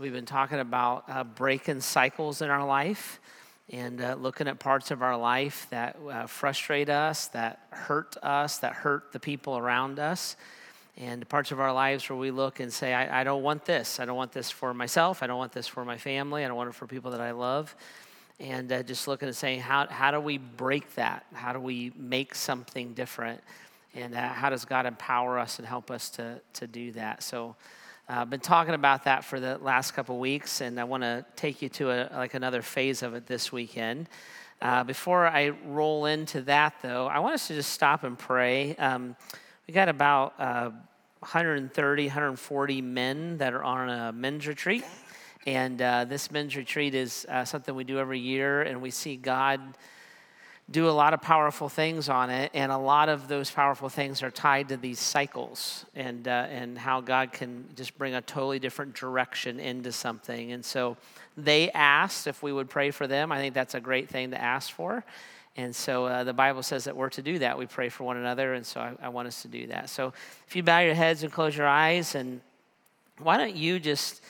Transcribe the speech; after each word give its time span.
we've 0.00 0.14
been 0.14 0.24
talking 0.24 0.60
about 0.60 1.04
uh, 1.08 1.22
breaking 1.22 1.78
cycles 1.78 2.40
in 2.40 2.48
our 2.48 2.66
life 2.66 3.20
and 3.68 4.00
uh, 4.00 4.16
looking 4.18 4.48
at 4.48 4.58
parts 4.58 4.90
of 4.90 5.02
our 5.02 5.16
life 5.16 5.66
that 5.68 5.98
uh, 6.10 6.26
frustrate 6.26 6.88
us, 6.88 7.28
that 7.28 7.60
hurt 7.68 8.16
us, 8.22 8.58
that 8.58 8.72
hurt 8.72 9.12
the 9.12 9.20
people 9.20 9.58
around 9.58 9.98
us, 9.98 10.36
and 10.96 11.28
parts 11.28 11.52
of 11.52 11.60
our 11.60 11.70
lives 11.70 12.08
where 12.08 12.18
we 12.18 12.30
look 12.30 12.60
and 12.60 12.72
say, 12.72 12.94
I, 12.94 13.20
I 13.20 13.24
don't 13.24 13.42
want 13.42 13.66
this. 13.66 14.00
I 14.00 14.06
don't 14.06 14.16
want 14.16 14.32
this 14.32 14.50
for 14.50 14.72
myself. 14.72 15.22
I 15.22 15.26
don't 15.26 15.36
want 15.38 15.52
this 15.52 15.66
for 15.66 15.84
my 15.84 15.98
family. 15.98 16.46
I 16.46 16.48
don't 16.48 16.56
want 16.56 16.70
it 16.70 16.74
for 16.74 16.86
people 16.86 17.10
that 17.10 17.20
I 17.20 17.32
love. 17.32 17.76
And 18.38 18.72
uh, 18.72 18.82
just 18.82 19.06
looking 19.06 19.28
and 19.28 19.36
saying, 19.36 19.60
how, 19.60 19.86
how 19.86 20.10
do 20.10 20.18
we 20.18 20.38
break 20.38 20.94
that? 20.94 21.26
How 21.34 21.52
do 21.52 21.60
we 21.60 21.92
make 21.94 22.34
something 22.34 22.94
different? 22.94 23.42
And 23.94 24.14
uh, 24.14 24.28
how 24.28 24.48
does 24.48 24.64
God 24.64 24.86
empower 24.86 25.38
us 25.38 25.58
and 25.58 25.68
help 25.68 25.90
us 25.90 26.08
to, 26.10 26.40
to 26.54 26.66
do 26.66 26.92
that? 26.92 27.22
So, 27.22 27.54
I've 28.10 28.22
uh, 28.22 28.24
been 28.24 28.40
talking 28.40 28.74
about 28.74 29.04
that 29.04 29.22
for 29.22 29.38
the 29.38 29.58
last 29.58 29.92
couple 29.92 30.18
weeks, 30.18 30.62
and 30.62 30.80
I 30.80 30.84
want 30.84 31.04
to 31.04 31.24
take 31.36 31.62
you 31.62 31.68
to 31.68 31.92
a, 31.92 32.10
like 32.12 32.34
another 32.34 32.60
phase 32.60 33.04
of 33.04 33.14
it 33.14 33.28
this 33.28 33.52
weekend. 33.52 34.08
Uh, 34.60 34.82
before 34.82 35.28
I 35.28 35.50
roll 35.50 36.06
into 36.06 36.40
that, 36.42 36.74
though, 36.82 37.06
I 37.06 37.20
want 37.20 37.34
us 37.34 37.46
to 37.46 37.54
just 37.54 37.72
stop 37.72 38.02
and 38.02 38.18
pray. 38.18 38.74
Um, 38.74 39.14
we 39.68 39.74
got 39.74 39.88
about 39.88 40.34
uh, 40.40 40.70
130, 41.20 42.06
140 42.06 42.82
men 42.82 43.38
that 43.38 43.54
are 43.54 43.62
on 43.62 43.88
a 43.88 44.10
men's 44.10 44.48
retreat, 44.48 44.84
and 45.46 45.80
uh, 45.80 46.04
this 46.04 46.32
men's 46.32 46.56
retreat 46.56 46.96
is 46.96 47.24
uh, 47.28 47.44
something 47.44 47.76
we 47.76 47.84
do 47.84 48.00
every 48.00 48.18
year, 48.18 48.62
and 48.62 48.82
we 48.82 48.90
see 48.90 49.14
God 49.14 49.60
do 50.70 50.88
a 50.88 50.90
lot 50.90 51.14
of 51.14 51.20
powerful 51.20 51.68
things 51.68 52.08
on 52.08 52.30
it, 52.30 52.50
and 52.54 52.70
a 52.70 52.78
lot 52.78 53.08
of 53.08 53.26
those 53.26 53.50
powerful 53.50 53.88
things 53.88 54.22
are 54.22 54.30
tied 54.30 54.68
to 54.68 54.76
these 54.76 55.00
cycles 55.00 55.84
and 55.96 56.28
uh, 56.28 56.46
and 56.50 56.78
how 56.78 57.00
God 57.00 57.32
can 57.32 57.64
just 57.74 57.98
bring 57.98 58.14
a 58.14 58.22
totally 58.22 58.58
different 58.58 58.94
direction 58.94 59.58
into 59.58 59.90
something. 59.90 60.52
And 60.52 60.64
so 60.64 60.96
they 61.36 61.70
asked 61.72 62.26
if 62.26 62.42
we 62.42 62.52
would 62.52 62.70
pray 62.70 62.90
for 62.90 63.06
them. 63.06 63.32
I 63.32 63.38
think 63.38 63.54
that's 63.54 63.74
a 63.74 63.80
great 63.80 64.08
thing 64.08 64.30
to 64.30 64.40
ask 64.40 64.70
for. 64.72 65.04
And 65.56 65.74
so 65.74 66.06
uh, 66.06 66.24
the 66.24 66.32
Bible 66.32 66.62
says 66.62 66.84
that 66.84 66.96
we're 66.96 67.10
to 67.10 67.22
do 67.22 67.40
that. 67.40 67.58
We 67.58 67.66
pray 67.66 67.88
for 67.88 68.04
one 68.04 68.16
another, 68.16 68.54
and 68.54 68.64
so 68.64 68.80
I, 68.80 68.92
I 69.02 69.08
want 69.08 69.26
us 69.26 69.42
to 69.42 69.48
do 69.48 69.66
that. 69.66 69.90
So 69.90 70.12
if 70.46 70.54
you 70.54 70.62
bow 70.62 70.78
your 70.80 70.94
heads 70.94 71.24
and 71.24 71.32
close 71.32 71.56
your 71.56 71.66
eyes, 71.66 72.14
and 72.14 72.40
why 73.18 73.36
don't 73.36 73.56
you 73.56 73.80
just 73.80 74.22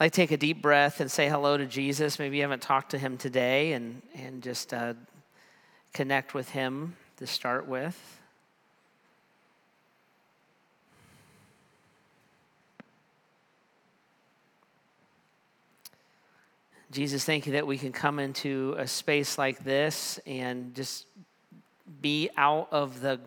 like 0.00 0.12
take 0.12 0.30
a 0.30 0.38
deep 0.38 0.62
breath 0.62 1.00
and 1.00 1.10
say 1.10 1.28
hello 1.28 1.58
to 1.58 1.66
Jesus? 1.66 2.18
Maybe 2.18 2.36
you 2.36 2.42
haven't 2.42 2.62
talked 2.62 2.92
to 2.92 2.98
him 2.98 3.18
today, 3.18 3.72
and 3.74 4.00
and 4.14 4.42
just 4.42 4.72
uh, 4.72 4.94
connect 5.92 6.34
with 6.34 6.50
Him 6.50 6.96
to 7.16 7.26
start 7.26 7.66
with. 7.66 8.18
Jesus, 16.90 17.22
thank 17.22 17.46
you 17.46 17.52
that 17.52 17.66
we 17.66 17.76
can 17.76 17.92
come 17.92 18.18
into 18.18 18.74
a 18.78 18.86
space 18.86 19.36
like 19.36 19.62
this 19.62 20.18
and 20.26 20.74
just 20.74 21.04
be 22.00 22.30
out 22.36 22.68
of 22.70 23.00
the 23.00 23.20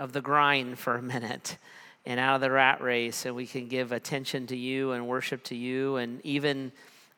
of 0.00 0.12
the 0.12 0.20
grind 0.20 0.78
for 0.78 0.96
a 0.96 1.02
minute 1.02 1.56
and 2.04 2.18
out 2.18 2.34
of 2.34 2.40
the 2.40 2.50
rat 2.50 2.80
race 2.82 3.24
and 3.24 3.34
we 3.34 3.46
can 3.46 3.68
give 3.68 3.92
attention 3.92 4.46
to 4.48 4.56
you 4.56 4.92
and 4.92 5.06
worship 5.06 5.44
to 5.44 5.54
you 5.54 5.96
and 5.96 6.20
even 6.24 6.72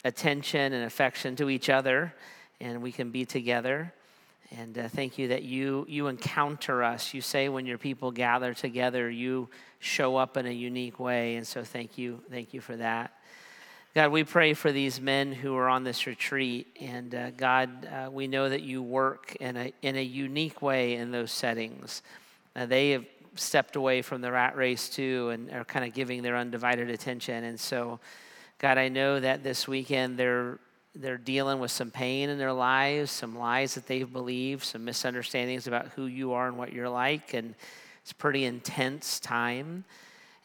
attention 0.05 0.75
and 0.75 0.85
affection 0.85 1.35
to 1.37 1.49
each 1.49 1.71
other 1.71 2.13
and 2.61 2.83
we 2.83 2.93
can 2.93 3.11
be 3.11 3.25
together. 3.25 3.93
And 4.51 4.79
uh, 4.79 4.89
thank 4.89 5.19
you 5.19 5.29
that 5.29 5.43
you, 5.43 5.87
you 5.89 6.07
encounter 6.07 6.83
us. 6.83 7.13
You 7.13 7.21
say 7.21 7.49
when 7.49 7.67
your 7.67 7.79
people 7.79 8.11
gather 8.13 8.55
together, 8.55 9.11
you 9.11 9.49
show 9.81 10.17
up 10.17 10.37
in 10.37 10.47
a 10.47 10.51
unique 10.51 11.01
way. 11.01 11.37
And 11.37 11.47
so 11.47 11.65
thank 11.65 11.99
you. 11.99 12.21
Thank 12.31 12.55
you 12.55 12.61
for 12.61 12.77
that. 12.77 13.13
God, 13.95 14.13
we 14.13 14.25
pray 14.25 14.53
for 14.53 14.73
these 14.73 15.01
men 15.01 15.33
who 15.33 15.57
are 15.57 15.69
on 15.69 15.83
this 15.83 16.07
retreat. 16.07 16.67
And 16.81 17.15
uh, 17.15 17.31
God, 17.31 17.87
uh, 17.87 18.11
we 18.11 18.29
know 18.29 18.49
that 18.49 18.63
you 18.63 18.83
work 18.83 19.35
in 19.41 19.57
a, 19.57 19.73
in 19.83 19.97
a 19.97 20.03
unique 20.03 20.61
way 20.61 20.95
in 20.97 21.11
those 21.11 21.33
settings. 21.33 22.03
Uh, 22.55 22.67
they 22.67 22.91
have 22.91 23.07
stepped 23.35 23.75
away 23.75 24.03
from 24.03 24.21
the 24.21 24.31
rat 24.31 24.57
race 24.57 24.89
too 24.89 25.31
and 25.31 25.51
are 25.51 25.65
kind 25.65 25.85
of 25.85 25.95
giving 25.95 26.23
their 26.23 26.37
undivided 26.37 26.91
attention. 26.91 27.45
And 27.45 27.59
so, 27.59 27.99
God, 28.59 28.79
I 28.79 28.89
know 28.89 29.19
that 29.19 29.43
this 29.43 29.67
weekend 29.67 30.19
they're 30.19 30.59
they're 31.01 31.19
dealing 31.19 31.59
with 31.59 31.71
some 31.71 31.91
pain 31.91 32.29
in 32.29 32.39
their 32.39 32.53
lives, 32.53 33.11
some 33.11 33.39
lies 33.39 33.75
that 33.75 33.87
they've 33.87 34.11
believed, 34.11 34.65
some 34.65 34.85
misunderstandings 34.85 35.67
about 35.67 35.89
who 35.97 36.07
you 36.07 36.33
are 36.33 36.49
and 36.49 36.57
what 36.57 36.73
you're 36.73 36.89
like, 36.89 37.35
and 37.35 37.55
it's 38.03 38.13
pretty 38.13 38.45
intense 38.45 39.21
time. 39.21 39.85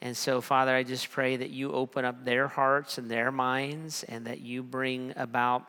And 0.02 0.18
so, 0.18 0.42
Father, 0.42 0.76
I 0.76 0.84
just 0.84 1.12
pray 1.12 1.36
that 1.38 1.52
you 1.52 1.72
open 1.72 2.06
up 2.06 2.26
their 2.26 2.48
hearts 2.48 2.98
and 2.98 3.10
their 3.10 3.32
minds, 3.32 4.04
and 4.04 4.26
that 4.26 4.42
you 4.42 4.64
bring 4.64 5.14
about 5.16 5.64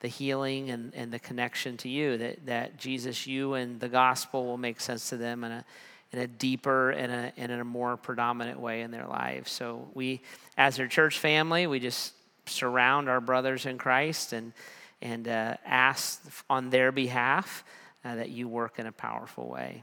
the 0.00 0.08
healing 0.08 0.70
and, 0.70 0.94
and 0.94 1.12
the 1.12 1.18
connection 1.18 1.76
to 1.78 1.88
you, 1.88 2.16
that, 2.18 2.46
that 2.46 2.76
Jesus, 2.78 3.26
you 3.26 3.54
and 3.54 3.80
the 3.80 3.88
gospel 3.88 4.46
will 4.46 4.58
make 4.58 4.80
sense 4.80 5.08
to 5.10 5.16
them 5.16 5.44
in 5.44 5.52
a, 5.52 5.64
in 6.12 6.18
a 6.20 6.26
deeper 6.26 6.90
and 6.90 7.12
a, 7.12 7.32
and 7.36 7.50
in 7.50 7.60
a 7.60 7.64
more 7.64 7.96
predominant 7.96 8.60
way 8.60 8.82
in 8.82 8.90
their 8.90 9.06
lives. 9.06 9.50
So, 9.50 9.88
we, 9.94 10.20
as 10.56 10.76
their 10.76 10.88
church 10.88 11.18
family, 11.18 11.66
we 11.66 11.80
just 11.80 12.14
surround 12.46 13.08
our 13.08 13.20
brothers 13.20 13.66
in 13.66 13.78
Christ 13.78 14.32
and, 14.32 14.52
and 15.00 15.28
uh, 15.28 15.56
ask 15.64 16.22
on 16.48 16.70
their 16.70 16.92
behalf 16.92 17.64
uh, 18.04 18.16
that 18.16 18.30
you 18.30 18.48
work 18.48 18.78
in 18.78 18.86
a 18.86 18.92
powerful 18.92 19.48
way. 19.48 19.82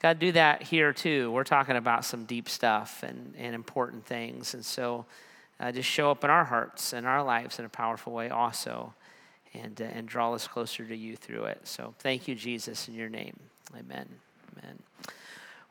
God, 0.00 0.18
do 0.18 0.32
that 0.32 0.62
here 0.62 0.92
too. 0.92 1.30
We're 1.30 1.44
talking 1.44 1.76
about 1.76 2.04
some 2.04 2.24
deep 2.24 2.48
stuff 2.48 3.02
and, 3.02 3.34
and 3.38 3.54
important 3.54 4.04
things. 4.04 4.54
And 4.54 4.64
so 4.64 5.06
uh, 5.58 5.72
just 5.72 5.88
show 5.88 6.10
up 6.10 6.22
in 6.22 6.30
our 6.30 6.44
hearts 6.44 6.92
and 6.92 7.06
our 7.06 7.22
lives 7.22 7.58
in 7.58 7.64
a 7.64 7.70
powerful 7.70 8.12
way 8.12 8.28
also 8.28 8.92
and, 9.54 9.80
uh, 9.80 9.84
and 9.84 10.06
draw 10.06 10.34
us 10.34 10.46
closer 10.46 10.84
to 10.84 10.96
you 10.96 11.16
through 11.16 11.44
it. 11.44 11.60
So 11.64 11.94
thank 11.98 12.28
you, 12.28 12.34
Jesus, 12.34 12.88
in 12.88 12.94
your 12.94 13.08
name. 13.08 13.38
Amen. 13.74 14.08
Amen. 14.52 14.85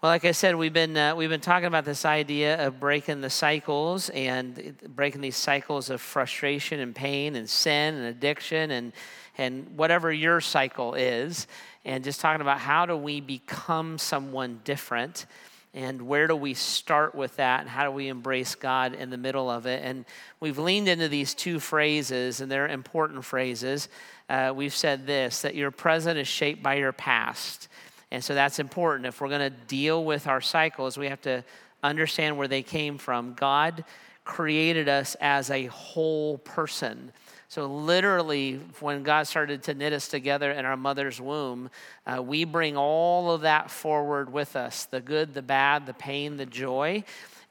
Well, 0.05 0.11
like 0.11 0.25
I 0.25 0.33
said, 0.33 0.55
we've 0.55 0.71
been 0.71 0.95
uh, 0.95 1.15
we've 1.15 1.31
been 1.31 1.41
talking 1.41 1.65
about 1.65 1.83
this 1.83 2.05
idea 2.05 2.67
of 2.67 2.79
breaking 2.79 3.21
the 3.21 3.29
cycles 3.31 4.11
and 4.11 4.77
breaking 4.95 5.21
these 5.21 5.35
cycles 5.35 5.89
of 5.89 5.99
frustration 5.99 6.79
and 6.79 6.93
pain 6.93 7.35
and 7.35 7.49
sin 7.49 7.95
and 7.95 8.05
addiction 8.05 8.69
and 8.69 8.93
and 9.39 9.75
whatever 9.75 10.13
your 10.13 10.41
cycle 10.41 10.93
is, 10.93 11.47
and 11.85 12.03
just 12.03 12.21
talking 12.21 12.41
about 12.41 12.59
how 12.59 12.85
do 12.85 12.95
we 12.95 13.19
become 13.19 13.97
someone 13.97 14.61
different 14.63 15.25
and 15.73 16.03
where 16.03 16.27
do 16.27 16.35
we 16.35 16.53
start 16.53 17.15
with 17.15 17.35
that 17.37 17.61
and 17.61 17.69
how 17.69 17.85
do 17.85 17.89
we 17.89 18.07
embrace 18.07 18.53
God 18.53 18.93
in 18.93 19.09
the 19.09 19.17
middle 19.17 19.49
of 19.49 19.65
it? 19.65 19.83
And 19.83 20.05
we've 20.39 20.59
leaned 20.59 20.87
into 20.87 21.07
these 21.07 21.33
two 21.33 21.59
phrases, 21.59 22.41
and 22.41 22.51
they're 22.51 22.67
important 22.67 23.25
phrases. 23.25 23.89
Uh, 24.29 24.53
we've 24.55 24.75
said 24.75 25.07
this 25.07 25.41
that 25.41 25.55
your 25.55 25.71
present 25.71 26.19
is 26.19 26.27
shaped 26.27 26.61
by 26.61 26.75
your 26.75 26.91
past. 26.91 27.69
And 28.11 28.23
so 28.23 28.33
that's 28.33 28.59
important. 28.59 29.05
If 29.05 29.21
we're 29.21 29.29
going 29.29 29.51
to 29.51 29.57
deal 29.67 30.03
with 30.03 30.27
our 30.27 30.41
cycles, 30.41 30.97
we 30.97 31.09
have 31.09 31.21
to 31.21 31.43
understand 31.83 32.37
where 32.37 32.47
they 32.47 32.63
came 32.63 32.97
from. 32.97 33.33
God 33.33 33.83
created 34.23 34.89
us 34.89 35.15
as 35.21 35.49
a 35.49 35.65
whole 35.65 36.37
person. 36.39 37.11
So, 37.47 37.67
literally, 37.67 38.59
when 38.79 39.03
God 39.03 39.27
started 39.27 39.63
to 39.63 39.75
knit 39.75 39.93
us 39.93 40.07
together 40.07 40.51
in 40.51 40.65
our 40.65 40.75
mother's 40.75 41.21
womb, 41.21 41.69
uh, 42.05 42.21
we 42.21 42.43
bring 42.43 42.75
all 42.75 43.31
of 43.31 43.41
that 43.41 43.69
forward 43.69 44.33
with 44.33 44.55
us 44.55 44.85
the 44.85 44.99
good, 44.99 45.33
the 45.33 45.43
bad, 45.43 45.85
the 45.85 45.93
pain, 45.93 46.37
the 46.37 46.45
joy. 46.45 47.03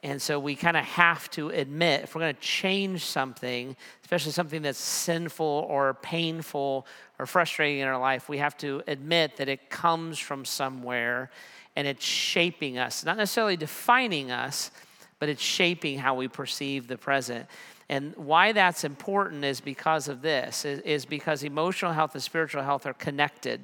And 0.02 0.20
so 0.20 0.38
we 0.38 0.54
kind 0.54 0.76
of 0.76 0.84
have 0.84 1.30
to 1.30 1.48
admit 1.48 2.02
if 2.02 2.14
we're 2.14 2.20
going 2.20 2.34
to 2.34 2.40
change 2.42 3.06
something, 3.06 3.74
especially 4.02 4.32
something 4.32 4.60
that's 4.60 4.78
sinful 4.78 5.66
or 5.66 5.94
painful 5.94 6.86
or 7.18 7.26
frustrating 7.26 7.80
in 7.80 7.88
our 7.88 7.98
life, 7.98 8.28
we 8.28 8.38
have 8.38 8.56
to 8.58 8.82
admit 8.86 9.36
that 9.36 9.48
it 9.48 9.70
comes 9.70 10.18
from 10.18 10.44
somewhere 10.44 11.30
and 11.76 11.86
it's 11.86 12.04
shaping 12.04 12.78
us, 12.78 13.04
not 13.04 13.16
necessarily 13.16 13.56
defining 13.56 14.30
us, 14.30 14.70
but 15.18 15.28
it's 15.28 15.42
shaping 15.42 15.98
how 15.98 16.14
we 16.14 16.28
perceive 16.28 16.86
the 16.86 16.98
present. 16.98 17.46
And 17.88 18.16
why 18.16 18.52
that's 18.52 18.84
important 18.84 19.44
is 19.44 19.60
because 19.60 20.08
of 20.08 20.22
this, 20.22 20.64
is 20.64 21.04
because 21.04 21.42
emotional 21.42 21.92
health 21.92 22.14
and 22.14 22.22
spiritual 22.22 22.62
health 22.62 22.86
are 22.86 22.94
connected. 22.94 23.60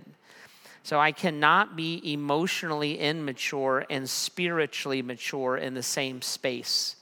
So 0.83 0.99
I 0.99 1.13
cannot 1.13 1.77
be 1.77 2.13
emotionally 2.13 2.99
immature 2.99 3.85
and 3.91 4.09
spiritually 4.09 5.03
mature 5.03 5.57
in 5.57 5.75
the 5.75 5.83
same 5.83 6.23
space. 6.23 6.97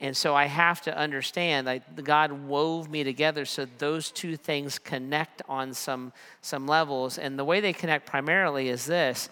And 0.00 0.14
so 0.14 0.34
I 0.34 0.44
have 0.44 0.82
to 0.82 0.96
understand 0.96 1.66
that 1.66 2.04
God 2.04 2.30
wove 2.30 2.90
me 2.90 3.02
together 3.02 3.46
so 3.46 3.66
those 3.78 4.10
two 4.10 4.36
things 4.36 4.78
connect 4.78 5.40
on 5.48 5.72
some, 5.72 6.12
some 6.42 6.66
levels. 6.66 7.16
And 7.16 7.38
the 7.38 7.44
way 7.44 7.60
they 7.60 7.72
connect 7.72 8.06
primarily 8.06 8.68
is 8.68 8.86
this 8.86 9.28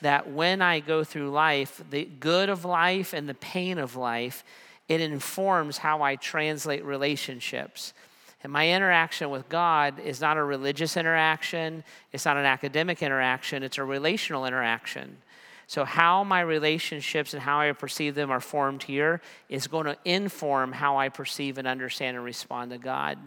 that 0.00 0.30
when 0.30 0.62
I 0.62 0.78
go 0.78 1.02
through 1.02 1.30
life, 1.30 1.82
the 1.90 2.04
good 2.04 2.48
of 2.48 2.64
life 2.64 3.12
and 3.12 3.28
the 3.28 3.34
pain 3.34 3.78
of 3.78 3.96
life, 3.96 4.44
it 4.88 5.00
informs 5.00 5.78
how 5.78 6.02
I 6.02 6.14
translate 6.14 6.84
relationships. 6.84 7.92
And 8.42 8.52
my 8.52 8.70
interaction 8.70 9.30
with 9.30 9.48
God 9.48 9.98
is 9.98 10.20
not 10.20 10.36
a 10.36 10.44
religious 10.44 10.96
interaction, 10.96 11.82
it's 12.12 12.24
not 12.24 12.36
an 12.36 12.44
academic 12.44 13.02
interaction, 13.02 13.64
it's 13.64 13.78
a 13.78 13.84
relational 13.84 14.46
interaction. 14.46 15.16
So, 15.68 15.84
how 15.84 16.24
my 16.24 16.40
relationships 16.40 17.34
and 17.34 17.42
how 17.42 17.60
I 17.60 17.70
perceive 17.72 18.14
them 18.14 18.30
are 18.30 18.40
formed 18.40 18.82
here 18.82 19.20
is 19.50 19.66
going 19.66 19.84
to 19.84 19.98
inform 20.06 20.72
how 20.72 20.96
I 20.96 21.10
perceive 21.10 21.58
and 21.58 21.68
understand 21.68 22.16
and 22.16 22.24
respond 22.24 22.70
to 22.70 22.78
God. 22.78 23.18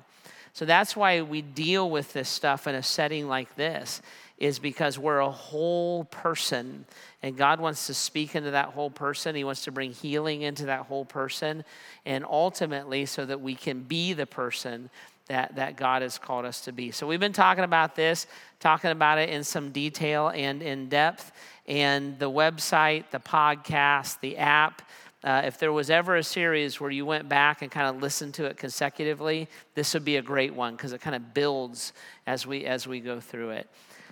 So, 0.53 0.65
that's 0.65 0.95
why 0.95 1.21
we 1.21 1.43
deal 1.43 1.88
with 1.88 2.13
this 2.13 2.27
stuff 2.27 2.65
in 2.65 2.73
a 2.73 2.81
setting 2.81 3.27
like 3.27 3.55
this, 3.57 4.01
is 4.39 4.57
because 4.57 4.97
we're 4.97 5.19
a 5.19 5.29
whole 5.29 6.05
person. 6.05 6.85
And 7.21 7.38
God 7.38 7.59
wants 7.59 7.85
to 7.85 7.93
speak 7.93 8.35
into 8.35 8.49
that 8.51 8.69
whole 8.69 8.89
person. 8.89 9.35
He 9.35 9.43
wants 9.43 9.65
to 9.65 9.71
bring 9.71 9.91
healing 9.91 10.41
into 10.41 10.65
that 10.65 10.88
whole 10.88 11.05
person. 11.05 11.63
And 12.07 12.25
ultimately, 12.25 13.05
so 13.05 13.23
that 13.23 13.39
we 13.39 13.53
can 13.53 13.83
be 13.83 14.13
the 14.13 14.25
person 14.25 14.89
that, 15.27 15.57
that 15.57 15.77
God 15.77 16.01
has 16.01 16.17
called 16.17 16.45
us 16.45 16.61
to 16.61 16.71
be. 16.71 16.89
So, 16.89 17.05
we've 17.05 17.19
been 17.19 17.33
talking 17.33 17.63
about 17.63 17.95
this, 17.95 18.25
talking 18.59 18.89
about 18.89 19.19
it 19.19 19.29
in 19.29 19.43
some 19.43 19.69
detail 19.69 20.29
and 20.29 20.63
in 20.63 20.89
depth 20.89 21.31
and 21.71 22.19
the 22.19 22.29
website, 22.29 23.06
the 23.12 23.19
podcast, 23.19 24.19
the 24.19 24.35
app. 24.35 24.81
Uh, 25.23 25.44
if 25.45 25.57
there 25.57 25.71
was 25.71 25.89
ever 25.89 26.18
a 26.18 26.23
series 26.23 26.81
where 26.81 26.91
you 26.91 27.06
went 27.06 27.29
back 27.29 27.62
and 27.62 27.71
kind 27.71 27.88
of 27.88 28.01
listened 28.01 28.33
to 28.33 28.44
it 28.44 28.57
consecutively, 28.57 29.47
this 29.73 29.94
would 29.94 30.03
be 30.03 30.18
a 30.18 30.21
great 30.21 30.53
one 30.53 30.75
because 30.75 30.91
it 30.91 31.00
kind 31.00 31.15
of 31.15 31.33
builds 31.33 31.94
as 32.27 32.45
we 32.45 32.65
as 32.65 32.88
we 32.88 33.00
go 33.00 33.21
through 33.21 33.51
it. 33.51 33.69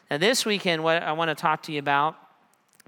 Now, 0.09 0.19
this 0.19 0.45
weekend, 0.45 0.85
what 0.85 1.03
I 1.03 1.11
want 1.11 1.29
to 1.29 1.35
talk 1.35 1.63
to 1.63 1.73
you 1.73 1.79
about 1.79 2.15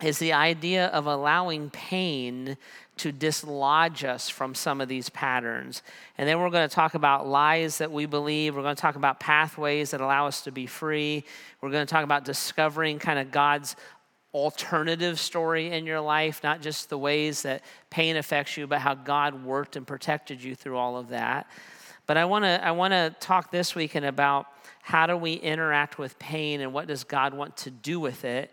is 0.01 0.19
the 0.19 0.31
idea 0.31 0.87
of 0.87 1.05
allowing 1.05 1.69
pain 1.69 2.55
to 2.97 3.11
dislodge 3.11 4.05
us 4.05 4.29
from 4.29 4.55
some 4.55 4.79
of 4.79 4.87
these 4.87 5.09
patterns. 5.09 5.83
And 6.17 6.29
then 6.29 6.39
we're 6.39 6.49
going 6.49 6.67
to 6.67 6.73
talk 6.73 6.93
about 6.93 7.27
lies 7.27 7.79
that 7.79 7.91
we 7.91 8.05
believe. 8.05 8.55
We're 8.55 8.61
going 8.61 8.75
to 8.75 8.81
talk 8.81 8.95
about 8.95 9.19
pathways 9.19 9.91
that 9.91 9.99
allow 9.99 10.27
us 10.27 10.41
to 10.43 10.51
be 10.51 10.65
free. 10.65 11.25
We're 11.59 11.71
going 11.71 11.85
to 11.85 11.91
talk 11.91 12.05
about 12.05 12.23
discovering 12.23 12.99
kind 12.99 13.19
of 13.19 13.31
God's 13.31 13.75
alternative 14.33 15.19
story 15.19 15.71
in 15.71 15.85
your 15.85 15.99
life, 15.99 16.41
not 16.43 16.61
just 16.61 16.89
the 16.89 16.97
ways 16.97 17.41
that 17.41 17.61
pain 17.89 18.15
affects 18.15 18.55
you, 18.55 18.65
but 18.67 18.79
how 18.79 18.93
God 18.93 19.43
worked 19.43 19.75
and 19.75 19.85
protected 19.85 20.41
you 20.41 20.55
through 20.55 20.77
all 20.77 20.97
of 20.97 21.09
that. 21.09 21.47
But 22.07 22.17
I 22.17 22.25
want 22.25 22.45
to 22.45 22.65
I 22.65 22.71
want 22.71 22.93
to 22.93 23.15
talk 23.19 23.51
this 23.51 23.75
weekend 23.75 24.05
about 24.05 24.47
how 24.81 25.05
do 25.07 25.15
we 25.15 25.33
interact 25.33 25.97
with 25.97 26.17
pain 26.17 26.61
and 26.61 26.73
what 26.73 26.87
does 26.87 27.03
God 27.03 27.33
want 27.33 27.55
to 27.57 27.71
do 27.71 27.99
with 27.99 28.25
it 28.25 28.51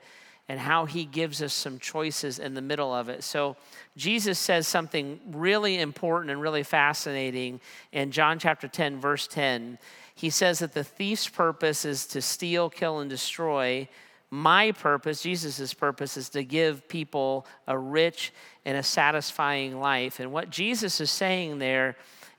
and 0.49 0.59
how 0.59 0.87
he 0.87 1.05
gives 1.05 1.43
us 1.43 1.53
some 1.53 1.79
choices 1.79 2.39
in 2.39 2.55
the 2.55 2.63
middle 2.63 2.95
of 2.95 3.09
it. 3.09 3.23
So 3.23 3.57
Jesus 3.97 4.39
says 4.39 4.67
something 4.67 5.21
really 5.31 5.79
important 5.79 6.31
and 6.31 6.41
really 6.41 6.63
fascinating 6.63 7.61
in 7.93 8.11
John 8.11 8.39
chapter 8.39 8.67
10 8.67 9.01
verse 9.01 9.27
10. 9.27 9.79
He 10.15 10.31
says 10.31 10.59
that 10.59 10.73
the 10.73 10.85
thief's 10.85 11.29
purpose 11.29 11.85
is 11.85 12.07
to 12.07 12.23
steal, 12.23 12.71
kill 12.71 13.01
and 13.01 13.11
destroy 13.11 13.89
my 14.31 14.73
purpose, 14.73 15.23
Jesus' 15.23 15.73
purpose, 15.73 16.17
is 16.17 16.29
to 16.31 16.45
give 16.45 16.89
people 16.89 17.47
a 17.67 17.79
rich 17.79 18.33
and 18.65 18.77
a 18.77 18.83
satisfying 18.83 19.81
life. 19.81 20.21
And 20.21 20.33
what 20.33 20.51
Jesus 20.51 21.01
is 21.01 21.11
saying 21.11 21.59
there 21.59 21.97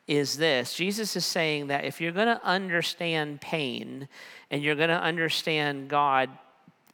is 0.08 0.38
this 0.38 0.74
Jesus 0.74 1.16
is 1.16 1.26
saying 1.26 1.68
that 1.68 1.86
if 1.86 2.02
you're 2.02 2.12
going 2.12 2.28
to 2.28 2.44
understand 2.44 3.42
pain 3.42 4.08
and 4.50 4.64
you're 4.64 4.76
going 4.76 4.90
to 4.90 5.02
understand 5.02 5.88
God 5.88 6.30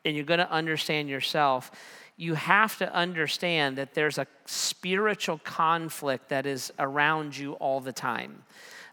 and 0.03 0.15
you're 0.15 0.25
going 0.25 0.39
to 0.39 0.51
understand 0.51 1.09
yourself, 1.09 1.71
you 2.17 2.35
have 2.35 2.77
to 2.77 2.93
understand 2.93 3.77
that 3.77 3.93
there's 3.93 4.17
a 4.17 4.27
spiritual 4.45 5.39
conflict 5.39 6.29
that 6.29 6.45
is 6.45 6.71
around 6.79 7.37
you 7.37 7.53
all 7.53 7.81
the 7.81 7.91
time. 7.91 8.43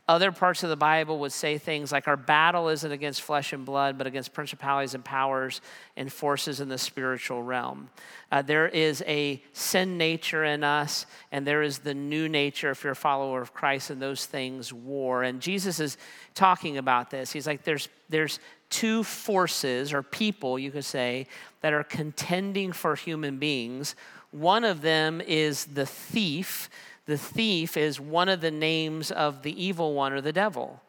Other 0.09 0.33
parts 0.33 0.65
of 0.65 0.69
the 0.69 0.77
Bible 0.77 1.21
would 1.21 1.33
say 1.33 1.59
things 1.59 1.93
like, 1.93 2.09
Our 2.09 2.17
battle 2.17 2.69
isn't 2.69 2.91
against 2.91 3.23
flesh 3.23 3.53
and 3.53 3.65
blood, 3.65 3.97
but 3.97 4.07
against 4.07 4.33
principalities 4.33 4.95
and 4.95 5.05
powers 5.05 5.61
and 5.97 6.13
forces 6.13 6.61
in 6.61 6.69
the 6.69 6.79
spiritual 6.79 7.43
realm. 7.43 7.89
Uh, 8.31 8.43
there 8.43 8.67
is 8.67 9.05
a 9.07 9.41
sin 9.53 9.97
nature 9.99 10.45
in 10.45 10.65
us, 10.65 11.07
and 11.31 11.47
there 11.47 11.63
is 11.63 11.79
the 11.79 11.95
new 11.95 12.29
nature 12.29 12.71
if 12.71 12.83
you're 12.83 12.95
a 12.95 12.97
follower 12.97 13.41
of 13.41 13.55
Christ, 13.55 13.91
and 13.91 14.03
those 14.03 14.27
things 14.27 14.73
war. 14.73 15.23
And 15.23 15.41
Jesus 15.41 15.79
is 15.79 15.97
talking 16.35 16.79
about 16.79 17.11
this. 17.11 17.31
He's 17.31 17.47
like, 17.47 17.63
There's, 17.63 17.89
there's 18.09 18.41
two 18.71 19.05
forces, 19.05 19.93
or 19.93 20.03
people, 20.03 20.59
you 20.59 20.73
could 20.73 20.85
say, 20.85 21.29
that 21.61 21.73
are 21.73 21.85
contending 21.85 22.73
for 22.73 22.97
human 22.97 23.39
beings. 23.39 23.95
One 24.33 24.65
of 24.65 24.81
them 24.81 25.21
is 25.21 25.67
the 25.67 25.87
thief 25.87 26.71
the 27.07 27.19
thief 27.19 27.77
is 27.77 27.99
one 27.99 28.29
of 28.29 28.41
the 28.41 28.51
names 28.51 29.11
of 29.11 29.43
the 29.43 29.63
evil 29.63 29.95
one 29.95 30.13
or 30.13 30.21
the 30.21 30.33
devil. 30.33 30.81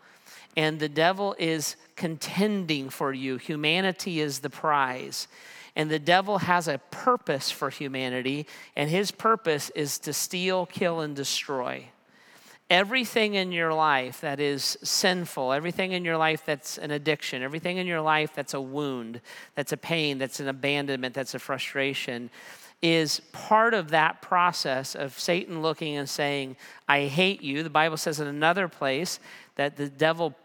And 0.55 0.79
the 0.79 0.89
devil 0.89 1.35
is 1.39 1.75
contending 1.95 2.89
for 2.89 3.11
you. 3.11 3.37
Humanity 3.37 4.19
is 4.19 4.39
the 4.39 4.49
prize. 4.49 5.27
And 5.75 5.89
the 5.89 5.99
devil 5.99 6.37
has 6.39 6.67
a 6.67 6.77
purpose 6.91 7.49
for 7.49 7.71
humanity, 7.71 8.45
and 8.75 8.91
his 8.91 9.09
purpose 9.09 9.71
is 9.71 9.97
to 9.99 10.13
steal, 10.13 10.67
kill, 10.67 10.99
and 10.99 11.15
destroy. 11.15 11.85
Everything 12.69 13.33
in 13.33 13.51
your 13.51 13.73
life 13.73 14.21
that 14.21 14.39
is 14.39 14.77
sinful, 14.83 15.51
everything 15.51 15.91
in 15.91 16.05
your 16.05 16.17
life 16.17 16.43
that's 16.45 16.77
an 16.77 16.91
addiction, 16.91 17.41
everything 17.41 17.77
in 17.77 17.87
your 17.87 18.01
life 18.01 18.33
that's 18.35 18.53
a 18.53 18.61
wound, 18.61 19.19
that's 19.55 19.71
a 19.71 19.77
pain, 19.77 20.19
that's 20.19 20.39
an 20.39 20.47
abandonment, 20.47 21.15
that's 21.15 21.33
a 21.33 21.39
frustration, 21.39 22.29
is 22.83 23.21
part 23.31 23.73
of 23.73 23.91
that 23.91 24.21
process 24.21 24.93
of 24.93 25.17
Satan 25.17 25.61
looking 25.61 25.95
and 25.95 26.07
saying, 26.07 26.57
I 26.85 27.05
hate 27.05 27.41
you. 27.41 27.63
The 27.63 27.69
Bible 27.69 27.95
says 27.95 28.19
in 28.19 28.27
another 28.27 28.67
place 28.67 29.21
that 29.55 29.77
the 29.77 29.87
devil 29.87 30.35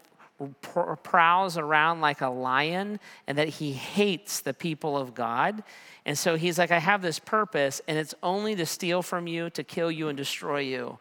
prowls 1.03 1.57
around 1.57 1.99
like 1.99 2.21
a 2.21 2.29
lion 2.29 3.01
and 3.27 3.37
that 3.37 3.49
he 3.49 3.73
hates 3.73 4.39
the 4.39 4.53
people 4.53 4.97
of 4.97 5.13
God. 5.13 5.63
And 6.05 6.17
so 6.17 6.37
he's 6.37 6.57
like, 6.57 6.71
I 6.71 6.79
have 6.79 7.01
this 7.01 7.19
purpose, 7.19 7.81
and 7.89 7.97
it's 7.97 8.15
only 8.23 8.55
to 8.55 8.65
steal 8.65 9.01
from 9.01 9.27
you, 9.27 9.49
to 9.49 9.63
kill 9.65 9.91
you, 9.91 10.07
and 10.07 10.15
destroy 10.17 10.61
you. 10.61 10.97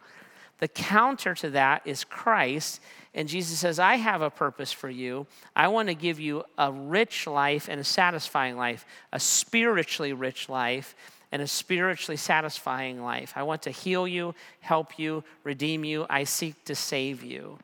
The 0.58 0.67
counter 0.67 1.35
to 1.37 1.50
that 1.50 1.82
is 1.85 2.02
Christ. 2.02 2.81
And 3.14 3.29
Jesus 3.29 3.61
says, 3.61 3.79
I 3.79 3.94
have 3.94 4.23
a 4.23 4.31
purpose 4.31 4.73
for 4.73 4.90
you. 4.90 5.29
I 5.55 5.69
want 5.69 5.87
to 5.87 5.94
give 5.94 6.19
you 6.19 6.43
a 6.58 6.73
rich 6.73 7.29
life 7.29 7.69
and 7.69 7.81
a 7.81 7.85
satisfying 7.85 8.56
life, 8.56 8.85
a 9.12 9.20
spiritually 9.20 10.12
rich 10.12 10.49
life 10.49 10.96
and 11.30 11.42
a 11.42 11.46
spiritually 11.46 12.16
satisfying 12.16 13.02
life. 13.02 13.32
I 13.36 13.42
want 13.42 13.62
to 13.62 13.70
heal 13.70 14.08
you, 14.08 14.34
help 14.60 14.98
you, 14.98 15.25
redeem 15.44 15.84
you. 15.84 16.06
I 16.08 16.25
seek 16.25 16.64
to 16.64 16.75
save 16.75 17.22
you. 17.22 17.58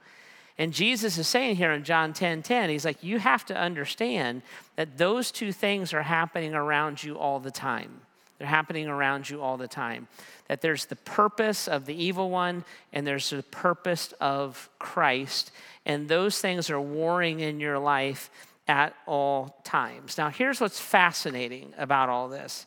And 0.57 0.73
Jesus 0.73 1.19
is 1.19 1.27
saying 1.27 1.57
here 1.57 1.73
in 1.73 1.83
John 1.83 2.13
10 2.13 2.43
10, 2.43 2.71
he's 2.71 2.85
like, 2.85 3.03
you 3.03 3.19
have 3.19 3.45
to 3.47 3.57
understand 3.57 4.43
that 4.77 4.99
those 4.99 5.31
two 5.31 5.53
things 5.53 5.93
are 5.93 6.03
happening 6.03 6.55
around 6.55 7.03
you 7.03 7.19
all 7.19 7.41
the 7.41 7.51
time. 7.51 8.01
They're 8.39 8.47
happening 8.47 8.89
around 8.89 9.31
you 9.31 9.41
all 9.41 9.57
the 9.57 9.69
time. 9.69 10.09
That 10.49 10.61
there's 10.61 10.87
the 10.87 10.97
purpose 10.97 11.67
of 11.67 11.87
the 11.87 11.95
evil 11.95 12.31
one 12.31 12.65
and 12.93 13.07
there's 13.07 13.31
the 13.31 13.43
purpose 13.43 14.13
of 14.21 14.69
Christ. 14.79 15.51
And 15.87 16.09
those 16.09 16.41
things 16.41 16.71
are 16.71 16.81
warring 16.81 17.41
in 17.41 17.61
your 17.61 17.79
life 17.79 18.31
at 18.69 18.95
all 19.07 19.61
times. 19.65 20.19
Now, 20.19 20.31
here's 20.31 20.61
what's 20.61 20.81
fascinating 20.81 21.75
about 21.79 22.09
all 22.09 22.29
this 22.29 22.67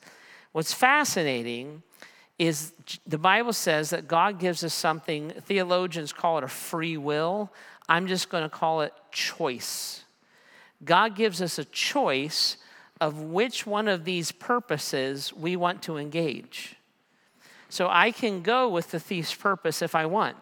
What's 0.52 0.74
fascinating 0.74 1.84
is 2.40 2.74
the 3.06 3.18
Bible 3.18 3.54
says 3.54 3.90
that 3.90 4.08
God 4.08 4.40
gives 4.40 4.64
us 4.64 4.74
something, 4.74 5.32
theologians 5.42 6.14
call 6.14 6.38
it 6.38 6.44
a 6.44 6.48
free 6.48 6.98
will. 6.98 7.52
I'm 7.90 8.08
just 8.08 8.30
going 8.30 8.44
to 8.44 8.50
call 8.50 8.82
it 8.82 8.94
choice. 9.12 10.04
God 10.84 11.16
gives 11.16 11.42
us 11.42 11.58
a 11.58 11.66
choice 11.66 12.58
of 13.02 13.22
which 13.22 13.66
one 13.66 13.88
of 13.88 14.06
these 14.06 14.32
purposes 14.32 15.34
we 15.34 15.56
want 15.56 15.82
to 15.84 15.98
engage. 15.98 16.76
So 17.70 17.88
I 17.90 18.12
can 18.12 18.42
go 18.42 18.70
with 18.70 18.92
the 18.92 19.00
thief's 19.00 19.34
purpose 19.34 19.82
if 19.82 19.96
I 19.96 20.06
want. 20.06 20.38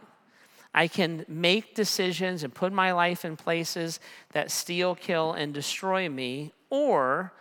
I 0.74 0.88
can 0.88 1.26
make 1.30 1.74
decisions 1.74 2.44
and 2.44 2.54
put 2.54 2.74
my 2.74 2.92
life 2.92 3.24
in 3.24 3.38
places 3.38 4.00
that 4.34 4.52
steal, 4.52 4.94
kill, 4.94 5.32
and 5.32 5.54
destroy 5.54 6.10
me, 6.10 6.52
or 6.70 7.32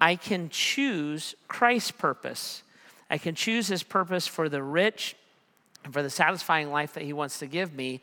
I 0.00 0.16
can 0.16 0.48
choose 0.50 1.34
Christ's 1.48 1.90
purpose. 1.90 2.62
I 3.10 3.18
can 3.18 3.34
choose 3.34 3.68
his 3.68 3.82
purpose 3.82 4.26
for 4.26 4.48
the 4.48 4.62
rich 4.62 5.16
and 5.84 5.92
for 5.92 6.02
the 6.02 6.10
satisfying 6.10 6.70
life 6.70 6.94
that 6.94 7.04
he 7.04 7.12
wants 7.12 7.38
to 7.38 7.46
give 7.46 7.74
me. 7.74 8.00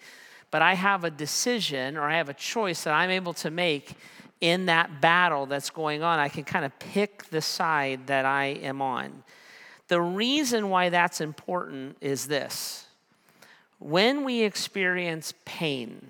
But 0.52 0.62
I 0.62 0.74
have 0.74 1.04
a 1.04 1.10
decision 1.10 1.98
or 1.98 2.04
I 2.04 2.18
have 2.18 2.30
a 2.30 2.34
choice 2.34 2.84
that 2.84 2.94
I'm 2.94 3.10
able 3.10 3.34
to 3.36 3.50
make 3.50 3.96
in 4.42 4.66
that 4.66 5.00
battle 5.02 5.46
that's 5.46 5.70
going 5.70 6.04
on. 6.04 6.20
I 6.20 6.28
can 6.28 6.44
kind 6.44 6.66
of 6.66 6.78
pick 6.80 7.26
the 7.26 7.42
side 7.42 8.08
that 8.08 8.26
I 8.26 8.46
am 8.46 8.82
on. 8.82 9.24
The 9.88 10.02
reason 10.02 10.70
why 10.70 10.90
that's 10.90 11.22
important 11.22 11.98
is 12.02 12.28
this 12.28 12.88
when 13.80 14.24
we 14.24 14.42
experience 14.42 15.34
pain 15.44 16.08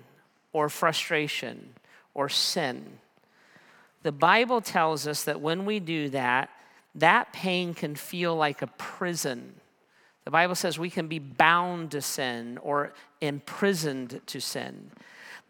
or 0.52 0.68
frustration 0.68 1.74
or 2.14 2.28
sin, 2.28 2.98
the 4.02 4.12
Bible 4.12 4.60
tells 4.60 5.06
us 5.06 5.24
that 5.24 5.40
when 5.40 5.64
we 5.64 5.80
do 5.80 6.08
that, 6.10 6.50
that 6.94 7.32
pain 7.32 7.74
can 7.74 7.94
feel 7.94 8.36
like 8.36 8.62
a 8.62 8.66
prison. 8.66 9.54
The 10.24 10.30
Bible 10.30 10.54
says 10.54 10.78
we 10.78 10.90
can 10.90 11.08
be 11.08 11.18
bound 11.18 11.92
to 11.92 12.02
sin 12.02 12.58
or 12.62 12.92
imprisoned 13.20 14.20
to 14.26 14.40
sin. 14.40 14.90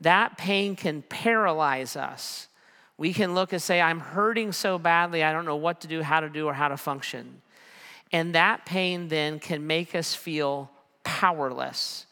That 0.01 0.37
pain 0.37 0.77
can 0.77 1.03
paralyze 1.03 1.97
us. 1.97 2.49
We 2.97 3.13
can 3.13 3.35
look 3.35 3.53
and 3.53 3.63
say, 3.63 3.81
I'm 3.81 4.01
hurting 4.01 4.53
so 4.53 4.79
badly, 4.79 5.25
I 5.25 5.33
don't 5.33 5.45
know 5.45 5.57
what 5.57 5.81
to 5.81 5.89
do, 5.89 6.03
how 6.03 6.21
to 6.21 6.29
do, 6.29 6.47
or 6.47 6.55
how 6.55 6.69
to 6.69 6.77
function. 6.77 7.43
And 8.13 8.35
that 8.35 8.67
pain 8.67 9.09
then 9.09 9.39
can 9.39 9.67
make 9.67 9.95
us 9.95 10.15
feel 10.15 10.71
powerless. 11.03 12.07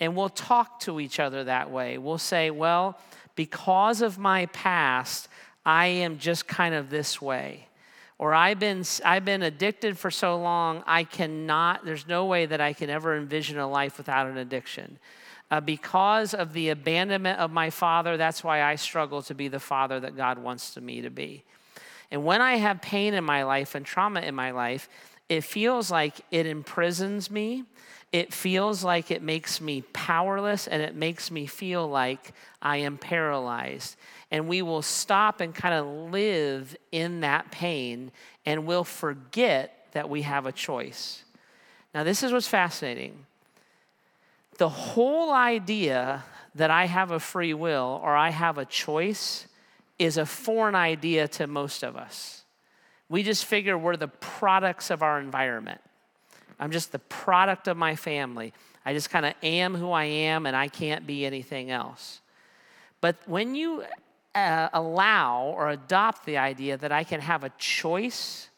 And 0.00 0.16
we'll 0.16 0.30
talk 0.30 0.80
to 0.80 0.98
each 0.98 1.20
other 1.20 1.44
that 1.44 1.70
way. 1.70 1.98
We'll 1.98 2.18
say, 2.18 2.50
well, 2.50 2.98
because 3.36 4.02
of 4.02 4.18
my 4.18 4.46
past, 4.46 5.28
I 5.64 5.86
am 5.86 6.18
just 6.18 6.46
kind 6.46 6.74
of 6.74 6.90
this 6.90 7.20
way. 7.20 7.68
Or 8.18 8.34
I've 8.34 8.58
been, 8.58 8.84
I've 9.04 9.24
been 9.24 9.42
addicted 9.42 9.98
for 9.98 10.10
so 10.10 10.36
long, 10.36 10.84
I 10.86 11.04
cannot, 11.04 11.84
there's 11.84 12.06
no 12.06 12.26
way 12.26 12.46
that 12.46 12.60
I 12.60 12.72
can 12.72 12.88
ever 12.88 13.16
envision 13.16 13.58
a 13.58 13.68
life 13.68 13.98
without 13.98 14.26
an 14.26 14.36
addiction. 14.36 14.98
Uh, 15.50 15.60
because 15.60 16.32
of 16.32 16.52
the 16.52 16.70
abandonment 16.70 17.38
of 17.38 17.50
my 17.50 17.68
father, 17.68 18.16
that's 18.16 18.42
why 18.42 18.62
I 18.62 18.76
struggle 18.76 19.22
to 19.22 19.34
be 19.34 19.48
the 19.48 19.60
father 19.60 20.00
that 20.00 20.16
God 20.16 20.38
wants 20.38 20.76
me 20.78 21.02
to 21.02 21.10
be. 21.10 21.44
And 22.10 22.24
when 22.24 22.40
I 22.40 22.56
have 22.56 22.80
pain 22.80 23.14
in 23.14 23.24
my 23.24 23.42
life 23.42 23.74
and 23.74 23.84
trauma 23.84 24.20
in 24.20 24.34
my 24.34 24.50
life, 24.52 24.88
it 25.28 25.42
feels 25.42 25.90
like 25.90 26.20
it 26.30 26.46
imprisons 26.46 27.30
me. 27.30 27.64
It 28.12 28.34
feels 28.34 28.84
like 28.84 29.10
it 29.10 29.22
makes 29.22 29.60
me 29.60 29.82
powerless 29.94 30.68
and 30.68 30.82
it 30.82 30.94
makes 30.94 31.30
me 31.30 31.46
feel 31.46 31.88
like 31.88 32.32
I 32.60 32.78
am 32.78 32.98
paralyzed. 32.98 33.96
And 34.32 34.48
we 34.48 34.62
will 34.62 34.82
stop 34.82 35.40
and 35.40 35.54
kind 35.54 35.74
of 35.74 36.10
live 36.10 36.74
in 36.90 37.20
that 37.20 37.52
pain 37.52 38.10
and 38.44 38.66
we'll 38.66 38.82
forget 38.82 39.86
that 39.92 40.08
we 40.10 40.22
have 40.22 40.46
a 40.46 40.52
choice. 40.52 41.22
Now, 41.94 42.02
this 42.02 42.22
is 42.22 42.32
what's 42.32 42.48
fascinating. 42.48 43.26
The 44.56 44.70
whole 44.70 45.32
idea 45.32 46.24
that 46.54 46.70
I 46.70 46.86
have 46.86 47.10
a 47.10 47.20
free 47.20 47.54
will 47.54 48.00
or 48.02 48.16
I 48.16 48.30
have 48.30 48.58
a 48.58 48.64
choice 48.64 49.46
is 49.98 50.16
a 50.16 50.26
foreign 50.26 50.74
idea 50.74 51.28
to 51.28 51.46
most 51.46 51.84
of 51.84 51.96
us. 51.96 52.42
We 53.08 53.22
just 53.22 53.44
figure 53.44 53.76
we're 53.76 53.96
the 53.96 54.08
products 54.08 54.90
of 54.90 55.02
our 55.02 55.20
environment. 55.20 55.80
I'm 56.58 56.70
just 56.70 56.92
the 56.92 56.98
product 56.98 57.68
of 57.68 57.76
my 57.76 57.96
family. 57.96 58.54
I 58.84 58.94
just 58.94 59.10
kind 59.10 59.26
of 59.26 59.34
am 59.42 59.74
who 59.74 59.90
I 59.90 60.04
am 60.04 60.46
and 60.46 60.56
I 60.56 60.68
can't 60.68 61.06
be 61.06 61.26
anything 61.26 61.70
else. 61.70 62.20
But 63.00 63.16
when 63.26 63.54
you 63.54 63.84
uh, 64.34 64.68
allow 64.72 65.52
or 65.56 65.70
adopt 65.70 66.24
the 66.24 66.38
idea 66.38 66.76
that 66.76 66.92
I 66.92 67.04
can 67.04 67.20
have 67.20 67.44
a 67.44 67.50
choice, 67.58 68.48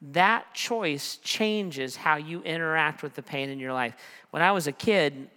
that 0.00 0.52
choice 0.54 1.16
changes 1.16 1.96
how 1.96 2.16
you 2.16 2.42
interact 2.42 3.02
with 3.02 3.14
the 3.14 3.22
pain 3.22 3.48
in 3.48 3.58
your 3.58 3.72
life. 3.72 3.94
When 4.30 4.42
I 4.42 4.52
was 4.52 4.66
a 4.66 4.72
kid, 4.72 5.30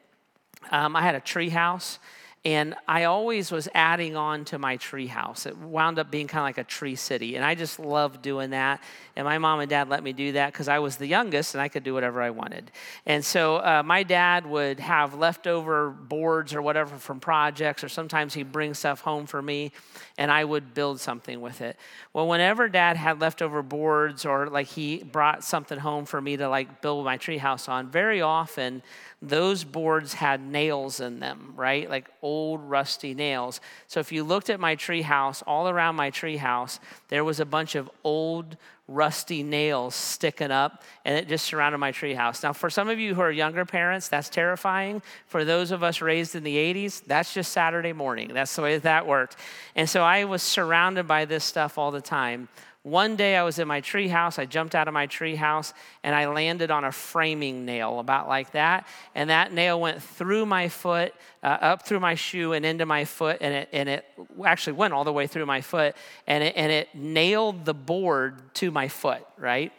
um, 0.71 0.95
I 0.95 1.01
had 1.01 1.15
a 1.15 1.21
tree 1.21 1.49
house 1.49 1.99
and 2.45 2.73
I 2.87 3.03
always 3.03 3.51
was 3.51 3.67
adding 3.73 4.15
on 4.15 4.45
to 4.45 4.57
my 4.57 4.77
tree 4.77 5.07
house. 5.07 5.45
It 5.45 5.57
wound 5.57 5.99
up 5.99 6.09
being 6.09 6.27
kind 6.27 6.39
of 6.39 6.45
like 6.45 6.57
a 6.57 6.63
tree 6.63 6.95
city. 6.95 7.35
And 7.35 7.43
I 7.43 7.53
just 7.53 7.79
loved 7.79 8.21
doing 8.21 8.51
that. 8.51 8.81
And 9.17 9.25
my 9.25 9.37
mom 9.37 9.59
and 9.59 9.69
dad 9.69 9.89
let 9.89 10.01
me 10.01 10.13
do 10.13 10.31
that 10.33 10.53
because 10.53 10.69
I 10.69 10.79
was 10.79 10.95
the 10.95 11.05
youngest 11.05 11.53
and 11.53 11.61
I 11.61 11.67
could 11.67 11.83
do 11.83 11.93
whatever 11.93 12.21
I 12.21 12.29
wanted. 12.29 12.71
And 13.05 13.25
so 13.25 13.57
uh, 13.57 13.83
my 13.85 14.03
dad 14.03 14.45
would 14.45 14.79
have 14.79 15.15
leftover 15.15 15.89
boards 15.89 16.55
or 16.55 16.61
whatever 16.61 16.95
from 16.97 17.19
projects, 17.19 17.83
or 17.83 17.89
sometimes 17.89 18.33
he'd 18.33 18.53
bring 18.53 18.73
stuff 18.73 19.01
home 19.01 19.25
for 19.25 19.41
me 19.41 19.73
and 20.17 20.31
I 20.31 20.45
would 20.45 20.73
build 20.73 21.01
something 21.01 21.41
with 21.41 21.59
it. 21.59 21.77
Well, 22.13 22.27
whenever 22.27 22.69
dad 22.69 22.95
had 22.95 23.19
leftover 23.19 23.61
boards 23.61 24.25
or 24.25 24.47
like 24.47 24.67
he 24.67 25.03
brought 25.03 25.43
something 25.43 25.79
home 25.79 26.05
for 26.05 26.21
me 26.21 26.37
to 26.37 26.47
like 26.47 26.81
build 26.81 27.03
my 27.03 27.17
tree 27.17 27.37
house 27.37 27.67
on, 27.67 27.89
very 27.89 28.21
often, 28.21 28.81
those 29.21 29.63
boards 29.65 30.13
had 30.13 30.41
nails 30.41 31.01
in 31.01 31.19
them, 31.19 31.53
right? 31.55 31.89
Like 31.89 32.09
old 32.21 32.61
rusty 32.61 33.13
nails. 33.13 33.59
So 33.87 33.99
if 33.99 34.11
you 34.11 34.23
looked 34.23 34.49
at 34.49 34.59
my 34.59 34.75
tree 34.75 35.01
house, 35.01 35.41
all 35.41 35.67
around 35.67 35.95
my 35.95 36.09
tree 36.09 36.37
house, 36.37 36.79
there 37.09 37.23
was 37.23 37.39
a 37.39 37.45
bunch 37.45 37.75
of 37.75 37.89
old 38.03 38.55
rusty 38.87 39.43
nails 39.43 39.93
sticking 39.93 40.51
up 40.51 40.83
and 41.05 41.15
it 41.15 41.27
just 41.27 41.45
surrounded 41.45 41.77
my 41.77 41.91
tree 41.91 42.13
house. 42.13 42.41
Now, 42.41 42.53
for 42.53 42.69
some 42.69 42.89
of 42.89 42.97
you 42.97 43.13
who 43.13 43.21
are 43.21 43.31
younger 43.31 43.65
parents, 43.65 44.07
that's 44.07 44.29
terrifying. 44.29 45.01
For 45.27 45.45
those 45.45 45.71
of 45.71 45.83
us 45.83 46.01
raised 46.01 46.35
in 46.35 46.43
the 46.43 46.55
80s, 46.55 47.03
that's 47.05 47.33
just 47.33 47.51
Saturday 47.51 47.93
morning. 47.93 48.33
That's 48.33 48.55
the 48.55 48.61
way 48.61 48.75
that, 48.75 48.83
that 48.83 49.05
worked. 49.05 49.35
And 49.75 49.87
so 49.87 50.01
I 50.01 50.25
was 50.25 50.41
surrounded 50.41 51.07
by 51.07 51.25
this 51.25 51.43
stuff 51.43 51.77
all 51.77 51.91
the 51.91 52.01
time. 52.01 52.47
One 52.83 53.17
day 53.17 53.35
I 53.35 53.43
was 53.43 53.59
in 53.59 53.67
my 53.67 53.81
tree 53.81 54.07
house. 54.07 54.39
I 54.39 54.45
jumped 54.45 54.73
out 54.73 54.87
of 54.87 54.93
my 54.93 55.05
tree 55.05 55.35
house 55.35 55.73
and 56.01 56.15
I 56.15 56.27
landed 56.27 56.71
on 56.71 56.85
a 56.85 56.91
framing 56.93 57.65
nail 57.65 57.99
about 57.99 58.29
like 58.29 58.51
that. 58.51 58.87
And 59.13 59.29
that 59.29 59.51
nail 59.51 59.81
went 59.81 60.01
through 60.01 60.45
my 60.45 60.69
foot, 60.69 61.13
uh, 61.43 61.47
up 61.47 61.85
through 61.85 61.99
my 61.99 62.15
shoe 62.15 62.53
and 62.53 62.65
into 62.65 62.85
my 62.85 63.03
foot. 63.03 63.39
And 63.41 63.53
it, 63.53 63.69
and 63.73 63.89
it 63.89 64.05
actually 64.45 64.73
went 64.73 64.93
all 64.93 65.03
the 65.03 65.11
way 65.11 65.27
through 65.27 65.45
my 65.45 65.59
foot. 65.59 65.93
And 66.25 66.41
it, 66.41 66.53
and 66.55 66.71
it 66.71 66.87
nailed 66.93 67.65
the 67.65 67.73
board 67.73 68.53
to 68.55 68.71
my 68.71 68.87
foot, 68.87 69.25
right? 69.37 69.73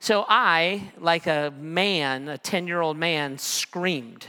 So 0.00 0.24
I, 0.26 0.92
like 0.98 1.26
a 1.26 1.52
man, 1.58 2.28
a 2.28 2.38
10 2.38 2.66
year 2.66 2.80
old 2.80 2.96
man, 2.96 3.36
screamed 3.36 4.26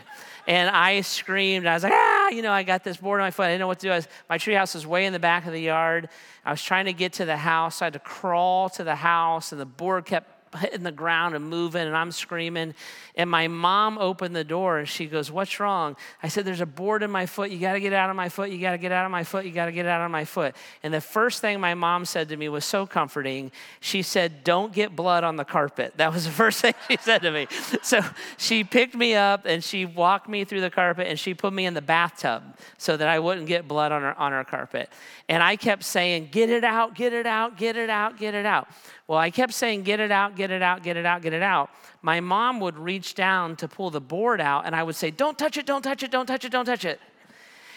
and 0.48 0.70
I 0.70 1.01
screamed. 1.01 1.68
I 1.68 1.74
was 1.74 1.84
like, 1.84 1.94
ah, 1.94 2.30
you 2.30 2.42
know, 2.42 2.51
I 2.51 2.63
got 2.63 2.84
this 2.84 2.98
board 2.98 3.20
on 3.20 3.25
my 3.25 3.32
foot. 3.32 3.44
I 3.44 3.48
didn't 3.50 3.60
know 3.60 3.68
what 3.68 3.80
to 3.80 3.88
do. 3.88 3.92
Was, 3.92 4.08
my 4.30 4.38
treehouse 4.38 4.74
was 4.74 4.88
way 4.88 5.06
in 5.06 5.12
the 5.12 5.20
back 5.20 5.46
of 5.46 5.51
the 5.51 5.60
yard. 5.60 6.08
I 6.46 6.51
was 6.51 6.63
trying 6.63 6.86
to 6.86 6.94
get 6.94 7.13
to 7.13 7.25
the 7.25 7.36
house. 7.36 7.82
I 7.82 7.86
had 7.86 7.94
to 7.94 8.00
crawl 8.00 8.70
to 8.70 8.84
the 8.86 8.96
house, 8.96 9.51
and 9.51 9.60
the 9.60 9.66
board 9.66 10.06
kept 10.06 10.37
hitting 10.60 10.84
the 10.84 10.92
ground 10.92 11.36
and 11.36 11.50
moving, 11.50 11.86
and 11.86 11.96
I'm 11.96 12.12
screaming. 12.12 12.74
And 13.16 13.30
my 13.30 13.48
mom 13.48 13.98
opened 13.98 14.36
the 14.36 14.44
door 14.44 14.77
and 14.77 14.88
she 14.88 15.08
goes, 15.08 15.32
What's 15.32 15.60
wrong? 15.60 15.96
I 16.22 16.27
said, 16.27 16.46
There's 16.46 16.62
a 16.62 16.66
board 16.66 17.04
in 17.04 17.12
my 17.12 17.25
foot. 17.25 17.50
You 17.50 17.60
got 17.60 17.74
to 17.74 17.80
get 17.80 17.94
out 17.94 18.10
of 18.10 18.16
my 18.16 18.30
foot. 18.30 18.51
You 18.51 18.60
got 18.60 18.72
to 18.72 18.77
get 18.77 18.92
out 18.92 19.06
of 19.06 19.12
my 19.12 19.24
foot. 19.24 19.46
You 19.46 19.51
got 19.51 19.66
to 19.66 19.72
get 19.72 19.86
out 19.86 20.01
of 20.01 20.12
my 20.12 20.25
foot. 20.25 20.56
And 20.84 20.94
the 20.94 21.01
first 21.01 21.42
thing 21.42 21.60
my 21.60 21.74
mom 21.74 22.06
said 22.06 22.30
to 22.30 22.38
me 22.38 22.48
was 22.50 22.66
so 22.66 22.86
comforting. 22.86 23.51
She 23.80 24.01
said, 24.01 24.44
Don't 24.44 24.72
get 24.72 24.96
blood 24.96 25.24
on 25.24 25.36
the 25.36 25.46
carpet. 25.46 25.94
That 25.98 26.13
was 26.13 26.25
the 26.25 26.32
first 26.44 26.62
thing 26.62 26.74
she 26.89 26.98
said 26.98 27.22
to 27.24 27.32
me. 27.32 27.48
So 27.82 28.01
she 28.38 28.63
picked 28.63 28.96
me 28.96 29.16
up 29.16 29.46
and 29.46 29.63
she 29.63 29.86
walked 29.86 30.30
me 30.30 30.44
through 30.44 30.62
the 30.62 30.70
carpet 30.70 31.08
and 31.08 31.20
she 31.20 31.34
put 31.34 31.54
me 31.54 31.66
in 31.66 31.74
the 31.74 31.82
bathtub 31.82 32.44
so 32.77 32.96
that 32.98 33.08
I 33.08 33.20
wouldn't 33.20 33.48
get 33.48 33.68
blood 33.68 33.92
on 33.92 34.01
her, 34.01 34.18
on 34.18 34.32
her 34.32 34.44
carpet. 34.44 34.89
And 35.30 35.42
I 35.42 35.56
kept 35.56 35.84
saying, 35.84 36.30
Get 36.32 36.50
it 36.50 36.63
out, 36.63 36.96
get 36.96 37.13
it 37.13 37.25
out, 37.25 37.58
get 37.58 37.75
it 37.75 37.89
out, 37.89 38.18
get 38.18 38.34
it 38.34 38.46
out. 38.46 38.68
Well, 39.08 39.18
I 39.18 39.32
kept 39.32 39.54
saying, 39.54 39.84
Get 39.84 40.00
it 40.00 40.12
out, 40.12 40.36
get 40.36 40.52
it 40.52 40.62
out, 40.62 40.84
get 40.84 40.98
it 40.98 41.06
out, 41.06 41.22
get 41.22 41.34
it 41.34 41.42
out. 41.42 41.70
My 42.02 42.20
mom 42.20 42.60
would 42.60 42.78
reach 42.78 43.16
down 43.16 43.56
to 43.58 43.68
pull 43.68 43.90
the 43.90 44.02
board 44.02 44.42
out, 44.42 44.66
and 44.66 44.76
I 44.76 44.84
would 44.84 44.96
say, 44.96 45.12
Don't 45.12 45.38
touch 45.38 45.58
it, 45.58 45.66
don't 45.66 45.82
touch 45.82 46.04
it, 46.04 46.12
don't 46.12 46.26
touch 46.26 46.44
it, 46.44 46.52
don't 46.52 46.66
touch 46.66 46.86
it. 46.86 47.00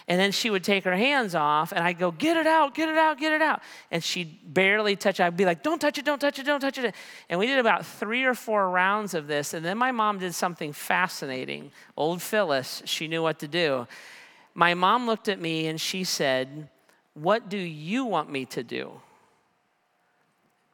And 0.08 0.18
then 0.18 0.32
she 0.32 0.50
would 0.50 0.64
take 0.64 0.82
her 0.84 0.96
hands 0.96 1.36
off, 1.36 1.70
and 1.70 1.84
I'd 1.84 2.00
go, 2.00 2.10
Get 2.10 2.36
it 2.36 2.48
out, 2.48 2.74
get 2.74 2.88
it 2.88 2.98
out, 2.98 3.18
get 3.18 3.32
it 3.32 3.40
out. 3.40 3.62
And 3.92 4.02
she'd 4.02 4.52
barely 4.52 4.96
touch 4.96 5.20
it. 5.20 5.22
I'd 5.22 5.36
be 5.36 5.44
like, 5.44 5.62
Don't 5.62 5.80
touch 5.80 5.98
it, 5.98 6.04
don't 6.04 6.18
touch 6.18 6.40
it, 6.40 6.46
don't 6.46 6.60
touch 6.60 6.78
it. 6.78 6.94
And 7.28 7.38
we 7.38 7.46
did 7.46 7.60
about 7.60 7.86
three 7.86 8.24
or 8.24 8.34
four 8.34 8.68
rounds 8.68 9.14
of 9.14 9.28
this. 9.28 9.54
And 9.54 9.64
then 9.64 9.78
my 9.78 9.92
mom 9.92 10.18
did 10.18 10.34
something 10.34 10.72
fascinating. 10.72 11.70
Old 11.96 12.22
Phyllis, 12.22 12.82
she 12.86 13.06
knew 13.06 13.22
what 13.22 13.38
to 13.38 13.46
do. 13.46 13.86
My 14.54 14.74
mom 14.74 15.06
looked 15.06 15.28
at 15.28 15.40
me 15.40 15.68
and 15.68 15.80
she 15.80 16.02
said, 16.02 16.68
What 17.14 17.48
do 17.48 17.56
you 17.56 18.04
want 18.04 18.32
me 18.32 18.46
to 18.46 18.64
do? 18.64 19.00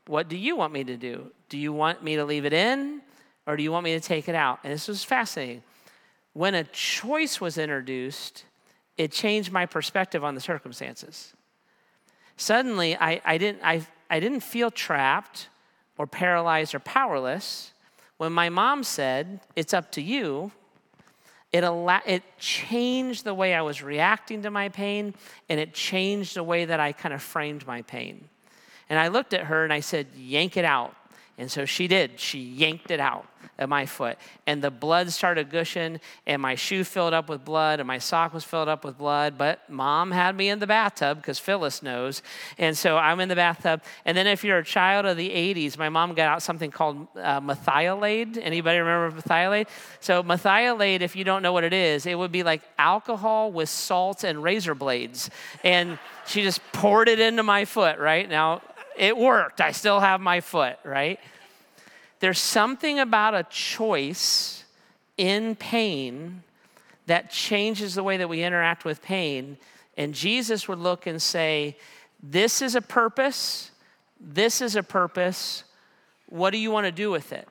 What 0.07 0.29
do 0.29 0.37
you 0.37 0.57
want 0.57 0.73
me 0.73 0.85
to 0.85 0.97
do? 0.97 1.31
Do 1.49 1.59
you 1.59 1.73
want 1.73 2.03
me 2.03 2.17
to 2.17 2.25
leave 2.25 2.45
it 2.45 2.53
in 2.53 3.03
or 3.47 3.57
do 3.57 3.63
you 3.63 3.73
want 3.73 3.85
me 3.85 3.95
to 3.95 4.01
take 4.01 4.29
it 4.29 4.35
out? 4.35 4.61
And 4.65 4.73
this 4.73 4.89
was 4.89 5.05
fascinating. 5.05 5.63
When 6.33 6.55
a 6.55 6.65
choice 6.65 7.41
was 7.41 7.59
introduced, 7.59 8.45
it 8.97 9.13
changed 9.13 9.53
my 9.53 9.67
perspective 9.67 10.25
on 10.25 10.35
the 10.35 10.41
circumstances. 10.41 11.33
Suddenly, 12.37 12.97
I, 12.97 13.21
I, 13.25 13.39
didn't, 13.39 13.63
I, 13.65 13.87
I 14.11 14.21
didn't 14.21 14.41
feel 14.41 14.71
trapped 14.71 15.49
or 15.99 16.07
paralyzed 16.07 16.75
or 16.75 16.81
powerless. 16.81 17.73
When 18.19 18.33
my 18.33 18.49
mom 18.49 18.85
said, 18.85 19.41
It's 19.55 19.73
up 19.73 19.91
to 19.93 20.03
you, 20.03 20.53
it, 21.53 21.65
it 22.07 22.23
changed 22.39 23.25
the 23.25 23.35
way 23.35 23.55
I 23.55 23.63
was 23.63 23.83
reacting 23.83 24.43
to 24.43 24.51
my 24.51 24.69
pain 24.69 25.15
and 25.49 25.59
it 25.59 25.73
changed 25.73 26.37
the 26.37 26.43
way 26.43 26.67
that 26.67 26.81
I 26.81 26.93
kind 26.93 27.15
of 27.15 27.23
framed 27.23 27.67
my 27.67 27.83
pain. 27.83 28.29
And 28.89 28.99
I 28.99 29.09
looked 29.09 29.35
at 29.35 29.45
her 29.45 29.65
and 29.65 29.73
I 29.73 29.81
said, 29.81 30.09
Yank 30.17 30.57
it 30.57 30.65
out. 30.65 30.95
And 31.39 31.51
so 31.51 31.67
she 31.67 31.87
did. 31.87 32.19
She 32.19 32.39
yanked 32.39 32.91
it 32.91 32.99
out 32.99 33.27
of 33.59 33.69
my 33.69 33.85
foot. 33.85 34.17
And 34.47 34.63
the 34.63 34.71
blood 34.71 35.11
started 35.11 35.51
gushing, 35.51 36.01
and 36.27 36.41
my 36.41 36.55
shoe 36.55 36.83
filled 36.83 37.13
up 37.13 37.29
with 37.29 37.45
blood, 37.45 37.79
and 37.79 37.87
my 37.87 37.99
sock 37.99 38.33
was 38.33 38.43
filled 38.43 38.69
up 38.69 38.85
with 38.85 38.97
blood. 38.97 39.37
But 39.37 39.69
mom 39.69 40.13
had 40.13 40.35
me 40.35 40.49
in 40.49 40.61
the 40.61 40.67
bathtub 40.67 41.19
because 41.19 41.39
Phyllis 41.39 41.83
knows. 41.83 42.23
And 42.57 42.77
so 42.77 42.97
I'm 42.97 43.21
in 43.21 43.29
the 43.29 43.35
bathtub. 43.35 43.83
And 44.07 44.17
then 44.17 44.27
if 44.27 44.45
you're 44.45 44.59
a 44.59 44.65
child 44.65 45.05
of 45.05 45.19
the 45.19 45.29
80s, 45.29 45.77
my 45.77 45.91
mom 45.91 46.15
got 46.15 46.29
out 46.29 46.43
something 46.43 46.71
called 46.71 47.07
uh, 47.17 47.41
Merthiolate. 47.41 48.39
Anybody 48.41 48.79
remember 48.79 49.21
Merthiolate? 49.21 49.69
So 50.01 50.23
Merthiolate, 50.23 51.03
if 51.03 51.15
you 51.17 51.25
don't 51.25 51.43
know 51.43 51.53
what 51.53 51.65
it 51.65 51.75
is, 51.75 52.07
it 52.07 52.17
would 52.17 52.33
be 52.33 52.43
like 52.43 52.63
alcohol 52.79 53.53
with 53.53 53.69
salt 53.69 54.25
and 54.25 54.43
razor 54.43 54.75
blades. 54.75 55.29
And 55.63 55.99
she 56.27 56.43
just 56.43 56.61
poured 56.73 57.09
it 57.09 57.21
into 57.21 57.43
my 57.43 57.67
foot, 57.67 57.99
right? 57.99 58.29
Now, 58.29 58.63
it 58.97 59.17
worked. 59.17 59.61
I 59.61 59.73
still 59.73 60.01
have 60.01 60.21
my 60.21 60.41
foot, 60.41 60.79
right? 60.85 61.21
There's 62.21 62.39
something 62.39 62.99
about 62.99 63.35
a 63.35 63.45
choice 63.45 64.65
in 65.17 65.55
pain 65.55 66.43
that 67.07 67.31
changes 67.31 67.95
the 67.95 68.03
way 68.03 68.17
that 68.17 68.29
we 68.29 68.43
interact 68.43 68.85
with 68.85 69.03
pain. 69.03 69.59
And 69.97 70.15
Jesus 70.15 70.69
would 70.69 70.79
look 70.79 71.07
and 71.07 71.21
say, 71.21 71.77
This 72.23 72.61
is 72.63 72.75
a 72.75 72.81
purpose. 72.81 73.71
This 74.21 74.61
is 74.61 74.77
a 74.77 74.83
purpose. 74.83 75.65
What 76.29 76.51
do 76.51 76.59
you 76.59 76.71
want 76.71 76.87
to 76.87 76.93
do 76.93 77.11
with 77.11 77.33
it? 77.33 77.49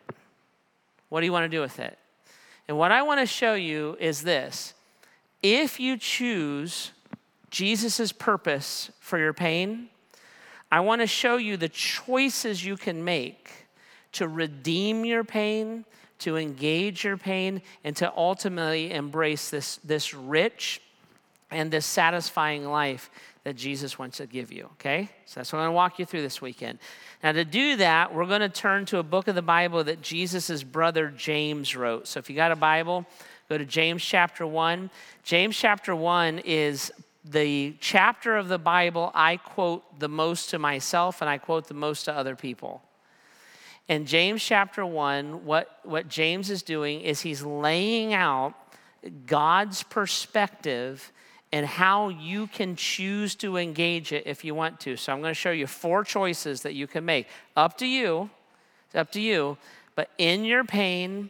What 1.10 1.22
do 1.22 1.26
you 1.26 1.32
want 1.32 1.44
to 1.44 1.56
do 1.56 1.62
with 1.62 1.80
it? 1.80 1.98
And 2.68 2.78
what 2.78 2.92
I 2.92 3.04
want 3.04 3.20
to 3.20 3.26
show 3.26 3.54
you 3.54 3.96
is 4.00 4.24
this 4.24 4.74
if 5.42 5.80
you 5.80 5.98
choose 5.98 6.92
Jesus' 7.52 8.12
purpose 8.12 8.92
for 9.00 9.18
your 9.18 9.34
pain, 9.34 9.90
I 10.72 10.80
want 10.82 11.02
to 11.02 11.08
show 11.08 11.38
you 11.38 11.58
the 11.58 11.70
choices 11.70 12.66
you 12.66 12.78
can 12.78 13.04
make 13.04 13.52
to 14.14 14.28
redeem 14.28 15.06
your 15.06 15.24
pain, 15.24 15.86
to 16.20 16.38
engage 16.38 17.04
your 17.04 17.18
pain, 17.18 17.62
and 17.84 17.96
to 17.98 18.12
ultimately 18.16 18.92
embrace 18.92 19.50
this, 19.50 19.78
this 19.84 20.14
rich 20.14 20.82
and 21.52 21.70
this 21.72 21.86
satisfying 21.86 22.66
life 22.66 23.10
that 23.44 23.56
Jesus 23.56 24.00
wants 24.00 24.18
to 24.18 24.26
give 24.26 24.52
you, 24.52 24.70
okay? 24.74 25.08
So 25.26 25.40
that's 25.40 25.54
what 25.54 25.60
I'm 25.60 25.66
gonna 25.66 25.74
walk 25.74 26.00
you 26.00 26.06
through 26.06 26.24
this 26.24 26.42
weekend. 26.42 26.80
Now, 27.22 27.32
to 27.32 27.46
do 27.46 27.76
that, 27.76 28.14
we're 28.14 28.26
gonna 28.26 28.50
turn 28.50 28.86
to 28.88 28.98
a 28.98 29.04
book 29.04 29.28
of 29.28 29.36
the 29.36 29.44
Bible 29.44 29.84
that 29.84 30.02
Jesus' 30.02 30.64
brother 30.64 31.10
James 31.16 31.76
wrote. 31.76 32.08
So 32.08 32.18
if 32.18 32.30
you 32.30 32.36
got 32.36 32.52
a 32.52 32.56
Bible, 32.56 33.06
go 33.48 33.58
to 33.58 33.66
James 33.66 34.04
chapter 34.04 34.48
1. 34.48 34.90
James 35.24 35.56
chapter 35.56 35.96
1 35.96 36.40
is 36.40 36.92
the 37.30 37.76
chapter 37.80 38.38
of 38.38 38.48
the 38.48 38.60
Bible 38.60 39.12
I 39.14 39.38
quote 39.38 40.00
the 40.00 40.08
most 40.08 40.52
to 40.52 40.60
myself 40.60 41.22
and 41.22 41.30
I 41.30 41.38
quote 41.38 41.68
the 41.68 41.74
most 41.74 42.04
to 42.06 42.14
other 42.14 42.36
people. 42.36 42.82
In 43.88 44.06
James 44.06 44.44
chapter 44.44 44.86
1, 44.86 45.46
what, 45.46 45.80
what 45.84 46.08
James 46.08 46.50
is 46.50 46.64
doing 46.64 47.02
is 47.02 47.22
he's 47.22 47.44
laying 47.44 48.14
out 48.14 48.56
God's 49.28 49.84
perspective 49.84 51.12
and 51.52 51.66
how 51.66 52.10
you 52.10 52.48
can 52.48 52.76
choose 52.76 53.36
to 53.36 53.58
engage 53.58 54.12
it 54.12 54.24
if 54.26 54.44
you 54.44 54.56
want 54.56 54.80
to. 54.82 54.98
So 54.98 55.14
I'm 55.14 55.22
going 55.22 55.32
to 55.32 55.40
show 55.40 55.52
you 55.52 55.68
four 55.68 56.04
choices 56.04 56.62
that 56.62 56.74
you 56.74 56.88
can 56.88 57.06
make. 57.06 57.28
Up 57.56 57.78
to 57.78 57.86
you. 57.86 58.30
It's 58.88 58.96
up 58.96 59.12
to 59.12 59.22
you. 59.22 59.58
But 59.94 60.10
in 60.18 60.44
your 60.46 60.64
pain, 60.64 61.30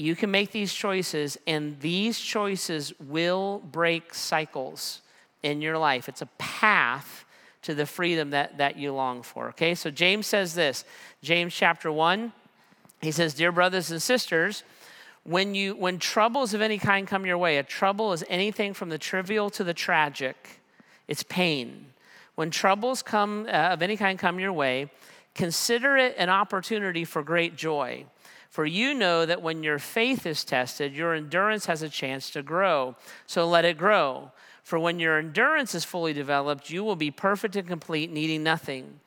you 0.00 0.16
can 0.16 0.30
make 0.30 0.50
these 0.50 0.72
choices, 0.72 1.36
and 1.46 1.78
these 1.80 2.18
choices 2.18 2.92
will 2.98 3.62
break 3.70 4.14
cycles 4.14 5.02
in 5.42 5.60
your 5.60 5.78
life. 5.78 6.08
It's 6.08 6.22
a 6.22 6.28
path 6.38 7.24
to 7.62 7.74
the 7.74 7.84
freedom 7.84 8.30
that, 8.30 8.58
that 8.58 8.76
you 8.76 8.92
long 8.92 9.22
for. 9.22 9.48
Okay, 9.50 9.74
so 9.74 9.90
James 9.90 10.26
says 10.26 10.54
this 10.54 10.84
James 11.22 11.54
chapter 11.54 11.92
1, 11.92 12.32
he 13.02 13.10
says, 13.10 13.34
Dear 13.34 13.52
brothers 13.52 13.90
and 13.90 14.00
sisters, 14.00 14.62
when 15.24 15.54
you 15.54 15.74
when 15.74 15.98
troubles 15.98 16.54
of 16.54 16.62
any 16.62 16.78
kind 16.78 17.06
come 17.06 17.26
your 17.26 17.38
way, 17.38 17.58
a 17.58 17.62
trouble 17.62 18.12
is 18.14 18.24
anything 18.28 18.72
from 18.72 18.88
the 18.88 18.98
trivial 18.98 19.50
to 19.50 19.64
the 19.64 19.74
tragic. 19.74 20.60
It's 21.08 21.22
pain. 21.22 21.86
When 22.36 22.50
troubles 22.50 23.02
come 23.02 23.46
uh, 23.46 23.50
of 23.50 23.82
any 23.82 23.98
kind 23.98 24.18
come 24.18 24.40
your 24.40 24.52
way, 24.52 24.90
consider 25.34 25.96
it 25.98 26.14
an 26.16 26.30
opportunity 26.30 27.04
for 27.04 27.22
great 27.22 27.54
joy. 27.56 28.06
For 28.50 28.66
you 28.66 28.94
know 28.94 29.24
that 29.24 29.42
when 29.42 29.62
your 29.62 29.78
faith 29.78 30.26
is 30.26 30.44
tested, 30.44 30.92
your 30.92 31.14
endurance 31.14 31.66
has 31.66 31.82
a 31.82 31.88
chance 31.88 32.30
to 32.30 32.42
grow. 32.42 32.96
So 33.26 33.46
let 33.48 33.64
it 33.64 33.78
grow. 33.78 34.32
For 34.64 34.76
when 34.76 34.98
your 34.98 35.18
endurance 35.18 35.72
is 35.74 35.84
fully 35.84 36.12
developed, 36.12 36.68
you 36.68 36.82
will 36.82 36.96
be 36.96 37.12
perfect 37.12 37.54
and 37.54 37.66
complete, 37.66 38.10
needing 38.10 38.42
nothing. 38.42 38.98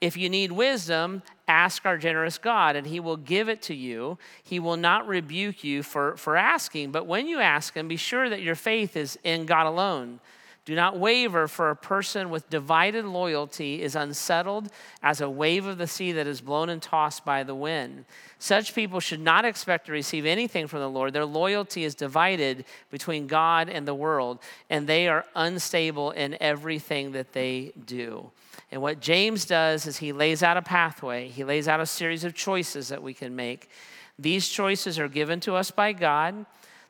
If 0.00 0.16
you 0.16 0.28
need 0.28 0.52
wisdom, 0.52 1.22
ask 1.48 1.84
our 1.84 1.98
generous 1.98 2.38
God, 2.38 2.76
and 2.76 2.86
He 2.86 3.00
will 3.00 3.16
give 3.16 3.48
it 3.48 3.60
to 3.62 3.74
you. 3.74 4.18
He 4.42 4.60
will 4.60 4.76
not 4.76 5.06
rebuke 5.08 5.64
you 5.64 5.82
for, 5.82 6.16
for 6.16 6.36
asking, 6.36 6.92
but 6.92 7.06
when 7.06 7.26
you 7.26 7.40
ask 7.40 7.74
Him, 7.74 7.88
be 7.88 7.96
sure 7.96 8.28
that 8.28 8.42
your 8.42 8.54
faith 8.54 8.96
is 8.96 9.18
in 9.24 9.46
God 9.46 9.66
alone. 9.66 10.20
Do 10.64 10.76
not 10.76 10.96
waver, 10.96 11.48
for 11.48 11.70
a 11.70 11.76
person 11.76 12.30
with 12.30 12.48
divided 12.48 13.04
loyalty 13.04 13.82
is 13.82 13.96
unsettled 13.96 14.68
as 15.02 15.20
a 15.20 15.28
wave 15.28 15.66
of 15.66 15.76
the 15.76 15.88
sea 15.88 16.12
that 16.12 16.28
is 16.28 16.40
blown 16.40 16.68
and 16.68 16.80
tossed 16.80 17.24
by 17.24 17.42
the 17.42 17.54
wind. 17.54 18.04
Such 18.38 18.72
people 18.72 19.00
should 19.00 19.20
not 19.20 19.44
expect 19.44 19.86
to 19.86 19.92
receive 19.92 20.24
anything 20.24 20.68
from 20.68 20.78
the 20.78 20.88
Lord. 20.88 21.14
Their 21.14 21.24
loyalty 21.24 21.82
is 21.82 21.96
divided 21.96 22.64
between 22.90 23.26
God 23.26 23.68
and 23.68 23.88
the 23.88 23.94
world, 23.94 24.38
and 24.70 24.86
they 24.86 25.08
are 25.08 25.24
unstable 25.34 26.12
in 26.12 26.36
everything 26.40 27.10
that 27.12 27.32
they 27.32 27.72
do. 27.84 28.30
And 28.70 28.80
what 28.80 29.00
James 29.00 29.44
does 29.44 29.86
is 29.86 29.96
he 29.96 30.12
lays 30.12 30.44
out 30.44 30.56
a 30.56 30.62
pathway, 30.62 31.26
he 31.26 31.42
lays 31.42 31.66
out 31.66 31.80
a 31.80 31.86
series 31.86 32.22
of 32.22 32.34
choices 32.34 32.88
that 32.88 33.02
we 33.02 33.14
can 33.14 33.34
make. 33.34 33.68
These 34.16 34.48
choices 34.48 34.98
are 35.00 35.08
given 35.08 35.40
to 35.40 35.56
us 35.56 35.72
by 35.72 35.92
God. 35.92 36.46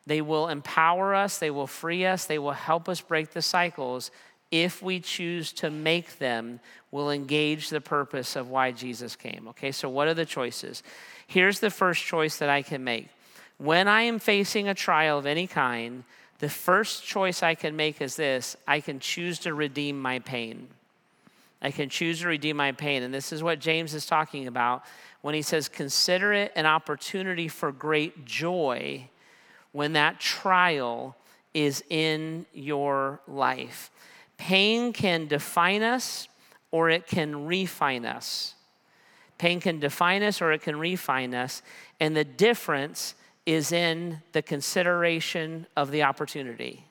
They 0.07 0.21
will 0.21 0.49
empower 0.49 1.15
us, 1.15 1.39
they 1.39 1.51
will 1.51 1.67
free 1.67 2.05
us, 2.05 2.25
they 2.25 2.39
will 2.39 2.53
help 2.53 2.89
us 2.89 3.01
break 3.01 3.31
the 3.31 3.43
cycles. 3.43 4.11
If 4.51 4.83
we 4.83 5.01
choose 5.01 5.53
to 5.55 5.71
make 5.71 6.19
them, 6.19 6.61
we'll 6.91 7.11
engage 7.11 7.71
the 7.71 7.81
purpose 7.81 8.37
of 8.37 8.51
why 8.51 8.73
Jesus 8.73 9.17
came. 9.17 9.47
Okay, 9.49 9.73
so 9.73 9.89
what 9.89 10.09
are 10.09 10.15
the 10.15 10.27
choices? 10.27 10.83
Here's 11.27 11.61
the 11.61 11.71
first 11.71 12.05
choice 12.05 12.39
that 12.39 12.51
I 12.51 12.63
can 12.63 12.85
make. 12.85 13.09
When 13.59 13.89
I 13.89 14.03
am 14.03 14.19
facing 14.19 14.69
a 14.69 14.75
trial 14.75 15.19
of 15.19 15.27
any 15.27 15.47
kind, 15.47 16.05
the 16.41 16.49
first 16.49 17.05
choice 17.05 17.43
I 17.43 17.55
can 17.55 17.77
make 17.77 18.03
is 18.03 18.17
this 18.17 18.57
I 18.67 18.81
can 18.81 18.99
choose 18.99 19.39
to 19.41 19.55
redeem 19.55 20.01
my 20.01 20.19
pain. 20.19 20.69
I 21.63 21.71
can 21.71 21.89
choose 21.89 22.21
to 22.21 22.29
redeem 22.29 22.57
my 22.57 22.73
pain. 22.73 23.05
And 23.05 23.15
this 23.15 23.33
is 23.33 23.43
what 23.43 23.61
James 23.61 23.95
is 23.95 24.05
talking 24.05 24.49
about 24.49 24.83
when 25.21 25.37
he 25.37 25.43
says, 25.43 25.69
Consider 25.69 26.33
it 26.33 26.53
an 26.57 26.67
opportunity 26.67 27.47
for 27.47 27.71
great 27.71 28.25
joy 28.25 29.09
when 29.73 29.95
that 29.95 30.21
trial 30.21 31.17
is 31.55 31.83
in 31.91 32.47
your 32.55 33.21
life. 33.27 33.91
Pain 34.37 34.93
can 34.93 35.27
define 35.27 35.83
us 35.83 36.29
or 36.71 36.91
it 36.91 37.07
can 37.07 37.47
refine 37.47 38.05
us. 38.05 38.55
Pain 39.39 39.61
can 39.61 39.81
define 39.81 40.23
us 40.23 40.41
or 40.41 40.53
it 40.53 40.63
can 40.63 40.79
refine 40.79 41.35
us. 41.35 41.63
And 42.01 42.17
the 42.17 42.25
difference 42.25 43.15
is 43.45 43.73
in 43.73 44.23
the 44.33 44.43
consideration 44.43 45.67
of 45.77 45.91
the 45.91 46.03
opportunity. 46.03 46.85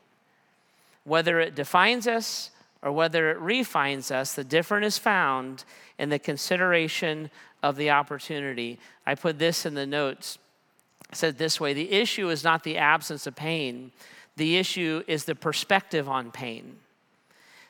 Whether 1.03 1.39
it 1.39 1.55
defines 1.55 2.07
us 2.07 2.51
or 2.81 2.91
whether 2.91 3.31
it 3.31 3.39
refines 3.39 4.11
us, 4.11 4.33
the 4.33 4.43
difference 4.43 4.95
is 4.95 4.97
found 4.97 5.63
in 5.97 6.09
the 6.09 6.19
consideration 6.19 7.29
of 7.63 7.75
the 7.75 7.89
opportunity. 7.89 8.79
I 9.05 9.15
put 9.15 9.39
this 9.39 9.65
in 9.65 9.73
the 9.73 9.85
notes 9.85 10.37
said 11.13 11.37
this 11.37 11.59
way 11.59 11.73
the 11.73 11.91
issue 11.91 12.29
is 12.29 12.43
not 12.43 12.63
the 12.63 12.77
absence 12.77 13.27
of 13.27 13.35
pain, 13.35 13.91
the 14.37 14.57
issue 14.57 15.03
is 15.07 15.25
the 15.25 15.35
perspective 15.35 16.07
on 16.09 16.31
pain. 16.31 16.77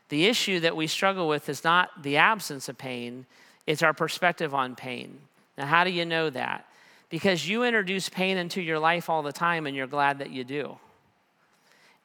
The 0.10 0.26
issue 0.26 0.60
that 0.60 0.76
we 0.76 0.88
struggle 0.88 1.28
with 1.28 1.48
is 1.48 1.64
not 1.64 2.04
the 2.04 2.18
absence 2.18 2.68
of 2.68 2.78
pain, 2.78 3.26
it's 3.66 3.84
our 3.84 3.94
perspective 3.94 4.54
on 4.54 4.76
pain. 4.76 5.20
Now, 5.58 5.66
how 5.66 5.84
do 5.84 5.90
you 5.90 6.06
know 6.06 6.30
that? 6.30 6.66
Because 7.10 7.48
you 7.48 7.64
introduce 7.64 8.10
pain 8.10 8.38
into 8.38 8.62
your 8.62 8.80
life 8.80 9.10
all 9.10 9.22
the 9.22 9.34
time 9.34 9.68
and 9.68 9.76
you're 9.76 9.88
glad 9.88 10.20
that 10.20 10.32
you 10.32 10.44
do. 10.44 10.78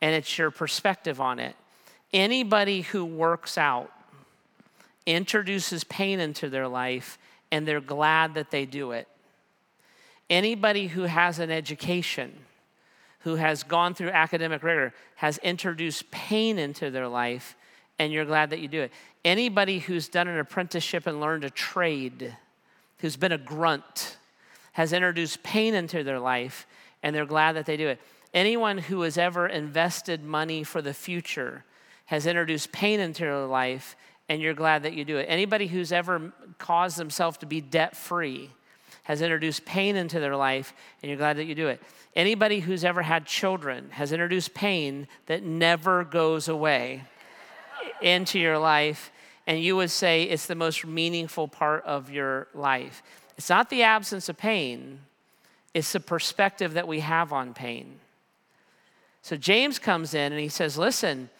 And 0.00 0.14
it's 0.14 0.36
your 0.36 0.50
perspective 0.50 1.20
on 1.20 1.38
it. 1.38 1.56
Anybody 2.12 2.82
who 2.82 3.04
works 3.04 3.56
out 3.56 3.90
introduces 5.06 5.84
pain 5.84 6.20
into 6.20 6.48
their 6.48 6.68
life 6.68 7.18
and 7.50 7.66
they're 7.66 7.80
glad 7.80 8.34
that 8.34 8.50
they 8.50 8.66
do 8.66 8.92
it. 8.92 9.08
Anybody 10.28 10.88
who 10.88 11.02
has 11.02 11.38
an 11.38 11.50
education, 11.50 12.32
who 13.20 13.36
has 13.36 13.62
gone 13.62 13.94
through 13.94 14.10
academic 14.10 14.62
rigor, 14.62 14.92
has 15.16 15.38
introduced 15.38 16.10
pain 16.10 16.58
into 16.58 16.90
their 16.90 17.08
life, 17.08 17.56
and 17.98 18.12
you're 18.12 18.24
glad 18.24 18.50
that 18.50 18.60
you 18.60 18.68
do 18.68 18.82
it. 18.82 18.92
Anybody 19.24 19.78
who's 19.78 20.08
done 20.08 20.28
an 20.28 20.38
apprenticeship 20.38 21.06
and 21.06 21.20
learned 21.20 21.44
a 21.44 21.50
trade, 21.50 22.36
who's 22.98 23.16
been 23.16 23.32
a 23.32 23.38
grunt, 23.38 24.16
has 24.72 24.92
introduced 24.92 25.42
pain 25.42 25.74
into 25.74 26.02
their 26.02 26.18
life, 26.18 26.66
and 27.02 27.14
they're 27.14 27.24
glad 27.24 27.52
that 27.52 27.66
they 27.66 27.76
do 27.76 27.88
it. 27.88 28.00
Anyone 28.34 28.78
who 28.78 29.02
has 29.02 29.16
ever 29.16 29.46
invested 29.46 30.22
money 30.22 30.62
for 30.62 30.82
the 30.82 30.92
future 30.92 31.64
has 32.06 32.26
introduced 32.26 32.72
pain 32.72 33.00
into 33.00 33.22
their 33.22 33.46
life, 33.46 33.96
and 34.28 34.42
you're 34.42 34.54
glad 34.54 34.82
that 34.82 34.92
you 34.92 35.04
do 35.04 35.18
it. 35.18 35.26
Anybody 35.28 35.68
who's 35.68 35.92
ever 35.92 36.32
caused 36.58 36.98
themselves 36.98 37.38
to 37.38 37.46
be 37.46 37.60
debt 37.60 37.96
free 37.96 38.50
has 39.06 39.22
introduced 39.22 39.64
pain 39.64 39.94
into 39.94 40.18
their 40.18 40.34
life, 40.34 40.74
and 41.00 41.08
you're 41.08 41.16
glad 41.16 41.36
that 41.36 41.44
you 41.44 41.54
do 41.54 41.68
it. 41.68 41.80
Anybody 42.16 42.58
who's 42.58 42.84
ever 42.84 43.02
had 43.02 43.24
children 43.24 43.90
has 43.90 44.10
introduced 44.10 44.52
pain 44.52 45.06
that 45.26 45.44
never 45.44 46.02
goes 46.02 46.48
away 46.48 47.04
into 48.02 48.40
your 48.40 48.58
life, 48.58 49.12
and 49.46 49.62
you 49.62 49.76
would 49.76 49.92
say 49.92 50.24
it's 50.24 50.46
the 50.46 50.56
most 50.56 50.84
meaningful 50.84 51.46
part 51.46 51.84
of 51.84 52.10
your 52.10 52.48
life. 52.52 53.04
It's 53.38 53.48
not 53.48 53.70
the 53.70 53.84
absence 53.84 54.28
of 54.28 54.36
pain, 54.36 54.98
it's 55.72 55.92
the 55.92 56.00
perspective 56.00 56.74
that 56.74 56.88
we 56.88 56.98
have 56.98 57.32
on 57.32 57.54
pain. 57.54 58.00
So 59.22 59.36
James 59.36 59.78
comes 59.78 60.14
in 60.14 60.32
and 60.32 60.40
he 60.40 60.48
says, 60.48 60.76
Listen, 60.76 61.30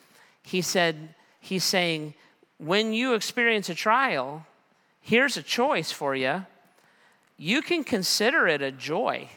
he 0.45 0.63
said, 0.63 1.15
he's 1.41 1.65
saying, 1.65 2.15
when 2.59 2.93
you 2.93 3.15
experience 3.15 3.69
a 3.69 3.75
trial, 3.75 4.47
here's 5.01 5.37
a 5.37 5.43
choice 5.43 5.91
for 5.91 6.15
you 6.15 6.47
you 7.39 7.63
can 7.63 7.85
consider 7.85 8.47
it 8.47 8.63
a 8.63 8.73
joy 8.73 9.29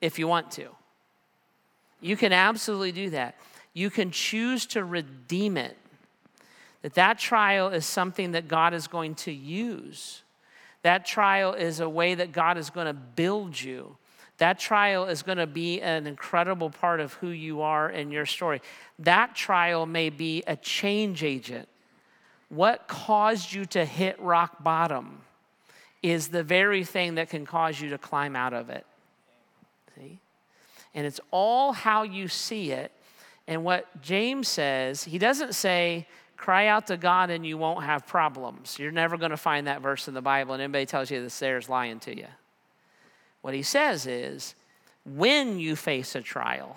if 0.00 0.18
you 0.18 0.28
want 0.28 0.50
to. 0.52 0.68
You 2.00 2.16
can 2.16 2.32
absolutely 2.32 2.92
do 2.92 3.10
that. 3.10 3.34
You 3.72 3.90
can 3.90 4.10
choose 4.10 4.66
to 4.66 4.84
redeem 4.84 5.56
it. 5.56 5.76
That 6.82 6.94
that 6.94 7.18
trial 7.18 7.68
is 7.68 7.84
something 7.84 8.32
that 8.32 8.48
God 8.48 8.74
is 8.74 8.86
going 8.86 9.16
to 9.16 9.32
use. 9.32 10.22
That 10.82 11.04
trial 11.04 11.54
is 11.54 11.80
a 11.80 11.88
way 11.88 12.14
that 12.14 12.30
God 12.30 12.58
is 12.58 12.70
going 12.70 12.86
to 12.86 12.92
build 12.92 13.60
you. 13.60 13.96
That 14.38 14.58
trial 14.58 15.06
is 15.06 15.22
going 15.22 15.38
to 15.38 15.46
be 15.46 15.80
an 15.80 16.06
incredible 16.06 16.70
part 16.70 17.00
of 17.00 17.14
who 17.14 17.28
you 17.28 17.62
are 17.62 17.88
and 17.88 18.12
your 18.12 18.26
story. 18.26 18.60
That 18.98 19.34
trial 19.34 19.86
may 19.86 20.10
be 20.10 20.44
a 20.46 20.54
change 20.56 21.24
agent. 21.24 21.68
What 22.50 22.86
caused 22.86 23.52
you 23.52 23.64
to 23.66 23.84
hit 23.84 24.20
rock 24.20 24.62
bottom 24.62 25.22
is 26.02 26.28
the 26.28 26.42
very 26.42 26.84
thing 26.84 27.16
that 27.16 27.30
can 27.30 27.46
cause 27.46 27.80
you 27.80 27.90
to 27.90 27.98
climb 27.98 28.36
out 28.36 28.52
of 28.52 28.70
it. 28.70 28.86
See? 29.96 30.18
And 30.94 31.06
it's 31.06 31.20
all 31.30 31.72
how 31.72 32.02
you 32.02 32.28
see 32.28 32.70
it. 32.70 32.92
And 33.48 33.64
what 33.64 34.02
James 34.02 34.48
says, 34.48 35.04
he 35.04 35.18
doesn't 35.18 35.54
say, 35.54 36.06
cry 36.36 36.66
out 36.66 36.86
to 36.88 36.96
God 36.96 37.30
and 37.30 37.46
you 37.46 37.56
won't 37.56 37.84
have 37.84 38.06
problems. 38.06 38.78
You're 38.78 38.92
never 38.92 39.16
going 39.16 39.30
to 39.30 39.36
find 39.36 39.66
that 39.66 39.80
verse 39.80 40.08
in 40.08 40.14
the 40.14 40.22
Bible, 40.22 40.54
and 40.54 40.62
anybody 40.62 40.86
tells 40.86 41.10
you 41.10 41.22
this 41.22 41.38
there's 41.38 41.68
lying 41.68 42.00
to 42.00 42.16
you. 42.16 42.26
What 43.42 43.54
he 43.54 43.62
says 43.62 44.06
is 44.06 44.54
when 45.04 45.58
you 45.58 45.76
face 45.76 46.14
a 46.14 46.20
trial, 46.20 46.76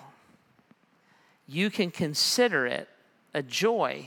you 1.46 1.68
can 1.68 1.90
consider 1.90 2.66
it 2.66 2.88
a 3.34 3.42
joy 3.42 4.06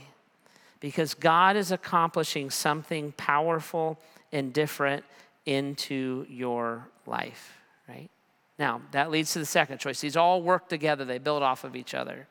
because 0.80 1.14
God 1.14 1.56
is 1.56 1.70
accomplishing 1.70 2.50
something 2.50 3.12
powerful 3.12 3.98
and 4.34 4.52
different 4.52 5.04
into 5.46 6.26
your 6.28 6.88
life, 7.06 7.56
right? 7.88 8.10
Now, 8.58 8.82
that 8.92 9.10
leads 9.10 9.32
to 9.32 9.38
the 9.38 9.46
second 9.46 9.78
choice. 9.78 10.00
These 10.00 10.16
all 10.16 10.42
work 10.42 10.68
together, 10.68 11.04
they 11.04 11.18
build 11.18 11.42
off 11.42 11.64
of 11.64 11.74
each 11.74 11.94
other. 11.94 12.26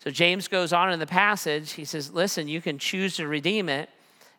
So 0.00 0.10
James 0.10 0.48
goes 0.48 0.72
on 0.72 0.92
in 0.92 0.98
the 0.98 1.06
passage. 1.06 1.72
He 1.72 1.84
says, 1.84 2.12
Listen, 2.12 2.48
you 2.48 2.60
can 2.60 2.78
choose 2.78 3.16
to 3.16 3.26
redeem 3.26 3.68
it. 3.68 3.90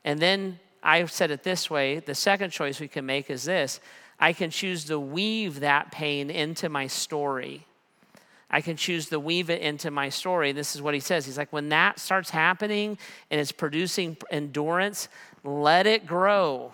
And 0.03 0.19
then 0.19 0.59
I've 0.81 1.11
said 1.11 1.31
it 1.31 1.43
this 1.43 1.69
way 1.69 1.99
the 1.99 2.15
second 2.15 2.51
choice 2.51 2.79
we 2.79 2.87
can 2.87 3.05
make 3.05 3.29
is 3.29 3.43
this 3.43 3.79
I 4.19 4.33
can 4.33 4.49
choose 4.49 4.85
to 4.85 4.99
weave 4.99 5.61
that 5.61 5.91
pain 5.91 6.29
into 6.29 6.69
my 6.69 6.87
story. 6.87 7.65
I 8.51 8.61
can 8.61 8.77
choose 8.77 9.09
to 9.09 9.19
weave 9.19 9.49
it 9.51 9.61
into 9.61 9.91
my 9.91 10.09
story. 10.09 10.53
This 10.53 10.75
is 10.75 10.81
what 10.81 10.95
he 10.95 10.99
says. 10.99 11.25
He's 11.25 11.37
like, 11.37 11.53
when 11.53 11.69
that 11.69 11.99
starts 11.99 12.31
happening 12.31 12.97
and 13.29 13.39
it's 13.39 13.51
producing 13.51 14.17
endurance, 14.31 15.07
let 15.43 15.85
it 15.85 16.07
grow. 16.07 16.73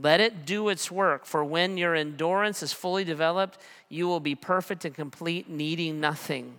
Let 0.00 0.20
it 0.20 0.44
do 0.44 0.68
its 0.68 0.90
work. 0.90 1.24
For 1.24 1.44
when 1.44 1.76
your 1.76 1.94
endurance 1.94 2.62
is 2.62 2.72
fully 2.72 3.04
developed, 3.04 3.58
you 3.88 4.06
will 4.06 4.20
be 4.20 4.34
perfect 4.34 4.84
and 4.84 4.94
complete, 4.94 5.48
needing 5.48 6.00
nothing. 6.00 6.54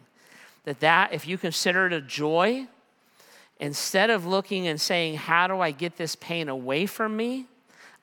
That 0.63 0.79
that, 0.79 1.13
if 1.13 1.27
you 1.27 1.37
consider 1.37 1.87
it 1.87 1.93
a 1.93 2.01
joy, 2.01 2.67
instead 3.59 4.09
of 4.09 4.25
looking 4.25 4.67
and 4.67 4.79
saying, 4.79 5.17
How 5.17 5.47
do 5.47 5.59
I 5.59 5.71
get 5.71 5.97
this 5.97 6.15
pain 6.15 6.49
away 6.49 6.85
from 6.85 7.15
me? 7.15 7.45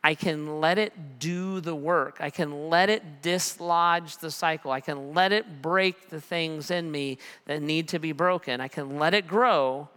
I 0.05 0.15
can 0.15 0.61
let 0.61 0.79
it 0.79 1.21
do 1.21 1.61
the 1.61 1.77
work. 1.77 2.17
I 2.19 2.31
can 2.31 2.69
let 2.69 2.91
it 2.91 3.23
dislodge 3.23 4.19
the 4.19 4.33
cycle. 4.33 4.73
I 4.73 4.81
can 4.81 5.15
let 5.15 5.31
it 5.31 5.63
break 5.63 6.09
the 6.09 6.21
things 6.21 6.73
in 6.73 6.91
me 6.91 7.19
that 7.47 7.63
need 7.63 7.89
to 7.89 8.01
be 8.01 8.11
broken. 8.11 8.61
I 8.61 8.67
can 8.67 8.99
let 8.99 9.15
it 9.15 9.29
grow 9.29 9.89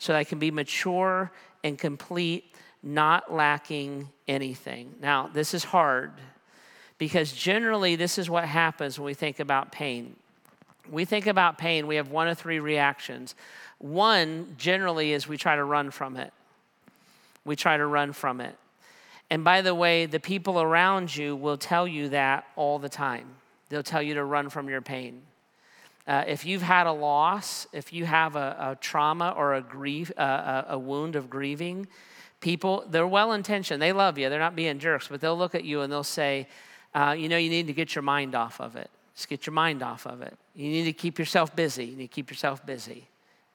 so 0.00 0.12
that 0.12 0.18
I 0.18 0.24
can 0.24 0.40
be 0.40 0.50
mature 0.50 1.30
and 1.62 1.78
complete, 1.78 2.51
not 2.82 3.32
lacking 3.32 4.08
anything. 4.26 4.94
Now, 5.00 5.30
this 5.32 5.54
is 5.54 5.64
hard 5.64 6.12
because 6.98 7.32
generally, 7.32 7.96
this 7.96 8.18
is 8.18 8.28
what 8.28 8.44
happens 8.44 8.98
when 8.98 9.06
we 9.06 9.14
think 9.14 9.40
about 9.40 9.72
pain. 9.72 10.16
We 10.90 11.04
think 11.04 11.26
about 11.26 11.58
pain, 11.58 11.86
we 11.86 11.96
have 11.96 12.10
one 12.10 12.28
of 12.28 12.38
three 12.38 12.58
reactions. 12.58 13.34
One, 13.78 14.54
generally, 14.58 15.12
is 15.12 15.26
we 15.26 15.36
try 15.36 15.56
to 15.56 15.64
run 15.64 15.90
from 15.90 16.16
it. 16.16 16.32
We 17.44 17.56
try 17.56 17.76
to 17.76 17.86
run 17.86 18.12
from 18.12 18.40
it. 18.40 18.56
And 19.30 19.44
by 19.44 19.62
the 19.62 19.74
way, 19.74 20.06
the 20.06 20.20
people 20.20 20.60
around 20.60 21.16
you 21.16 21.34
will 21.34 21.56
tell 21.56 21.88
you 21.88 22.10
that 22.10 22.46
all 22.54 22.78
the 22.78 22.88
time. 22.88 23.26
They'll 23.68 23.82
tell 23.82 24.02
you 24.02 24.14
to 24.14 24.24
run 24.24 24.50
from 24.50 24.68
your 24.68 24.82
pain. 24.82 25.22
Uh, 26.06 26.24
if 26.26 26.44
you've 26.44 26.62
had 26.62 26.86
a 26.86 26.92
loss, 26.92 27.66
if 27.72 27.92
you 27.92 28.04
have 28.04 28.36
a, 28.36 28.56
a 28.58 28.76
trauma 28.80 29.34
or 29.36 29.54
a 29.54 29.60
grief, 29.60 30.12
uh, 30.18 30.64
a, 30.68 30.74
a 30.74 30.78
wound 30.78 31.16
of 31.16 31.30
grieving, 31.30 31.86
people 32.42 32.84
they're 32.90 33.06
well 33.06 33.32
intentioned. 33.32 33.80
They 33.80 33.92
love 33.92 34.18
you. 34.18 34.28
They're 34.28 34.38
not 34.38 34.54
being 34.54 34.78
jerks, 34.78 35.08
but 35.08 35.22
they'll 35.22 35.38
look 35.38 35.54
at 35.54 35.64
you 35.64 35.80
and 35.80 35.90
they'll 35.90 36.04
say, 36.04 36.46
uh, 36.94 37.16
"You 37.18 37.30
know, 37.30 37.38
you 37.38 37.48
need 37.48 37.68
to 37.68 37.72
get 37.72 37.94
your 37.94 38.02
mind 38.02 38.34
off 38.34 38.60
of 38.60 38.76
it. 38.76 38.90
Just 39.14 39.28
get 39.28 39.46
your 39.46 39.54
mind 39.54 39.82
off 39.82 40.06
of 40.06 40.20
it. 40.20 40.36
You 40.54 40.68
need 40.68 40.84
to 40.84 40.92
keep 40.92 41.18
yourself 41.18 41.56
busy. 41.56 41.86
You 41.86 41.96
need 41.96 42.08
to 42.08 42.14
keep 42.14 42.30
yourself 42.30 42.66
busy, 42.66 43.08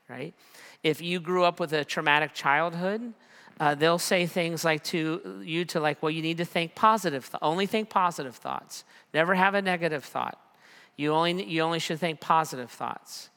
right? 0.10 0.34
If 0.82 1.02
you 1.02 1.20
grew 1.20 1.44
up 1.44 1.60
with 1.60 1.74
a 1.74 1.86
traumatic 1.86 2.34
childhood." 2.34 3.14
uh, 3.60 3.76
they'll 3.76 4.00
say 4.00 4.26
things 4.26 4.64
like 4.64 4.84
to 4.84 5.42
you 5.44 5.66
to 5.66 5.80
like 5.80 6.02
well 6.02 6.12
you 6.12 6.22
need 6.22 6.38
to 6.38 6.46
think 6.46 6.76
positive 6.76 7.30
th- 7.30 7.40
only 7.42 7.66
think 7.66 7.90
positive 7.90 8.36
thoughts 8.36 8.84
never 9.14 9.36
have 9.36 9.56
a 9.56 9.62
negative 9.62 10.04
thought 10.04 10.40
you 10.96 11.14
only 11.14 11.44
you 11.44 11.62
only 11.62 11.80
should 11.80 12.00
think 12.00 12.20
positive 12.20 12.72
thoughts 12.72 13.30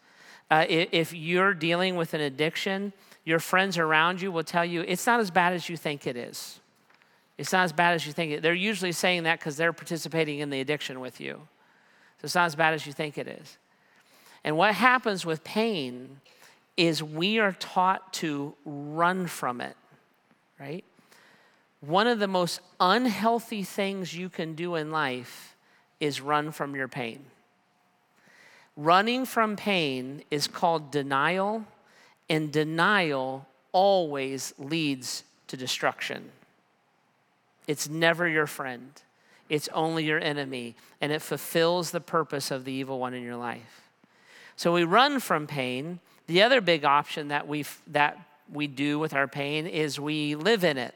uh, 0.51 0.67
if 0.69 1.13
you're 1.13 1.55
dealing 1.55 1.97
with 1.97 2.13
an 2.13 2.21
addiction 2.21 2.93
your 3.25 3.39
friends 3.39 3.79
around 3.79 4.21
you 4.21 4.33
will 4.33 4.45
tell 4.45 4.65
you 4.65 4.83
it's 4.83 5.07
not 5.07 5.21
as 5.21 5.31
bad 5.31 5.53
as 5.53 5.69
you 5.69 5.77
think 5.77 6.07
it 6.07 6.17
is 6.17 6.61
it's 7.39 7.53
not 7.53 7.65
as 7.65 7.73
bad 7.73 7.95
as 7.95 8.07
you 8.07 8.13
think 8.13 8.33
it 8.33 8.43
they're 8.43 8.55
usually 8.55 8.93
saying 8.93 9.25
that 9.25 9.39
because 9.39 9.57
they're 9.57 9.73
participating 9.73 10.39
in 10.39 10.51
the 10.51 10.61
addiction 10.61 11.01
with 11.01 11.21
you 11.21 11.35
so 12.19 12.25
it's 12.25 12.35
not 12.35 12.47
as 12.47 12.55
bad 12.55 12.75
as 12.75 12.87
you 12.87 12.93
think 12.93 13.19
it 13.19 13.29
is 13.29 13.59
and 14.45 14.57
what 14.57 14.75
happens 14.75 15.27
with 15.27 15.45
pain 15.45 16.21
is 16.77 17.03
we 17.03 17.39
are 17.39 17.53
taught 17.53 18.13
to 18.13 18.55
run 18.65 19.27
from 19.27 19.61
it 19.61 19.77
right? 20.61 20.85
One 21.81 22.07
of 22.07 22.19
the 22.19 22.29
most 22.29 22.61
unhealthy 22.79 23.65
things 23.65 24.15
you 24.15 24.29
can 24.29 24.55
do 24.55 24.77
in 24.77 24.93
life 24.93 25.57
is 25.99 26.21
run 26.21 26.53
from 26.53 26.77
your 26.77 26.87
pain. 26.87 27.25
Running 28.77 29.25
from 29.25 29.57
pain 29.57 30.23
is 30.31 30.47
called 30.47 30.91
denial, 30.91 31.65
and 32.31 32.51
denial 32.51 33.47
always 33.73 34.55
leads 34.59 35.25
to 35.49 35.57
destruction. 35.57 36.31
It's 37.67 37.89
never 37.89 38.27
your 38.27 38.47
friend, 38.47 38.93
it's 39.51 39.69
only 39.75 40.05
your 40.05 40.21
enemy, 40.21 40.77
and 41.01 41.13
it 41.13 41.21
fulfills 41.21 41.91
the 41.91 42.01
purpose 42.01 42.51
of 42.51 42.65
the 42.65 42.73
evil 42.73 42.99
one 42.99 43.13
in 43.13 43.23
your 43.23 43.37
life. 43.37 43.83
So 44.57 44.73
we 44.73 44.85
run 44.85 45.21
from 45.21 45.47
pain. 45.47 45.99
The 46.27 46.43
other 46.43 46.61
big 46.61 46.85
option 46.85 47.29
that 47.29 47.49
we 47.49 47.65
that 47.89 48.19
we 48.53 48.67
do 48.67 48.99
with 48.99 49.15
our 49.15 49.29
pain 49.29 49.67
is 49.67 50.01
we 50.01 50.35
live 50.35 50.65
in 50.65 50.79
it. 50.79 50.95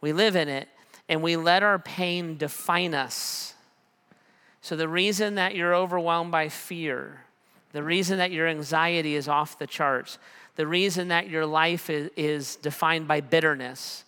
We 0.00 0.12
live 0.12 0.36
in 0.36 0.48
it 0.48 0.68
and 1.08 1.22
we 1.22 1.36
let 1.36 1.62
our 1.62 1.78
pain 1.78 2.36
define 2.36 2.94
us. 2.94 3.54
So, 4.60 4.76
the 4.76 4.88
reason 4.88 5.34
that 5.34 5.54
you're 5.56 5.74
overwhelmed 5.74 6.30
by 6.30 6.48
fear, 6.48 7.24
the 7.72 7.82
reason 7.82 8.18
that 8.18 8.30
your 8.30 8.46
anxiety 8.46 9.14
is 9.14 9.28
off 9.28 9.58
the 9.58 9.66
charts, 9.66 10.18
the 10.56 10.66
reason 10.66 11.08
that 11.08 11.28
your 11.28 11.46
life 11.46 11.88
is, 11.90 12.10
is 12.16 12.56
defined 12.56 13.08
by 13.08 13.20
bitterness, 13.20 14.04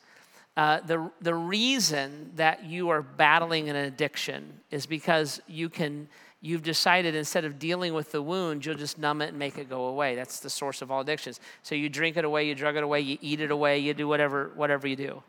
uh, 0.56 0.80
the, 0.80 1.10
the 1.20 1.34
reason 1.34 2.30
that 2.36 2.64
you 2.64 2.90
are 2.90 3.02
battling 3.02 3.68
an 3.68 3.76
addiction 3.76 4.60
is 4.70 4.86
because 4.86 5.40
you 5.48 5.68
can 5.68 6.08
you've 6.40 6.62
decided 6.62 7.14
instead 7.14 7.46
of 7.46 7.58
dealing 7.58 7.94
with 7.94 8.12
the 8.12 8.20
wound, 8.20 8.66
you'll 8.66 8.74
just 8.74 8.98
numb 8.98 9.22
it 9.22 9.30
and 9.30 9.38
make 9.38 9.56
it 9.56 9.66
go 9.66 9.86
away. 9.86 10.14
That's 10.14 10.40
the 10.40 10.50
source 10.50 10.82
of 10.82 10.90
all 10.90 11.00
addictions. 11.00 11.40
So 11.62 11.74
you 11.74 11.88
drink 11.88 12.18
it 12.18 12.24
away, 12.26 12.46
you 12.46 12.54
drug 12.54 12.76
it 12.76 12.82
away, 12.82 13.00
you 13.00 13.16
eat 13.22 13.40
it 13.40 13.50
away, 13.50 13.78
you 13.78 13.94
do 13.94 14.06
whatever, 14.06 14.50
whatever 14.54 14.86
you 14.86 14.94
do. 14.94 15.22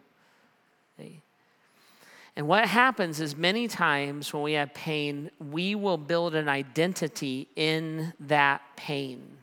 And 2.36 2.48
what 2.48 2.66
happens 2.66 3.22
is 3.22 3.36
many 3.36 3.68
times 3.68 4.34
when 4.34 4.44
we 4.44 4.54
have 4.54 4.74
pain, 4.74 5.32
we 5.40 5.74
will 5.74 5.98
build 5.98 6.36
an 6.36 6.50
identity 6.50 7.48
in 7.56 8.14
that 8.20 8.62
pain. 8.76 9.38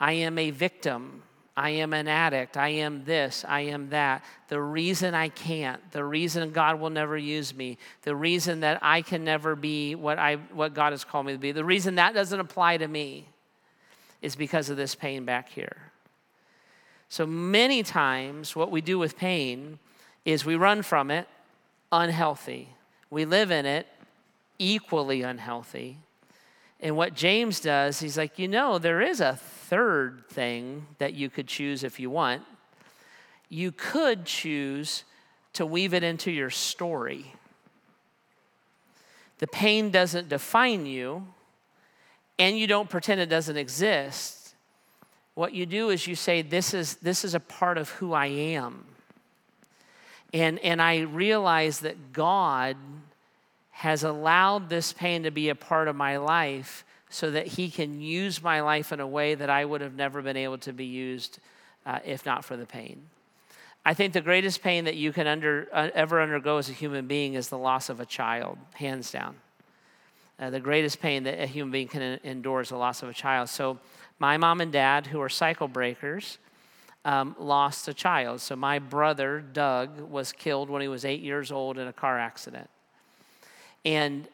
I 0.00 0.12
am 0.12 0.36
a 0.38 0.50
victim. 0.50 1.22
I 1.56 1.70
am 1.70 1.92
an 1.92 2.08
addict. 2.08 2.56
I 2.56 2.68
am 2.68 3.04
this. 3.04 3.44
I 3.46 3.60
am 3.62 3.90
that. 3.90 4.24
The 4.48 4.60
reason 4.60 5.14
I 5.14 5.28
can't, 5.28 5.80
the 5.92 6.04
reason 6.04 6.50
God 6.52 6.80
will 6.80 6.90
never 6.90 7.16
use 7.16 7.54
me, 7.54 7.78
the 8.02 8.14
reason 8.14 8.60
that 8.60 8.78
I 8.82 9.02
can 9.02 9.24
never 9.24 9.54
be 9.56 9.94
what, 9.94 10.18
I, 10.18 10.36
what 10.36 10.74
God 10.74 10.92
has 10.92 11.04
called 11.04 11.26
me 11.26 11.32
to 11.32 11.38
be, 11.38 11.52
the 11.52 11.64
reason 11.64 11.96
that 11.96 12.14
doesn't 12.14 12.38
apply 12.38 12.76
to 12.78 12.86
me 12.86 13.26
is 14.22 14.34
because 14.34 14.70
of 14.70 14.76
this 14.76 14.94
pain 14.94 15.24
back 15.24 15.48
here. 15.48 15.76
So 17.08 17.26
many 17.26 17.82
times, 17.82 18.54
what 18.54 18.70
we 18.70 18.80
do 18.80 18.98
with 18.98 19.16
pain 19.16 19.78
is 20.24 20.44
we 20.44 20.56
run 20.56 20.82
from 20.82 21.10
it 21.10 21.26
unhealthy, 21.92 22.68
we 23.10 23.24
live 23.24 23.50
in 23.50 23.66
it 23.66 23.86
equally 24.58 25.22
unhealthy. 25.22 25.98
And 26.80 26.96
what 26.96 27.14
James 27.14 27.60
does, 27.60 28.00
he's 28.00 28.16
like, 28.16 28.38
you 28.38 28.46
know, 28.46 28.78
there 28.78 29.00
is 29.00 29.20
a 29.20 29.34
third 29.34 30.24
thing 30.28 30.86
that 30.98 31.14
you 31.14 31.28
could 31.28 31.48
choose 31.48 31.82
if 31.82 31.98
you 31.98 32.10
want. 32.10 32.42
You 33.48 33.72
could 33.72 34.24
choose 34.24 35.04
to 35.54 35.66
weave 35.66 35.94
it 35.94 36.02
into 36.02 36.30
your 36.30 36.50
story. 36.50 37.32
The 39.38 39.46
pain 39.46 39.90
doesn't 39.90 40.28
define 40.28 40.86
you, 40.86 41.26
and 42.38 42.58
you 42.58 42.66
don't 42.66 42.90
pretend 42.90 43.20
it 43.20 43.26
doesn't 43.26 43.56
exist. 43.56 44.54
What 45.34 45.52
you 45.52 45.66
do 45.66 45.90
is 45.90 46.06
you 46.06 46.14
say, 46.14 46.42
This 46.42 46.74
is, 46.74 46.96
this 46.96 47.24
is 47.24 47.34
a 47.34 47.40
part 47.40 47.78
of 47.78 47.90
who 47.90 48.12
I 48.12 48.26
am. 48.26 48.84
And, 50.32 50.58
and 50.60 50.82
I 50.82 51.00
realized 51.00 51.82
that 51.82 52.12
God 52.12 52.76
has 53.70 54.02
allowed 54.02 54.68
this 54.68 54.92
pain 54.92 55.22
to 55.22 55.30
be 55.30 55.48
a 55.48 55.54
part 55.54 55.88
of 55.88 55.96
my 55.96 56.16
life 56.16 56.84
so 57.10 57.30
that 57.30 57.46
He 57.46 57.70
can 57.70 58.00
use 58.00 58.42
my 58.42 58.60
life 58.60 58.92
in 58.92 59.00
a 59.00 59.06
way 59.06 59.34
that 59.34 59.48
I 59.48 59.64
would 59.64 59.80
have 59.80 59.94
never 59.94 60.20
been 60.20 60.36
able 60.36 60.58
to 60.58 60.72
be 60.72 60.84
used 60.84 61.38
uh, 61.86 62.00
if 62.04 62.26
not 62.26 62.44
for 62.44 62.56
the 62.56 62.66
pain. 62.66 63.08
I 63.84 63.94
think 63.94 64.12
the 64.12 64.20
greatest 64.20 64.62
pain 64.62 64.84
that 64.84 64.96
you 64.96 65.12
can 65.12 65.26
under, 65.26 65.68
uh, 65.72 65.88
ever 65.94 66.20
undergo 66.20 66.58
as 66.58 66.68
a 66.68 66.72
human 66.72 67.06
being 67.06 67.34
is 67.34 67.48
the 67.48 67.56
loss 67.56 67.88
of 67.88 68.00
a 68.00 68.06
child, 68.06 68.58
hands 68.74 69.10
down. 69.10 69.36
Uh, 70.38 70.50
the 70.50 70.60
greatest 70.60 71.00
pain 71.00 71.22
that 71.22 71.40
a 71.40 71.46
human 71.46 71.72
being 71.72 71.88
can 71.88 72.20
endure 72.22 72.60
is 72.60 72.68
the 72.68 72.76
loss 72.76 73.02
of 73.02 73.08
a 73.08 73.14
child. 73.14 73.48
So, 73.48 73.78
my 74.18 74.36
mom 74.36 74.60
and 74.60 74.72
dad, 74.72 75.06
who 75.06 75.20
are 75.20 75.28
cycle 75.28 75.68
breakers, 75.68 76.38
um, 77.08 77.34
lost 77.38 77.88
a 77.88 77.94
child. 77.94 78.40
So, 78.40 78.54
my 78.56 78.78
brother, 78.78 79.40
Doug, 79.40 80.00
was 80.00 80.32
killed 80.32 80.68
when 80.68 80.82
he 80.82 80.88
was 80.88 81.04
eight 81.04 81.20
years 81.20 81.50
old 81.50 81.78
in 81.78 81.88
a 81.88 81.92
car 81.92 82.18
accident. 82.18 82.68
And 83.84 84.28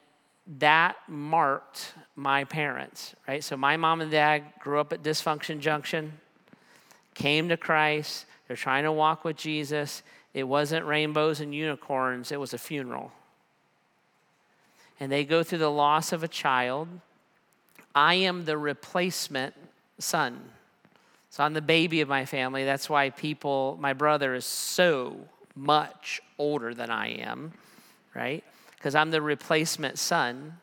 that 0.59 0.97
marked 1.09 1.95
my 2.17 2.45
parents, 2.45 3.15
right? 3.29 3.43
So, 3.45 3.57
my 3.57 3.77
mom 3.77 4.01
and 4.01 4.11
dad 4.11 4.45
grew 4.59 4.81
up 4.81 4.93
at 4.93 5.03
Dysfunction 5.03 5.61
Junction, 5.61 6.15
came 7.15 7.49
to 7.49 7.57
Christ 7.57 8.27
they're 8.47 8.57
trying 8.57 8.85
to 8.85 8.93
walk 8.93 9.25
with 9.25 9.37
Jesus. 9.37 10.03
It 10.33 10.45
wasn't 10.45 10.85
rainbows 10.85 11.41
and 11.41 11.55
unicorns, 11.55 12.33
it 12.33 12.41
was 12.41 12.53
a 12.53 12.59
funeral. 12.59 13.13
And 15.01 15.11
they 15.11 15.25
go 15.25 15.43
through 15.43 15.59
the 15.59 15.71
loss 15.71 16.13
of 16.13 16.23
a 16.23 16.29
child. 16.29 16.89
I 17.95 18.15
am 18.15 18.45
the 18.45 18.57
replacement 18.57 19.55
son. 19.99 20.51
So 21.35 21.42
I'm 21.42 21.53
the 21.53 21.61
baby 21.61 22.01
of 22.01 22.09
my 22.09 22.27
family. 22.27 22.64
That's 22.64 22.88
why 22.88 23.11
people, 23.11 23.77
my 23.81 23.92
brother 23.92 24.37
is 24.37 24.44
so 24.44 25.16
much 25.57 26.23
older 26.38 26.73
than 26.73 26.90
I 26.90 27.09
am, 27.09 27.55
right? 28.14 28.44
Because 28.77 28.94
I'm 28.94 29.11
the 29.11 29.20
replacement 29.20 29.99
son. 29.99 30.59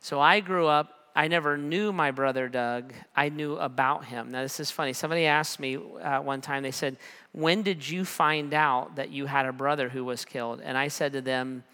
So 0.00 0.20
I 0.20 0.40
grew 0.40 0.66
up 0.66 1.00
I 1.16 1.28
never 1.28 1.56
knew 1.56 1.92
my 1.92 2.10
brother 2.10 2.48
Doug. 2.48 2.92
I 3.16 3.30
knew 3.30 3.56
about 3.56 4.04
him. 4.04 4.30
Now, 4.30 4.42
this 4.42 4.60
is 4.60 4.70
funny. 4.70 4.92
Somebody 4.92 5.24
asked 5.24 5.58
me 5.58 5.76
uh, 5.76 6.20
one 6.20 6.40
time, 6.40 6.62
they 6.62 6.70
said, 6.70 6.98
When 7.32 7.62
did 7.62 7.88
you 7.88 8.04
find 8.04 8.52
out 8.54 8.94
that 8.96 9.10
you 9.10 9.26
had 9.26 9.46
a 9.46 9.52
brother 9.52 9.88
who 9.88 10.04
was 10.04 10.24
killed? 10.24 10.60
And 10.62 10.78
I 10.78 10.88
said 10.88 11.12
to 11.14 11.20
them, 11.20 11.64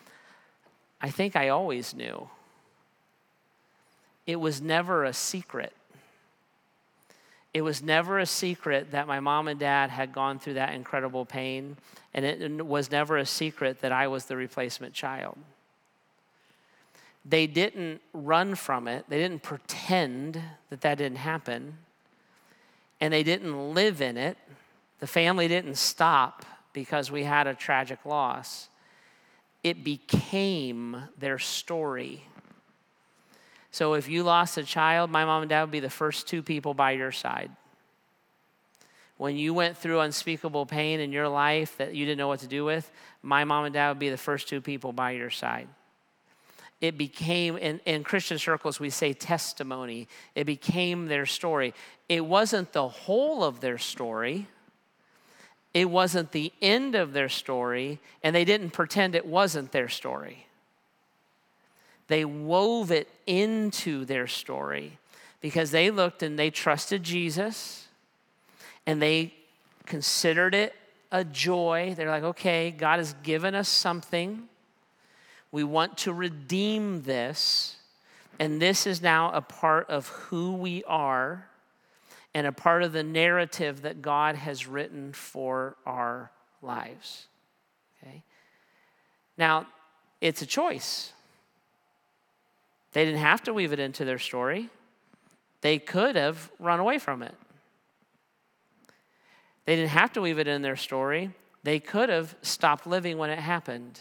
I 1.03 1.11
think 1.11 1.37
I 1.37 1.49
always 1.51 1.93
knew. 1.93 2.31
It 4.27 4.37
was 4.37 4.63
never 4.63 5.05
a 5.05 5.13
secret. 5.13 5.75
It 7.57 7.63
was 7.63 7.83
never 7.83 8.19
a 8.19 8.27
secret 8.27 8.91
that 8.91 9.07
my 9.07 9.21
mom 9.21 9.49
and 9.49 9.59
dad 9.59 9.89
had 9.89 10.13
gone 10.13 10.39
through 10.39 10.55
that 10.55 10.75
incredible 10.75 11.25
pain, 11.25 11.77
and 12.13 12.25
it 12.25 12.67
was 12.67 12.91
never 12.91 13.17
a 13.17 13.27
secret 13.27 13.81
that 13.81 13.93
I 13.93 14.09
was 14.09 14.27
the 14.27 14.37
replacement 14.37 14.93
child 14.93 15.39
they 17.29 17.47
didn't 17.47 18.01
run 18.13 18.55
from 18.55 18.87
it, 18.87 19.05
they 19.09 19.19
didn't 19.19 19.43
pretend 19.43 20.41
that 20.71 20.81
that 20.83 20.99
didn't 20.99 21.19
happen, 21.19 21.79
and 23.01 23.13
they 23.13 23.23
didn't 23.23 23.75
live 23.75 24.01
in 24.01 24.17
it. 24.17 24.39
The 25.01 25.07
family 25.07 25.49
didn't 25.49 25.77
stop 25.77 26.47
because 26.73 27.11
we 27.11 27.25
had 27.25 27.47
a 27.47 27.55
tragic 27.55 28.05
loss. 28.05 28.69
It 29.65 29.83
became 29.83 31.09
their 31.19 31.39
story. 31.39 32.25
So 33.77 33.93
if 33.93 34.09
you 34.09 34.23
lost 34.23 34.57
a 34.57 34.65
child, 34.65 35.11
my 35.11 35.27
mom 35.27 35.43
and 35.43 35.51
dad 35.51 35.61
would 35.61 35.71
be 35.71 35.81
the 35.81 35.91
first 35.91 36.27
two 36.27 36.43
people 36.43 36.73
by 36.73 36.93
your 36.93 37.13
side. 37.13 37.51
When 39.19 39.37
you 39.37 39.53
went 39.53 39.77
through 39.77 40.01
unspeakable 40.01 40.65
pain 40.65 40.99
in 40.99 41.13
your 41.13 41.29
life 41.29 41.77
that 41.77 41.95
you 41.95 42.07
didn't 42.07 42.17
know 42.17 42.29
what 42.29 42.41
to 42.41 42.47
do 42.47 42.65
with, 42.65 42.91
my 43.21 43.45
mom 43.45 43.67
and 43.67 43.75
dad 43.75 43.91
would 43.91 43.99
be 43.99 44.09
the 44.09 44.17
first 44.17 44.49
two 44.49 44.63
people 44.63 44.95
by 44.95 45.11
your 45.11 45.29
side 45.29 45.69
it 46.81 46.99
became, 46.99 47.57
in, 47.57 47.81
in 47.87 48.05
Christian 48.05 48.39
circles, 48.39 48.79
we 48.79 48.91
say 48.91 49.13
testimony. 49.13 50.09
It 50.35 50.45
became 50.45 51.07
their 51.07 51.27
story. 51.27 51.73
It 52.09 52.25
wasn't 52.25 52.73
the 52.73 52.89
whole 52.89 53.43
of 53.43 53.61
their 53.61 53.79
story, 53.79 54.47
it 55.73 55.91
wasn't 55.91 56.33
the 56.33 56.53
end 56.63 56.95
of 56.95 57.13
their 57.13 57.29
story, 57.29 57.99
and 58.23 58.35
they 58.35 58.45
didn't 58.45 58.71
pretend 58.71 59.15
it 59.15 59.27
wasn't 59.27 59.73
their 59.73 59.89
story. 59.89 60.47
They 62.09 62.25
wove 62.25 62.91
it 62.91 63.09
into 63.27 64.05
their 64.05 64.27
story 64.27 64.99
because 65.41 65.71
they 65.71 65.91
looked 65.91 66.23
and 66.23 66.39
they 66.39 66.51
trusted 66.51 67.03
Jesus 67.03 67.89
and 68.87 69.03
they 69.03 69.35
considered 69.87 70.55
it 70.55 70.75
a 71.11 71.25
joy. 71.25 71.95
They're 71.97 72.11
like, 72.11 72.23
okay, 72.23 72.71
God 72.71 72.99
has 72.99 73.15
given 73.23 73.55
us 73.55 73.69
something 73.69 74.49
we 75.57 75.65
want 75.65 75.97
to 75.99 76.13
redeem 76.13 77.03
this. 77.03 77.77
And 78.39 78.61
this 78.61 78.87
is 78.87 79.01
now 79.01 79.33
a 79.33 79.41
part 79.41 79.89
of 79.89 80.09
who 80.09 80.53
we 80.53 80.85
are 80.85 81.47
and 82.35 82.47
a 82.47 82.53
part 82.53 82.83
of 82.83 82.93
the 82.93 83.03
narrative 83.03 83.83
that 83.83 84.03
God 84.03 84.35
has 84.35 84.67
written 84.67 85.15
for 85.15 85.77
our 85.87 86.31
lives. 86.61 87.29
Okay? 88.03 88.23
Now, 89.39 89.67
it's 90.21 90.43
a 90.43 90.47
choice. 90.47 91.13
They 92.97 93.05
didn't 93.05 93.21
have 93.21 93.43
to 93.43 93.53
weave 93.53 93.75
it 93.75 93.79
into 93.79 94.07
their 94.07 94.19
story, 94.19 94.71
they 95.61 95.79
could 95.79 96.17
have 96.17 96.51
run 96.59 96.81
away 96.81 96.99
from 96.99 97.23
it. 97.23 97.35
They 99.67 99.77
didn't 99.77 99.91
have 99.91 100.15
to 100.15 100.23
weave 100.23 100.39
it 100.39 100.49
in 100.49 100.63
their 100.63 100.77
story, 100.77 101.31
they 101.63 101.79
could 101.79 102.09
have 102.09 102.35
stopped 102.41 102.87
living 102.87 103.19
when 103.19 103.29
it 103.29 103.39
happened. 103.39 104.01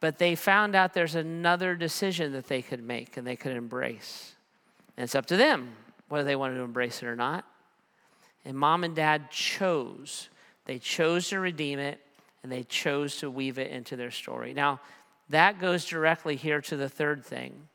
But 0.00 0.18
they 0.18 0.34
found 0.34 0.74
out 0.74 0.92
there's 0.92 1.14
another 1.14 1.74
decision 1.76 2.32
that 2.32 2.48
they 2.48 2.60
could 2.60 2.82
make 2.82 3.16
and 3.16 3.26
they 3.26 3.36
could 3.36 3.56
embrace. 3.56 4.34
And 4.98 5.04
it's 5.04 5.14
up 5.14 5.24
to 5.26 5.36
them 5.38 5.70
whether 6.10 6.24
they 6.24 6.36
wanted 6.36 6.56
to 6.56 6.60
embrace 6.60 7.02
it 7.02 7.06
or 7.06 7.16
not. 7.16 7.46
And 8.44 8.54
mom 8.54 8.84
and 8.84 8.94
dad 8.94 9.30
chose. 9.30 10.28
They 10.66 10.78
chose 10.78 11.30
to 11.30 11.40
redeem 11.40 11.78
it 11.78 12.02
and 12.42 12.52
they 12.52 12.64
chose 12.64 13.16
to 13.20 13.30
weave 13.30 13.58
it 13.58 13.70
into 13.70 13.96
their 13.96 14.10
story. 14.10 14.52
Now, 14.52 14.80
that 15.30 15.60
goes 15.60 15.84
directly 15.84 16.36
here 16.36 16.60
to 16.62 16.76
the 16.76 16.88
third 16.88 17.24
thing. 17.24 17.68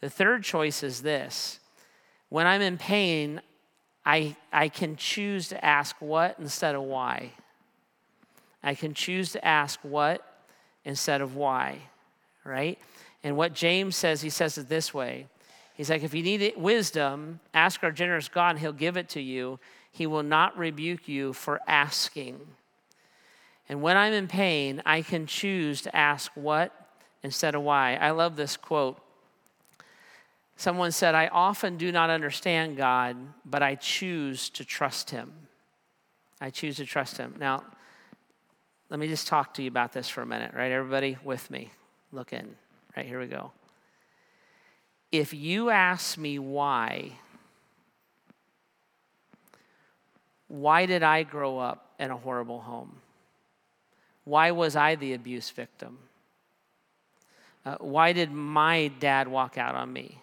The 0.00 0.10
third 0.10 0.44
choice 0.44 0.82
is 0.82 1.02
this 1.02 1.60
when 2.28 2.46
I'm 2.46 2.62
in 2.62 2.76
pain, 2.78 3.40
I, 4.04 4.36
I 4.52 4.68
can 4.68 4.96
choose 4.96 5.48
to 5.48 5.64
ask 5.64 5.96
what 6.00 6.38
instead 6.38 6.74
of 6.74 6.82
why. 6.82 7.32
I 8.62 8.74
can 8.74 8.94
choose 8.94 9.32
to 9.32 9.44
ask 9.44 9.78
what 9.82 10.22
instead 10.84 11.20
of 11.20 11.36
why, 11.36 11.78
right? 12.44 12.78
And 13.22 13.36
what 13.36 13.54
James 13.54 13.96
says, 13.96 14.20
he 14.22 14.30
says 14.30 14.58
it 14.58 14.68
this 14.68 14.92
way 14.92 15.26
He's 15.74 15.90
like, 15.90 16.02
if 16.02 16.14
you 16.14 16.22
need 16.22 16.54
wisdom, 16.56 17.40
ask 17.52 17.84
our 17.84 17.92
generous 17.92 18.28
God 18.28 18.50
and 18.50 18.58
he'll 18.58 18.72
give 18.72 18.96
it 18.96 19.10
to 19.10 19.20
you. 19.20 19.60
He 19.92 20.06
will 20.06 20.22
not 20.22 20.56
rebuke 20.56 21.06
you 21.06 21.34
for 21.34 21.60
asking. 21.66 22.40
And 23.68 23.82
when 23.82 23.96
I'm 23.98 24.14
in 24.14 24.26
pain, 24.26 24.80
I 24.86 25.02
can 25.02 25.26
choose 25.26 25.82
to 25.82 25.94
ask 25.94 26.32
what 26.34 26.72
instead 27.22 27.54
of 27.54 27.62
why. 27.62 27.94
I 27.96 28.10
love 28.10 28.36
this 28.36 28.56
quote. 28.56 28.98
Someone 30.56 30.92
said, 30.92 31.14
I 31.14 31.28
often 31.28 31.76
do 31.76 31.92
not 31.92 32.08
understand 32.08 32.76
God, 32.76 33.16
but 33.44 33.62
I 33.62 33.74
choose 33.74 34.48
to 34.50 34.64
trust 34.64 35.10
him. 35.10 35.32
I 36.40 36.50
choose 36.50 36.76
to 36.76 36.86
trust 36.86 37.18
him. 37.18 37.34
Now, 37.38 37.62
let 38.88 39.00
me 39.00 39.08
just 39.08 39.26
talk 39.26 39.54
to 39.54 39.62
you 39.62 39.68
about 39.68 39.92
this 39.92 40.08
for 40.08 40.22
a 40.22 40.26
minute, 40.26 40.54
right? 40.54 40.72
Everybody 40.72 41.18
with 41.24 41.50
me. 41.50 41.70
Look 42.12 42.32
in. 42.32 42.54
Right, 42.96 43.04
here 43.04 43.20
we 43.20 43.26
go. 43.26 43.52
If 45.12 45.34
you 45.34 45.70
ask 45.70 46.16
me 46.16 46.38
why, 46.38 47.12
why 50.48 50.86
did 50.86 51.02
I 51.02 51.22
grow 51.22 51.58
up 51.58 51.94
in 51.98 52.10
a 52.10 52.16
horrible 52.16 52.60
home? 52.60 52.96
Why 54.24 54.50
was 54.50 54.76
I 54.76 54.94
the 54.94 55.12
abuse 55.12 55.50
victim? 55.50 55.98
Uh, 57.66 57.76
why 57.80 58.14
did 58.14 58.32
my 58.32 58.88
dad 59.00 59.28
walk 59.28 59.58
out 59.58 59.74
on 59.74 59.92
me? 59.92 60.22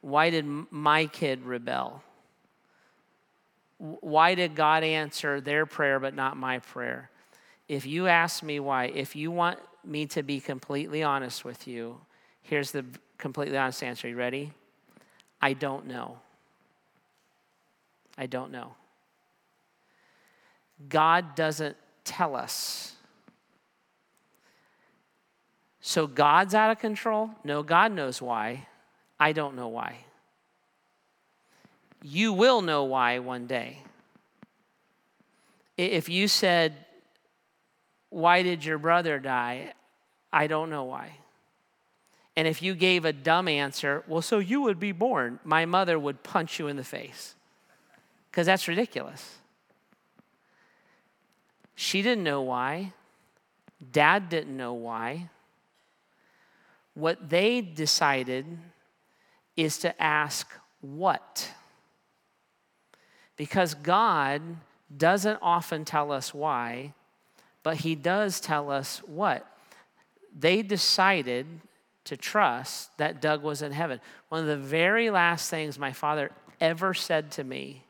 Why 0.00 0.30
did 0.30 0.44
my 0.44 1.06
kid 1.06 1.44
rebel? 1.44 2.02
Why 3.78 4.34
did 4.34 4.56
God 4.56 4.82
answer 4.82 5.40
their 5.40 5.66
prayer 5.66 6.00
but 6.00 6.14
not 6.14 6.36
my 6.36 6.58
prayer? 6.58 7.10
if 7.70 7.86
you 7.86 8.08
ask 8.08 8.42
me 8.42 8.58
why, 8.58 8.86
if 8.86 9.14
you 9.14 9.30
want 9.30 9.56
me 9.84 10.04
to 10.04 10.24
be 10.24 10.40
completely 10.40 11.04
honest 11.04 11.44
with 11.44 11.68
you, 11.68 12.00
here's 12.42 12.72
the 12.72 12.84
completely 13.16 13.56
honest 13.56 13.84
answer. 13.84 14.08
You 14.08 14.16
ready? 14.16 14.50
I 15.40 15.52
don't 15.52 15.86
know. 15.86 16.18
I 18.18 18.26
don't 18.26 18.50
know. 18.50 18.74
God 20.88 21.36
doesn't 21.36 21.76
tell 22.02 22.34
us. 22.34 22.96
So 25.80 26.06
God's 26.06 26.54
out 26.54 26.70
of 26.70 26.78
control? 26.78 27.30
No, 27.42 27.62
God 27.62 27.92
knows 27.92 28.20
why. 28.20 28.66
I 29.18 29.32
don't 29.32 29.56
know 29.56 29.68
why. 29.68 29.96
You 32.02 32.32
will 32.32 32.62
know 32.62 32.84
why 32.84 33.18
one 33.18 33.46
day. 33.46 33.82
If 35.76 36.08
you 36.08 36.28
said, 36.28 36.74
Why 38.10 38.42
did 38.42 38.64
your 38.64 38.78
brother 38.78 39.18
die? 39.18 39.72
I 40.32 40.46
don't 40.46 40.70
know 40.70 40.84
why. 40.84 41.12
And 42.36 42.46
if 42.46 42.62
you 42.62 42.74
gave 42.74 43.04
a 43.04 43.12
dumb 43.12 43.48
answer, 43.48 44.04
well, 44.06 44.22
so 44.22 44.38
you 44.38 44.62
would 44.62 44.80
be 44.80 44.92
born, 44.92 45.40
my 45.44 45.66
mother 45.66 45.98
would 45.98 46.22
punch 46.22 46.58
you 46.58 46.68
in 46.68 46.76
the 46.76 46.84
face 46.84 47.34
because 48.30 48.46
that's 48.46 48.68
ridiculous. 48.68 49.36
She 51.74 52.02
didn't 52.02 52.24
know 52.24 52.42
why. 52.42 52.92
Dad 53.92 54.28
didn't 54.28 54.56
know 54.56 54.74
why. 54.74 55.28
What 56.94 57.30
they 57.30 57.60
decided 57.60 58.46
is 59.56 59.78
to 59.78 60.02
ask 60.02 60.50
what. 60.80 61.50
Because 63.36 63.74
God 63.74 64.42
doesn't 64.94 65.38
often 65.40 65.84
tell 65.84 66.12
us 66.12 66.34
why, 66.34 66.94
but 67.62 67.78
He 67.78 67.94
does 67.94 68.40
tell 68.40 68.70
us 68.70 68.98
what. 69.06 69.46
They 70.36 70.62
decided 70.62 71.46
to 72.04 72.16
trust 72.16 72.96
that 72.98 73.20
Doug 73.20 73.42
was 73.42 73.62
in 73.62 73.72
heaven. 73.72 74.00
One 74.28 74.40
of 74.40 74.46
the 74.46 74.56
very 74.56 75.10
last 75.10 75.50
things 75.50 75.78
my 75.78 75.92
father 75.92 76.30
ever 76.60 76.94
said 76.94 77.30
to 77.32 77.44
me 77.44 77.84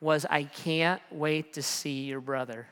was, 0.00 0.26
I 0.28 0.44
can't 0.44 1.02
wait 1.10 1.52
to 1.54 1.62
see 1.62 2.04
your 2.04 2.20
brother. 2.20 2.66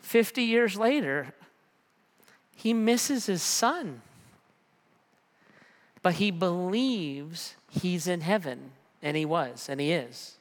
50 0.00 0.42
years 0.42 0.76
later, 0.76 1.34
he 2.58 2.74
misses 2.74 3.26
his 3.26 3.42
son, 3.42 4.02
but 6.02 6.14
he 6.14 6.30
believes 6.30 7.54
he's 7.70 8.06
in 8.06 8.20
heaven, 8.20 8.72
and 9.02 9.16
he 9.16 9.24
was, 9.24 9.68
and 9.68 9.80
he 9.80 9.92
is. 9.92 10.36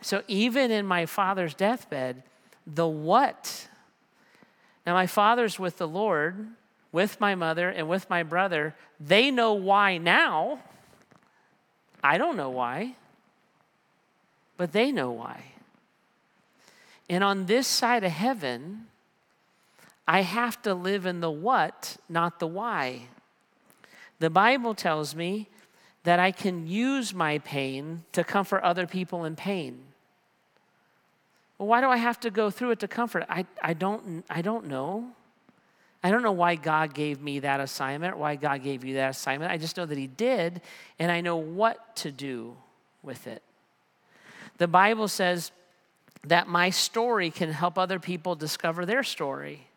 So 0.00 0.22
even 0.28 0.70
in 0.70 0.86
my 0.86 1.04
father's 1.04 1.54
deathbed, 1.54 2.22
the 2.66 2.86
what 2.86 3.68
now, 4.88 4.94
my 4.94 5.06
father's 5.06 5.58
with 5.58 5.76
the 5.76 5.86
Lord, 5.86 6.46
with 6.92 7.20
my 7.20 7.34
mother, 7.34 7.68
and 7.68 7.90
with 7.90 8.08
my 8.08 8.22
brother. 8.22 8.74
They 8.98 9.30
know 9.30 9.52
why 9.52 9.98
now. 9.98 10.60
I 12.02 12.16
don't 12.16 12.38
know 12.38 12.48
why, 12.48 12.94
but 14.56 14.72
they 14.72 14.90
know 14.90 15.10
why. 15.10 15.42
And 17.10 17.22
on 17.22 17.44
this 17.44 17.66
side 17.66 18.02
of 18.02 18.12
heaven, 18.12 18.86
I 20.08 20.22
have 20.22 20.60
to 20.62 20.72
live 20.72 21.04
in 21.04 21.20
the 21.20 21.30
what, 21.30 21.98
not 22.08 22.40
the 22.40 22.46
why. 22.46 23.02
The 24.20 24.30
Bible 24.30 24.74
tells 24.74 25.14
me 25.14 25.48
that 26.04 26.18
I 26.18 26.32
can 26.32 26.66
use 26.66 27.12
my 27.12 27.40
pain 27.40 28.04
to 28.12 28.24
comfort 28.24 28.62
other 28.62 28.86
people 28.86 29.26
in 29.26 29.36
pain. 29.36 29.78
Well, 31.58 31.68
why 31.68 31.82
do 31.82 31.88
I 31.88 31.98
have 31.98 32.18
to 32.20 32.30
go 32.30 32.48
through 32.48 32.70
it 32.70 32.78
to 32.80 32.88
comfort? 32.88 33.26
I, 33.28 33.44
I, 33.62 33.74
don't, 33.74 34.24
I 34.30 34.40
don't 34.40 34.66
know. 34.66 35.10
I 36.02 36.10
don't 36.10 36.22
know 36.22 36.32
why 36.32 36.54
God 36.54 36.94
gave 36.94 37.20
me 37.20 37.40
that 37.40 37.60
assignment, 37.60 38.16
why 38.16 38.36
God 38.36 38.62
gave 38.62 38.84
you 38.84 38.94
that 38.94 39.10
assignment. 39.10 39.52
I 39.52 39.58
just 39.58 39.76
know 39.76 39.84
that 39.84 39.98
He 39.98 40.06
did, 40.06 40.62
and 40.98 41.12
I 41.12 41.20
know 41.20 41.36
what 41.36 41.96
to 41.96 42.10
do 42.10 42.56
with 43.02 43.26
it. 43.26 43.42
The 44.56 44.68
Bible 44.68 45.08
says 45.08 45.52
that 46.24 46.48
my 46.48 46.70
story 46.70 47.30
can 47.30 47.52
help 47.52 47.76
other 47.76 47.98
people 47.98 48.34
discover 48.34 48.86
their 48.86 49.02
story. 49.02 49.67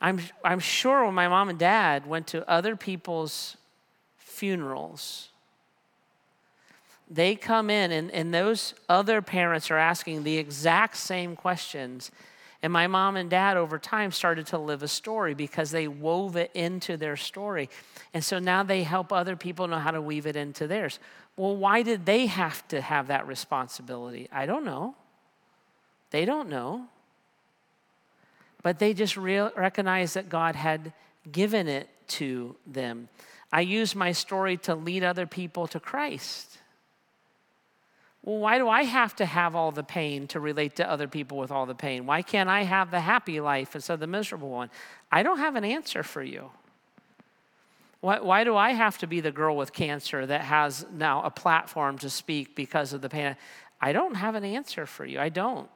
I'm, 0.00 0.20
I'm 0.44 0.60
sure 0.60 1.04
when 1.04 1.14
my 1.14 1.28
mom 1.28 1.48
and 1.48 1.58
dad 1.58 2.06
went 2.06 2.28
to 2.28 2.48
other 2.48 2.76
people's 2.76 3.56
funerals, 4.16 5.28
they 7.10 7.34
come 7.34 7.70
in 7.70 7.90
and, 7.90 8.10
and 8.12 8.32
those 8.32 8.74
other 8.88 9.22
parents 9.22 9.70
are 9.70 9.78
asking 9.78 10.22
the 10.22 10.38
exact 10.38 10.96
same 10.96 11.34
questions. 11.34 12.10
And 12.62 12.72
my 12.72 12.86
mom 12.86 13.16
and 13.16 13.30
dad 13.30 13.56
over 13.56 13.78
time 13.78 14.10
started 14.12 14.46
to 14.48 14.58
live 14.58 14.82
a 14.82 14.88
story 14.88 15.34
because 15.34 15.70
they 15.70 15.88
wove 15.88 16.36
it 16.36 16.50
into 16.54 16.96
their 16.96 17.16
story. 17.16 17.70
And 18.12 18.22
so 18.22 18.38
now 18.38 18.62
they 18.62 18.82
help 18.82 19.12
other 19.12 19.36
people 19.36 19.68
know 19.68 19.78
how 19.78 19.92
to 19.92 20.02
weave 20.02 20.26
it 20.26 20.36
into 20.36 20.66
theirs. 20.66 20.98
Well, 21.36 21.56
why 21.56 21.82
did 21.82 22.04
they 22.04 22.26
have 22.26 22.66
to 22.68 22.80
have 22.80 23.06
that 23.08 23.26
responsibility? 23.26 24.28
I 24.32 24.46
don't 24.46 24.64
know. 24.64 24.96
They 26.10 26.24
don't 26.24 26.48
know. 26.48 26.86
But 28.62 28.78
they 28.78 28.92
just 28.94 29.16
real, 29.16 29.52
recognize 29.56 30.14
that 30.14 30.28
God 30.28 30.56
had 30.56 30.92
given 31.30 31.68
it 31.68 31.88
to 32.08 32.56
them. 32.66 33.08
I 33.52 33.60
use 33.62 33.94
my 33.94 34.12
story 34.12 34.56
to 34.58 34.74
lead 34.74 35.04
other 35.04 35.26
people 35.26 35.66
to 35.68 35.80
Christ. 35.80 36.58
Well, 38.22 38.38
why 38.38 38.58
do 38.58 38.68
I 38.68 38.82
have 38.82 39.16
to 39.16 39.26
have 39.26 39.54
all 39.54 39.70
the 39.70 39.82
pain 39.82 40.26
to 40.28 40.40
relate 40.40 40.76
to 40.76 40.90
other 40.90 41.08
people 41.08 41.38
with 41.38 41.50
all 41.50 41.66
the 41.66 41.74
pain? 41.74 42.04
Why 42.04 42.22
can't 42.22 42.50
I 42.50 42.64
have 42.64 42.90
the 42.90 43.00
happy 43.00 43.40
life 43.40 43.74
instead 43.74 43.94
of 43.94 44.00
the 44.00 44.06
miserable 44.06 44.50
one? 44.50 44.70
I 45.10 45.22
don't 45.22 45.38
have 45.38 45.56
an 45.56 45.64
answer 45.64 46.02
for 46.02 46.22
you. 46.22 46.50
Why, 48.00 48.20
why 48.20 48.44
do 48.44 48.56
I 48.56 48.70
have 48.70 48.98
to 48.98 49.06
be 49.06 49.20
the 49.20 49.32
girl 49.32 49.56
with 49.56 49.72
cancer 49.72 50.26
that 50.26 50.42
has 50.42 50.84
now 50.92 51.22
a 51.22 51.30
platform 51.30 51.98
to 51.98 52.10
speak 52.10 52.54
because 52.54 52.92
of 52.92 53.00
the 53.00 53.08
pain? 53.08 53.36
I 53.80 53.92
don't 53.92 54.14
have 54.14 54.34
an 54.34 54.44
answer 54.44 54.86
for 54.86 55.04
you. 55.04 55.18
I 55.18 55.30
don't. 55.30 55.68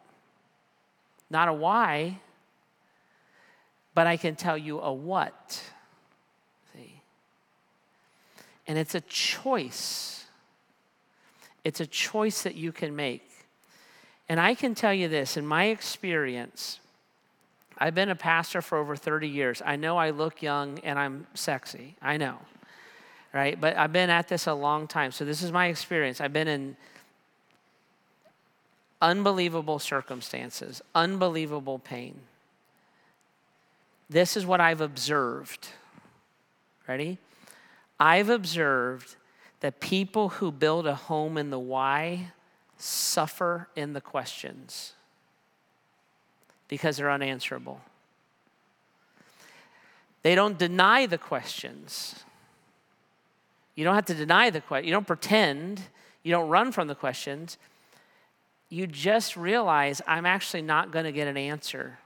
Not 1.31 1.49
a 1.49 1.53
why, 1.53 2.21
but 3.95 4.07
I 4.07 4.17
can 4.17 4.37
tell 4.37 4.57
you 4.59 4.81
a 4.81 4.93
what. 4.93 5.63
See? 6.75 7.01
And 8.67 8.79
it's 8.79 8.95
a 8.95 9.01
choice 9.01 10.13
it's 11.65 11.81
a 11.81 11.87
choice 11.87 12.43
that 12.43 12.55
you 12.55 12.73
can 12.73 12.95
make. 12.97 13.29
And 14.29 14.41
I 14.41 14.55
can 14.55 14.75
tell 14.75 14.95
you 14.95 15.09
this 15.09 15.37
in 15.37 15.47
my 15.47 15.67
experience, 15.67 16.81
I've 17.79 17.95
been 17.95 18.09
a 18.09 18.17
pastor 18.17 18.63
for 18.63 18.79
over 18.79 18.97
30 18.97 19.29
years. 19.29 19.63
I 19.65 19.77
know 19.77 19.97
I 19.97 20.11
look 20.11 20.43
young 20.43 20.79
and 20.81 20.99
I'm 20.99 21.27
sexy. 21.35 21.97
I 22.01 22.17
know. 22.17 22.39
Right? 23.33 23.59
But 23.61 23.77
I've 23.77 23.93
been 23.93 24.11
at 24.11 24.29
this 24.29 24.47
a 24.47 24.55
long 24.55 24.87
time. 24.87 25.11
So 25.11 25.25
this 25.25 25.43
is 25.43 25.53
my 25.53 25.67
experience. 25.67 26.21
I've 26.21 26.33
been 26.33 26.49
in 26.49 26.77
unbelievable 29.01 29.79
circumstances, 29.79 30.83
unbelievable 30.95 31.79
pain. 31.79 32.21
This 34.13 34.37
is 34.37 34.45
what 34.45 34.61
I've 34.61 34.83
observed. 34.83 35.69
Ready? 36.87 37.17
I've 37.99 38.29
observed 38.29 39.17
that 39.61 39.81
people 39.81 40.29
who 40.29 40.53
build 40.53 40.87
a 40.87 40.95
home 40.95 41.39
in 41.39 41.49
the 41.49 41.59
why 41.59 42.33
suffer 42.77 43.69
in 43.75 43.95
the 43.95 44.01
questions 44.01 44.93
because 46.69 46.97
they're 46.97 47.11
unanswerable. 47.11 47.81
They 50.23 50.35
don't 50.35 50.59
deny 50.59 51.07
the 51.07 51.19
questions. 51.19 52.25
You 53.75 53.85
don't 53.85 53.95
have 53.95 54.07
to 54.07 54.15
deny 54.15 54.51
the 54.51 54.61
question. 54.61 54.87
You 54.87 54.93
don't 54.93 55.07
pretend. 55.07 55.81
You 56.23 56.33
don't 56.33 56.49
run 56.49 56.71
from 56.71 56.87
the 56.89 56.95
questions. 56.95 57.57
You 58.69 58.87
just 58.87 59.37
realize 59.37 60.03
I'm 60.07 60.27
actually 60.27 60.63
not 60.63 60.91
going 60.91 61.05
to 61.07 61.13
get 61.13 61.29
an 61.29 61.37
answer. 61.37 61.99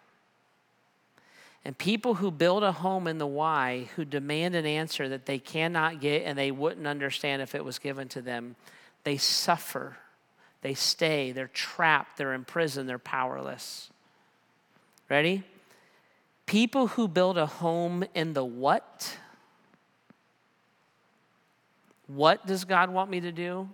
And 1.66 1.76
people 1.76 2.14
who 2.14 2.30
build 2.30 2.62
a 2.62 2.70
home 2.70 3.08
in 3.08 3.18
the 3.18 3.26
why, 3.26 3.88
who 3.96 4.04
demand 4.04 4.54
an 4.54 4.66
answer 4.66 5.08
that 5.08 5.26
they 5.26 5.40
cannot 5.40 6.00
get 6.00 6.22
and 6.22 6.38
they 6.38 6.52
wouldn't 6.52 6.86
understand 6.86 7.42
if 7.42 7.56
it 7.56 7.64
was 7.64 7.80
given 7.80 8.06
to 8.10 8.22
them, 8.22 8.54
they 9.02 9.16
suffer. 9.16 9.96
They 10.62 10.74
stay. 10.74 11.32
They're 11.32 11.48
trapped. 11.48 12.18
They're 12.18 12.34
imprisoned. 12.34 12.88
They're 12.88 13.00
powerless. 13.00 13.90
Ready? 15.08 15.42
People 16.46 16.86
who 16.86 17.08
build 17.08 17.36
a 17.36 17.46
home 17.46 18.04
in 18.14 18.32
the 18.32 18.44
what? 18.44 19.18
What 22.06 22.46
does 22.46 22.64
God 22.64 22.90
want 22.90 23.10
me 23.10 23.18
to 23.22 23.32
do? 23.32 23.68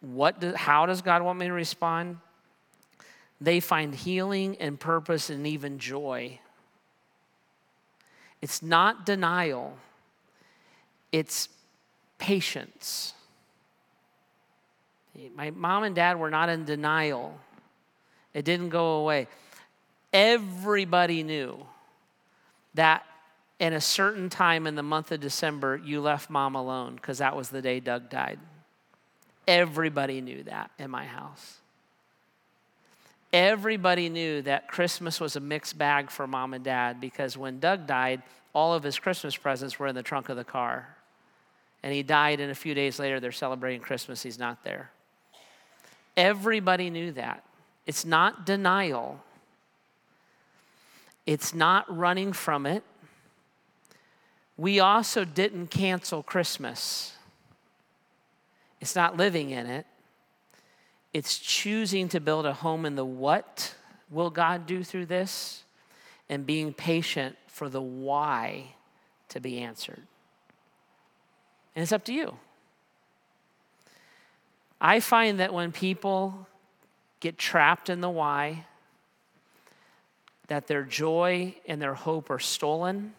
What 0.00 0.40
do, 0.40 0.54
how 0.54 0.86
does 0.86 1.02
God 1.02 1.20
want 1.20 1.38
me 1.38 1.48
to 1.48 1.52
respond? 1.52 2.20
They 3.38 3.60
find 3.60 3.94
healing 3.94 4.56
and 4.60 4.80
purpose 4.80 5.28
and 5.28 5.46
even 5.46 5.78
joy 5.78 6.38
it's 8.42 8.60
not 8.62 9.06
denial, 9.06 9.76
it's 11.12 11.48
patience. 12.18 13.14
My 15.36 15.50
mom 15.50 15.84
and 15.84 15.94
dad 15.94 16.18
were 16.18 16.30
not 16.30 16.48
in 16.48 16.64
denial, 16.64 17.38
it 18.34 18.44
didn't 18.44 18.70
go 18.70 18.96
away. 18.96 19.28
Everybody 20.12 21.22
knew 21.22 21.66
that 22.74 23.06
in 23.58 23.72
a 23.72 23.80
certain 23.80 24.28
time 24.28 24.66
in 24.66 24.74
the 24.74 24.82
month 24.82 25.12
of 25.12 25.20
December, 25.20 25.76
you 25.76 26.00
left 26.00 26.28
mom 26.28 26.56
alone 26.56 26.96
because 26.96 27.18
that 27.18 27.36
was 27.36 27.48
the 27.48 27.62
day 27.62 27.78
Doug 27.78 28.10
died. 28.10 28.40
Everybody 29.46 30.20
knew 30.20 30.42
that 30.44 30.70
in 30.78 30.90
my 30.90 31.04
house. 31.04 31.58
Everybody 33.32 34.08
knew 34.08 34.42
that 34.42 34.68
Christmas 34.68 35.18
was 35.18 35.36
a 35.36 35.40
mixed 35.40 35.78
bag 35.78 36.10
for 36.10 36.26
mom 36.26 36.52
and 36.52 36.62
dad 36.62 37.00
because 37.00 37.36
when 37.36 37.60
Doug 37.60 37.86
died, 37.86 38.22
all 38.54 38.74
of 38.74 38.82
his 38.82 38.98
Christmas 38.98 39.36
presents 39.36 39.78
were 39.78 39.86
in 39.86 39.94
the 39.94 40.02
trunk 40.02 40.28
of 40.28 40.36
the 40.36 40.44
car. 40.44 40.96
And 41.82 41.92
he 41.92 42.02
died, 42.02 42.40
and 42.40 42.50
a 42.50 42.54
few 42.54 42.74
days 42.74 42.98
later, 42.98 43.18
they're 43.18 43.32
celebrating 43.32 43.80
Christmas. 43.80 44.22
He's 44.22 44.38
not 44.38 44.62
there. 44.62 44.90
Everybody 46.16 46.90
knew 46.90 47.12
that. 47.12 47.42
It's 47.86 48.04
not 48.04 48.46
denial, 48.46 49.20
it's 51.26 51.54
not 51.54 51.84
running 51.96 52.32
from 52.32 52.66
it. 52.66 52.84
We 54.56 54.78
also 54.78 55.24
didn't 55.24 55.68
cancel 55.68 56.22
Christmas. 56.22 57.14
It's 58.80 58.94
not 58.94 59.16
living 59.16 59.50
in 59.50 59.66
it. 59.66 59.86
It's 61.12 61.38
choosing 61.38 62.08
to 62.08 62.20
build 62.20 62.46
a 62.46 62.54
home 62.54 62.86
in 62.86 62.96
the 62.96 63.04
what 63.04 63.74
will 64.10 64.30
God 64.30 64.66
do 64.66 64.82
through 64.82 65.06
this 65.06 65.64
and 66.28 66.46
being 66.46 66.72
patient 66.72 67.36
for 67.46 67.68
the 67.68 67.82
why 67.82 68.74
to 69.28 69.40
be 69.40 69.58
answered. 69.58 70.02
And 71.74 71.82
it's 71.82 71.92
up 71.92 72.04
to 72.06 72.12
you. 72.12 72.36
I 74.80 75.00
find 75.00 75.40
that 75.40 75.54
when 75.54 75.70
people 75.70 76.46
get 77.20 77.38
trapped 77.38 77.88
in 77.88 78.00
the 78.00 78.10
why, 78.10 78.64
that 80.48 80.66
their 80.66 80.82
joy 80.82 81.54
and 81.66 81.80
their 81.80 81.94
hope 81.94 82.30
are 82.30 82.38
stolen, 82.38 83.14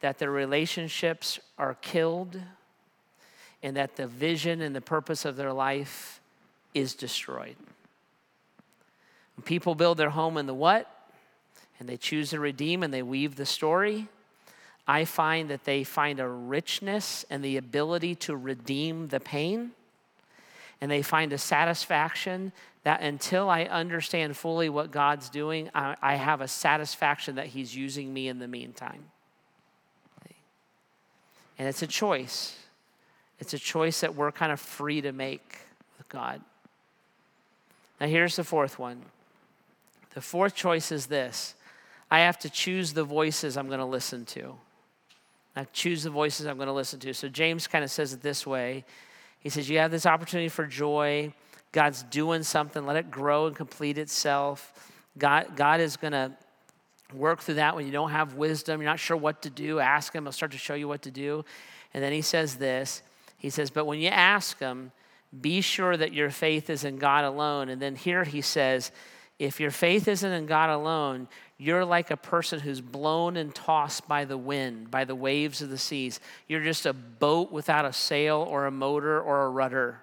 that 0.00 0.18
their 0.18 0.30
relationships 0.30 1.38
are 1.58 1.74
killed, 1.74 2.40
and 3.62 3.76
that 3.76 3.96
the 3.96 4.06
vision 4.06 4.60
and 4.60 4.74
the 4.74 4.80
purpose 4.80 5.24
of 5.24 5.36
their 5.36 5.52
life 5.52 6.20
is 6.74 6.94
destroyed. 6.94 7.56
When 9.36 9.44
people 9.44 9.74
build 9.74 9.98
their 9.98 10.10
home 10.10 10.36
in 10.36 10.46
the 10.46 10.54
what, 10.54 10.90
and 11.78 11.88
they 11.88 11.96
choose 11.96 12.30
to 12.30 12.40
redeem 12.40 12.82
and 12.82 12.92
they 12.92 13.02
weave 13.02 13.36
the 13.36 13.46
story, 13.46 14.08
I 14.86 15.04
find 15.04 15.48
that 15.50 15.64
they 15.64 15.82
find 15.82 16.20
a 16.20 16.28
richness 16.28 17.24
and 17.30 17.42
the 17.42 17.56
ability 17.56 18.14
to 18.16 18.36
redeem 18.36 19.08
the 19.08 19.20
pain. 19.20 19.72
And 20.80 20.90
they 20.90 21.02
find 21.02 21.32
a 21.32 21.38
satisfaction 21.38 22.52
that 22.82 23.00
until 23.00 23.48
I 23.48 23.64
understand 23.64 24.36
fully 24.36 24.68
what 24.68 24.90
God's 24.90 25.30
doing, 25.30 25.70
I, 25.74 25.96
I 26.02 26.14
have 26.16 26.42
a 26.42 26.48
satisfaction 26.48 27.36
that 27.36 27.46
He's 27.46 27.74
using 27.74 28.12
me 28.12 28.28
in 28.28 28.38
the 28.38 28.48
meantime. 28.48 29.04
And 31.58 31.68
it's 31.68 31.82
a 31.82 31.86
choice. 31.86 32.56
It's 33.38 33.54
a 33.54 33.58
choice 33.58 34.00
that 34.00 34.14
we're 34.14 34.32
kind 34.32 34.52
of 34.52 34.60
free 34.60 35.00
to 35.00 35.12
make 35.12 35.58
with 35.98 36.08
God. 36.08 36.40
Now, 38.00 38.06
here's 38.06 38.36
the 38.36 38.44
fourth 38.44 38.78
one. 38.78 39.02
The 40.14 40.20
fourth 40.20 40.54
choice 40.54 40.92
is 40.92 41.06
this 41.06 41.54
I 42.10 42.20
have 42.20 42.38
to 42.40 42.50
choose 42.50 42.92
the 42.92 43.04
voices 43.04 43.56
I'm 43.56 43.66
going 43.66 43.80
to 43.80 43.84
listen 43.84 44.24
to. 44.26 44.54
I 45.56 45.64
choose 45.72 46.02
the 46.02 46.10
voices 46.10 46.46
I'm 46.46 46.56
going 46.56 46.66
to 46.66 46.72
listen 46.72 46.98
to. 47.00 47.14
So 47.14 47.28
James 47.28 47.66
kind 47.66 47.84
of 47.84 47.90
says 47.90 48.12
it 48.12 48.22
this 48.22 48.46
way 48.46 48.84
He 49.40 49.48
says, 49.48 49.68
You 49.68 49.78
have 49.78 49.90
this 49.90 50.06
opportunity 50.06 50.48
for 50.48 50.66
joy. 50.66 51.32
God's 51.72 52.04
doing 52.04 52.44
something. 52.44 52.86
Let 52.86 52.96
it 52.96 53.10
grow 53.10 53.46
and 53.46 53.56
complete 53.56 53.98
itself. 53.98 54.92
God, 55.18 55.56
God 55.56 55.80
is 55.80 55.96
going 55.96 56.12
to 56.12 56.32
work 57.12 57.40
through 57.40 57.56
that 57.56 57.74
when 57.74 57.84
you 57.84 57.92
don't 57.92 58.10
have 58.10 58.34
wisdom, 58.34 58.80
you're 58.80 58.90
not 58.90 59.00
sure 59.00 59.16
what 59.16 59.42
to 59.42 59.50
do. 59.50 59.80
Ask 59.80 60.12
Him, 60.12 60.24
He'll 60.24 60.32
start 60.32 60.52
to 60.52 60.58
show 60.58 60.74
you 60.74 60.88
what 60.88 61.02
to 61.02 61.10
do. 61.10 61.44
And 61.92 62.02
then 62.02 62.12
He 62.12 62.22
says 62.22 62.56
this 62.56 63.02
He 63.38 63.50
says, 63.50 63.70
But 63.70 63.86
when 63.86 64.00
you 64.00 64.08
ask 64.08 64.58
Him, 64.58 64.92
be 65.40 65.60
sure 65.60 65.96
that 65.96 66.12
your 66.12 66.30
faith 66.30 66.70
is 66.70 66.84
in 66.84 66.96
God 66.96 67.24
alone. 67.24 67.68
And 67.68 67.80
then 67.80 67.96
here 67.96 68.24
He 68.24 68.40
says, 68.40 68.90
if 69.38 69.58
your 69.58 69.72
faith 69.72 70.06
isn't 70.06 70.32
in 70.32 70.46
God 70.46 70.70
alone, 70.70 71.28
you're 71.58 71.84
like 71.84 72.10
a 72.10 72.16
person 72.16 72.60
who's 72.60 72.80
blown 72.80 73.36
and 73.36 73.54
tossed 73.54 74.06
by 74.06 74.24
the 74.24 74.38
wind, 74.38 74.90
by 74.90 75.04
the 75.04 75.14
waves 75.14 75.60
of 75.60 75.70
the 75.70 75.78
seas. 75.78 76.20
You're 76.46 76.62
just 76.62 76.86
a 76.86 76.92
boat 76.92 77.50
without 77.50 77.84
a 77.84 77.92
sail 77.92 78.46
or 78.48 78.66
a 78.66 78.70
motor 78.70 79.20
or 79.20 79.44
a 79.44 79.50
rudder, 79.50 80.02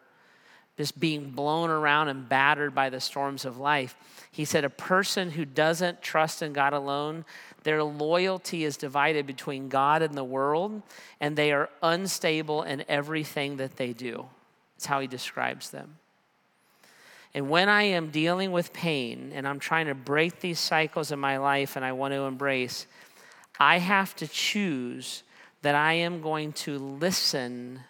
just 0.75 0.99
being 0.99 1.31
blown 1.31 1.69
around 1.69 2.09
and 2.09 2.27
battered 2.27 2.75
by 2.75 2.89
the 2.89 2.99
storms 2.99 3.45
of 3.45 3.57
life. 3.57 3.95
He 4.31 4.43
said, 4.43 4.65
A 4.65 4.69
person 4.69 5.31
who 5.31 5.45
doesn't 5.45 6.01
trust 6.01 6.41
in 6.41 6.51
God 6.51 6.73
alone, 6.73 7.23
their 7.63 7.83
loyalty 7.83 8.65
is 8.65 8.75
divided 8.75 9.27
between 9.27 9.69
God 9.69 10.01
and 10.01 10.13
the 10.13 10.23
world, 10.25 10.81
and 11.21 11.37
they 11.37 11.53
are 11.53 11.69
unstable 11.81 12.63
in 12.63 12.83
everything 12.89 13.57
that 13.57 13.77
they 13.77 13.93
do. 13.93 14.25
That's 14.81 14.87
how 14.87 14.99
he 14.99 15.05
describes 15.05 15.69
them. 15.69 15.97
And 17.35 17.51
when 17.51 17.69
I 17.69 17.83
am 17.83 18.09
dealing 18.09 18.51
with 18.51 18.73
pain 18.73 19.31
and 19.31 19.47
I'm 19.47 19.59
trying 19.59 19.85
to 19.85 19.93
break 19.93 20.39
these 20.39 20.57
cycles 20.57 21.11
in 21.11 21.19
my 21.19 21.37
life 21.37 21.75
and 21.75 21.85
I 21.85 21.91
want 21.91 22.15
to 22.15 22.21
embrace, 22.21 22.87
I 23.59 23.77
have 23.77 24.15
to 24.15 24.27
choose 24.27 25.21
that 25.61 25.75
I 25.75 25.93
am 25.93 26.19
going 26.23 26.53
to 26.53 26.79
listen 26.79 27.81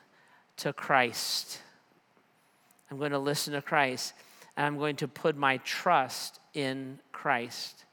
to 0.58 0.74
Christ. 0.74 1.62
I'm 2.92 2.98
going 2.98 3.12
to 3.12 3.20
listen 3.20 3.54
to 3.54 3.62
Christ. 3.62 4.12
And 4.58 4.66
I'm 4.66 4.78
going 4.78 4.98
to 4.98 5.08
put 5.08 5.38
my 5.38 5.58
trust 5.64 6.42
in 6.54 7.00
Christ. 7.14 7.86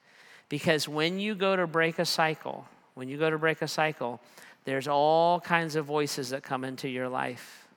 Because 0.48 0.88
when 0.88 1.20
you 1.20 1.36
go 1.36 1.54
to 1.54 1.68
break 1.68 2.00
a 2.00 2.04
cycle, 2.04 2.66
when 2.94 3.08
you 3.08 3.16
go 3.16 3.30
to 3.30 3.38
break 3.38 3.62
a 3.62 3.68
cycle, 3.68 4.20
there's 4.64 4.88
all 4.88 5.38
kinds 5.38 5.76
of 5.76 5.84
voices 5.84 6.30
that 6.30 6.42
come 6.42 6.64
into 6.64 6.88
your 6.88 7.08
life. 7.08 7.67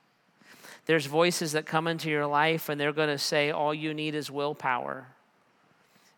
There's 0.85 1.05
voices 1.05 1.51
that 1.51 1.65
come 1.65 1.87
into 1.87 2.09
your 2.09 2.25
life 2.25 2.69
and 2.69 2.79
they're 2.79 2.93
going 2.93 3.09
to 3.09 3.17
say, 3.17 3.51
all 3.51 3.73
you 3.73 3.93
need 3.93 4.15
is 4.15 4.31
willpower. 4.31 5.07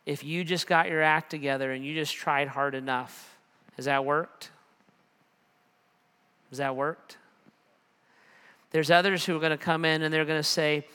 If 0.05 0.24
you 0.24 0.43
just 0.43 0.68
got 0.68 0.89
your 0.89 1.01
act 1.01 1.30
together 1.30 1.72
and 1.72 1.86
you 1.86 1.93
just 1.93 2.16
tried 2.16 2.47
hard 2.47 2.76
enough, 2.76 3.36
has 3.76 3.86
that 3.86 4.05
worked? 4.05 4.51
Has 6.49 6.59
that 6.59 6.76
worked? 6.76 7.18
There's 8.72 8.91
others 8.91 9.26
who 9.26 9.36
are 9.36 9.39
going 9.39 9.51
to 9.51 9.57
come 9.57 9.86
in 9.86 10.01
and 10.01 10.14
they're 10.14 10.26
going 10.26 10.39
to 10.39 10.43
say, 10.43 10.86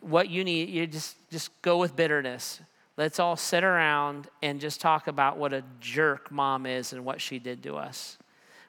what 0.00 0.30
you 0.30 0.44
need, 0.44 0.68
you 0.68 0.86
just, 0.86 1.16
just 1.30 1.50
go 1.62 1.78
with 1.78 1.96
bitterness. 1.96 2.60
Let's 2.96 3.18
all 3.18 3.36
sit 3.36 3.64
around 3.64 4.28
and 4.42 4.60
just 4.60 4.80
talk 4.80 5.06
about 5.06 5.36
what 5.36 5.52
a 5.52 5.62
jerk 5.80 6.30
mom 6.30 6.64
is 6.64 6.92
and 6.92 7.04
what 7.04 7.20
she 7.20 7.38
did 7.38 7.62
to 7.64 7.76
us. 7.76 8.18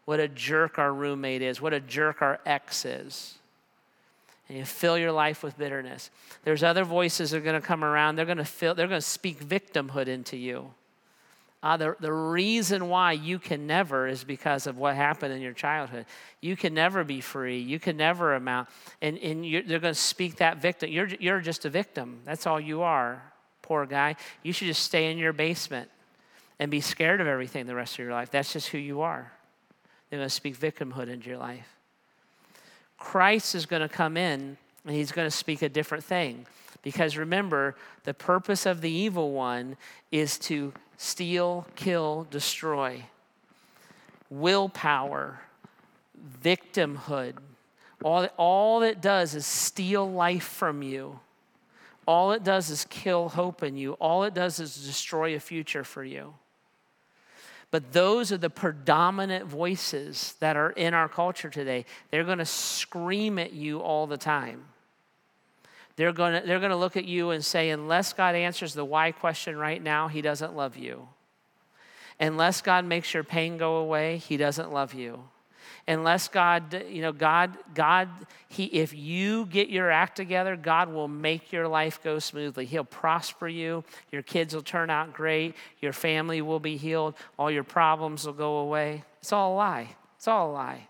What 0.06 0.20
a 0.20 0.28
jerk 0.28 0.80
our 0.80 0.94
roommate 0.94 1.42
is, 1.42 1.62
what 1.62 1.74
a 1.74 1.80
jerk 1.80 2.22
our 2.22 2.40
ex 2.46 2.86
is 2.86 3.38
and 4.48 4.58
you 4.58 4.66
fill 4.66 4.98
your 4.98 5.12
life 5.12 5.44
with 5.44 5.58
bitterness. 5.58 6.10
There's 6.44 6.64
other 6.64 6.84
voices 6.84 7.32
that 7.32 7.38
are 7.38 7.42
going 7.42 7.60
to 7.60 7.66
come 7.66 7.84
around. 7.84 8.16
They're 8.16 8.26
going 8.26 8.38
to 8.38 8.46
fill, 8.46 8.76
they're 8.76 8.88
going 8.88 9.02
to 9.02 9.06
speak 9.08 9.44
victimhood 9.44 10.08
into 10.08 10.38
you. 10.38 10.74
Uh, 11.64 11.76
the, 11.76 11.96
the 12.00 12.14
reason 12.14 12.88
why 12.88 13.12
you 13.12 13.40
can 13.40 13.66
never 13.66 14.08
is 14.08 14.24
because 14.24 14.68
of 14.68 14.78
what 14.78 14.96
happened 14.96 15.34
in 15.34 15.42
your 15.42 15.54
childhood. 15.54 16.06
You 16.40 16.56
can 16.56 16.74
never 16.74 17.04
be 17.04 17.20
free. 17.20 17.60
You 17.60 17.80
can 17.80 17.98
never 17.98 18.36
amount. 18.36 18.70
And, 19.02 19.18
and 19.18 19.44
they're 19.44 19.80
going 19.80 19.94
to 19.94 19.96
speak 19.96 20.38
that 20.38 20.58
victim. 20.58 20.92
You're, 20.92 21.08
you're 21.20 21.42
just 21.42 21.66
a 21.66 21.70
victim. 21.70 22.20
That's 22.26 22.46
all 22.46 22.60
you 22.60 22.84
are, 22.84 23.22
poor 23.64 23.86
guy. 23.88 24.16
You 24.44 24.54
should 24.54 24.68
just 24.68 24.84
stay 24.84 25.12
in 25.12 25.18
your 25.18 25.34
basement 25.34 25.90
and 26.60 26.70
be 26.70 26.80
scared 26.80 27.22
of 27.22 27.28
everything 27.28 27.66
the 27.66 27.76
rest 27.76 27.96
of 27.96 28.00
your 28.00 28.12
life. 28.12 28.30
That's 28.30 28.54
just 28.54 28.70
who 28.70 28.78
you 28.78 29.02
are. 29.02 29.32
They're 30.10 30.20
going 30.20 30.30
to 30.30 30.34
speak 30.34 30.58
victimhood 30.58 31.10
into 31.10 31.28
your 31.28 31.40
life. 31.40 31.77
Christ 32.98 33.56
is 33.56 33.66
going 33.66 33.82
to 33.82 33.90
come 33.90 34.18
in 34.18 34.58
and 34.86 34.96
he's 34.96 35.12
going 35.12 35.28
to 35.28 35.36
speak 35.36 35.62
a 35.62 35.70
different 35.70 36.04
thing. 36.04 36.46
Because 36.82 37.18
remember, 37.18 37.76
the 38.04 38.14
purpose 38.14 38.66
of 38.66 38.82
the 38.82 38.92
evil 38.92 39.32
one 39.32 39.78
is 40.12 40.38
to 40.40 40.74
steal, 40.98 41.68
kill, 41.76 42.28
destroy. 42.32 43.04
Willpower, 44.30 45.42
victimhood. 46.44 47.34
All, 48.04 48.28
all 48.38 48.82
it 48.84 49.02
does 49.02 49.36
is 49.36 49.46
steal 49.46 50.10
life 50.10 50.44
from 50.44 50.82
you. 50.82 51.20
All 52.06 52.32
it 52.32 52.44
does 52.44 52.70
is 52.70 52.86
kill 52.90 53.30
hope 53.30 53.64
in 53.64 53.76
you. 53.76 53.94
All 53.94 54.24
it 54.24 54.34
does 54.34 54.60
is 54.60 54.76
destroy 54.86 55.36
a 55.36 55.40
future 55.40 55.84
for 55.84 56.04
you. 56.04 56.34
But 57.70 57.92
those 57.92 58.32
are 58.32 58.38
the 58.38 58.50
predominant 58.50 59.46
voices 59.46 60.36
that 60.40 60.56
are 60.56 60.72
in 60.72 60.94
our 60.94 61.10
culture 61.10 61.50
today. 61.50 61.86
They're 62.12 62.24
going 62.24 62.38
to 62.38 62.46
scream 62.46 63.38
at 63.38 63.54
you 63.54 63.80
all 63.80 64.08
the 64.08 64.18
time. 64.18 64.66
They're 65.98 66.14
going 66.14 66.42
to, 66.42 66.48
they're 66.48 66.60
going 66.60 66.72
to 66.72 66.78
look 66.78 66.96
at 66.96 67.06
you 67.06 67.32
and 67.32 67.44
say, 67.44 67.70
unless 67.70 68.14
God 68.14 68.36
answers 68.36 68.74
the 68.74 68.86
why 68.86 69.12
question 69.12 69.58
right 69.58 69.82
now, 69.82 70.08
He 70.08 70.22
doesn't 70.22 70.56
love 70.56 70.78
you. 70.78 71.10
Unless 72.20 72.62
God 72.62 72.86
makes 72.86 73.14
your 73.14 73.24
pain 73.24 73.58
go 73.58 73.78
away, 73.78 74.18
He 74.18 74.38
doesn't 74.38 74.72
love 74.72 74.94
you 74.94 75.24
unless 75.88 76.28
God, 76.28 76.86
you 76.90 77.02
know, 77.02 77.12
God, 77.12 77.58
God, 77.74 78.10
He, 78.48 78.66
if 78.66 78.94
you 78.94 79.46
get 79.46 79.70
your 79.70 79.90
act 79.92 80.16
together, 80.16 80.56
God 80.56 80.92
will 80.92 81.08
make 81.08 81.52
your 81.52 81.68
life 81.68 82.00
go 82.04 82.20
smoothly. 82.20 82.66
He'll 82.66 82.84
prosper 82.84 83.48
you. 83.48 83.84
Your 84.12 84.22
kids 84.22 84.54
will 84.54 84.62
turn 84.62 84.90
out 84.90 85.14
great. 85.14 85.56
Your 85.82 85.94
family 85.94 86.42
will 86.42 86.60
be 86.60 86.78
healed. 86.78 87.16
All 87.38 87.52
your 87.52 87.64
problems 87.64 88.26
will 88.26 88.34
go 88.34 88.58
away. 88.58 89.04
It's 89.22 89.32
all 89.32 89.54
a 89.54 89.56
lie. 89.56 89.96
It's 90.18 90.28
all 90.28 90.52
a 90.52 90.54
lie. 90.54 90.88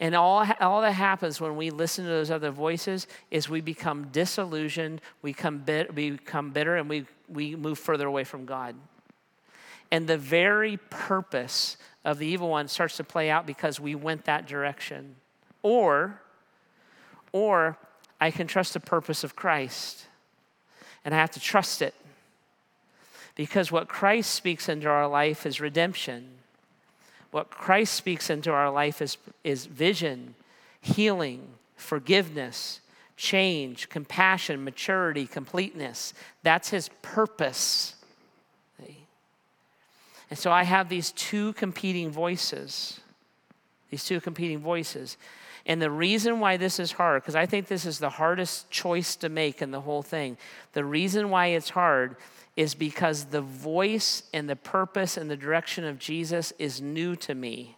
And 0.00 0.16
all, 0.16 0.44
all 0.60 0.80
that 0.82 0.92
happens 0.92 1.40
when 1.40 1.54
we 1.54 1.70
listen 1.70 2.04
to 2.04 2.10
those 2.10 2.30
other 2.30 2.50
voices 2.50 3.06
is 3.30 3.48
we 3.48 3.60
become 3.60 4.08
disillusioned, 4.08 5.00
we 5.22 5.30
become, 5.30 5.58
bit, 5.58 5.94
we 5.94 6.10
become 6.10 6.50
bitter, 6.50 6.76
and 6.76 6.88
we, 6.88 7.06
we 7.28 7.54
move 7.54 7.78
further 7.78 8.08
away 8.08 8.24
from 8.24 8.44
God. 8.44 8.74
And 9.92 10.08
the 10.08 10.18
very 10.18 10.78
purpose 10.90 11.76
of 12.02 12.18
the 12.18 12.26
evil 12.26 12.48
one 12.48 12.66
starts 12.66 12.96
to 12.96 13.04
play 13.04 13.30
out 13.30 13.46
because 13.46 13.78
we 13.78 13.94
went 13.94 14.24
that 14.24 14.46
direction. 14.46 15.16
Or, 15.62 16.18
or 17.30 17.76
I 18.18 18.30
can 18.30 18.46
trust 18.46 18.72
the 18.72 18.80
purpose 18.80 19.22
of 19.22 19.36
Christ. 19.36 20.06
And 21.04 21.14
I 21.14 21.18
have 21.18 21.30
to 21.32 21.40
trust 21.40 21.82
it. 21.82 21.94
Because 23.34 23.70
what 23.70 23.86
Christ 23.86 24.34
speaks 24.34 24.68
into 24.68 24.88
our 24.88 25.06
life 25.06 25.44
is 25.44 25.60
redemption. 25.60 26.26
What 27.30 27.50
Christ 27.50 27.92
speaks 27.92 28.30
into 28.30 28.50
our 28.50 28.70
life 28.70 29.02
is, 29.02 29.18
is 29.44 29.66
vision, 29.66 30.34
healing, 30.80 31.48
forgiveness, 31.76 32.80
change, 33.16 33.90
compassion, 33.90 34.64
maturity, 34.64 35.26
completeness. 35.26 36.14
That's 36.42 36.70
his 36.70 36.88
purpose. 37.02 37.94
And 40.32 40.38
so 40.38 40.50
I 40.50 40.62
have 40.62 40.88
these 40.88 41.12
two 41.12 41.52
competing 41.52 42.10
voices. 42.10 42.98
These 43.90 44.06
two 44.06 44.18
competing 44.18 44.60
voices. 44.60 45.18
And 45.66 45.82
the 45.82 45.90
reason 45.90 46.40
why 46.40 46.56
this 46.56 46.80
is 46.80 46.92
hard, 46.92 47.20
because 47.20 47.34
I 47.34 47.44
think 47.44 47.66
this 47.66 47.84
is 47.84 47.98
the 47.98 48.08
hardest 48.08 48.70
choice 48.70 49.14
to 49.16 49.28
make 49.28 49.60
in 49.60 49.72
the 49.72 49.82
whole 49.82 50.00
thing, 50.00 50.38
the 50.72 50.86
reason 50.86 51.28
why 51.28 51.48
it's 51.48 51.68
hard 51.68 52.16
is 52.56 52.74
because 52.74 53.26
the 53.26 53.42
voice 53.42 54.22
and 54.32 54.48
the 54.48 54.56
purpose 54.56 55.18
and 55.18 55.30
the 55.30 55.36
direction 55.36 55.84
of 55.84 55.98
Jesus 55.98 56.50
is 56.58 56.80
new 56.80 57.14
to 57.16 57.34
me. 57.34 57.76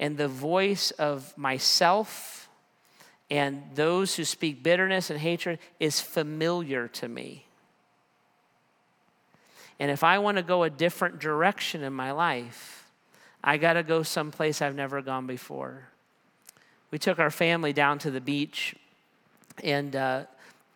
And 0.00 0.16
the 0.16 0.26
voice 0.26 0.90
of 0.90 1.32
myself 1.38 2.48
and 3.30 3.62
those 3.76 4.16
who 4.16 4.24
speak 4.24 4.64
bitterness 4.64 5.10
and 5.10 5.20
hatred 5.20 5.60
is 5.78 6.00
familiar 6.00 6.88
to 6.88 7.06
me. 7.06 7.46
And 9.82 9.90
if 9.90 10.04
I 10.04 10.20
want 10.20 10.36
to 10.36 10.44
go 10.44 10.62
a 10.62 10.70
different 10.70 11.18
direction 11.18 11.82
in 11.82 11.92
my 11.92 12.12
life, 12.12 12.86
I 13.42 13.56
got 13.56 13.72
to 13.72 13.82
go 13.82 14.04
someplace 14.04 14.62
I've 14.62 14.76
never 14.76 15.02
gone 15.02 15.26
before 15.26 15.88
we 16.92 16.98
took 16.98 17.18
our 17.18 17.30
family 17.30 17.72
down 17.72 17.98
to 18.00 18.10
the 18.10 18.20
beach, 18.20 18.76
and 19.64 19.96
uh, 19.96 20.24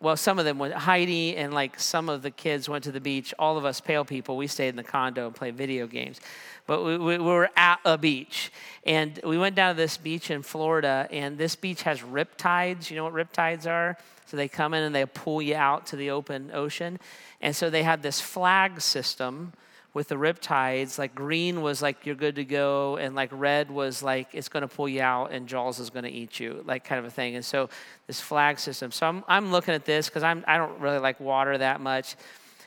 well, 0.01 0.17
some 0.17 0.39
of 0.39 0.45
them 0.45 0.57
went. 0.57 0.73
Heidi 0.73 1.37
and 1.37 1.53
like 1.53 1.79
some 1.79 2.09
of 2.09 2.23
the 2.23 2.31
kids 2.31 2.67
went 2.67 2.83
to 2.83 2.91
the 2.91 2.99
beach. 2.99 3.33
All 3.39 3.57
of 3.57 3.65
us 3.65 3.79
pale 3.79 4.03
people, 4.03 4.35
we 4.35 4.47
stayed 4.47 4.69
in 4.69 4.75
the 4.75 4.83
condo 4.83 5.27
and 5.27 5.35
played 5.35 5.55
video 5.55 5.87
games. 5.87 6.19
But 6.65 6.83
we, 6.83 6.97
we, 6.97 7.17
were 7.19 7.49
at 7.55 7.79
a 7.85 7.97
beach, 7.97 8.51
and 8.83 9.19
we 9.23 9.37
went 9.37 9.55
down 9.55 9.75
to 9.75 9.77
this 9.77 9.95
beach 9.95 10.29
in 10.29 10.41
Florida. 10.41 11.07
And 11.11 11.37
this 11.37 11.55
beach 11.55 11.83
has 11.83 12.03
rip 12.03 12.35
tides. 12.35 12.89
You 12.89 12.97
know 12.97 13.05
what 13.05 13.13
rip 13.13 13.31
tides 13.31 13.65
are? 13.67 13.97
So 14.27 14.37
they 14.37 14.47
come 14.47 14.73
in 14.73 14.83
and 14.83 14.93
they 14.93 15.05
pull 15.05 15.41
you 15.41 15.55
out 15.55 15.87
to 15.87 15.95
the 15.95 16.11
open 16.11 16.51
ocean. 16.53 16.99
And 17.41 17.55
so 17.55 17.69
they 17.69 17.83
had 17.83 18.03
this 18.03 18.21
flag 18.21 18.81
system 18.81 19.53
with 19.97 20.09
the 20.09 20.15
riptides, 20.15 20.99
like 20.99 21.15
green 21.15 21.63
was 21.63 21.81
like 21.81 22.05
you're 22.05 22.13
good 22.13 22.35
to 22.35 22.45
go, 22.45 22.97
and 22.97 23.15
like 23.15 23.29
red 23.31 23.71
was 23.71 24.03
like 24.03 24.27
it's 24.31 24.47
going 24.47 24.61
to 24.61 24.67
pull 24.67 24.87
you 24.87 25.01
out, 25.01 25.31
and 25.31 25.47
Jaws 25.47 25.79
is 25.79 25.89
going 25.89 26.03
to 26.03 26.11
eat 26.11 26.39
you, 26.39 26.61
like 26.67 26.83
kind 26.83 26.99
of 26.99 27.05
a 27.05 27.09
thing. 27.09 27.35
And 27.35 27.43
so 27.43 27.67
this 28.05 28.21
flag 28.21 28.59
system. 28.59 28.91
So 28.91 29.07
I'm 29.07 29.23
I'm 29.27 29.51
looking 29.51 29.73
at 29.73 29.85
this 29.85 30.07
because 30.07 30.21
I'm 30.21 30.43
I 30.47 30.57
don't 30.57 30.79
really 30.79 30.99
like 30.99 31.19
water 31.19 31.57
that 31.57 31.81
much, 31.81 32.15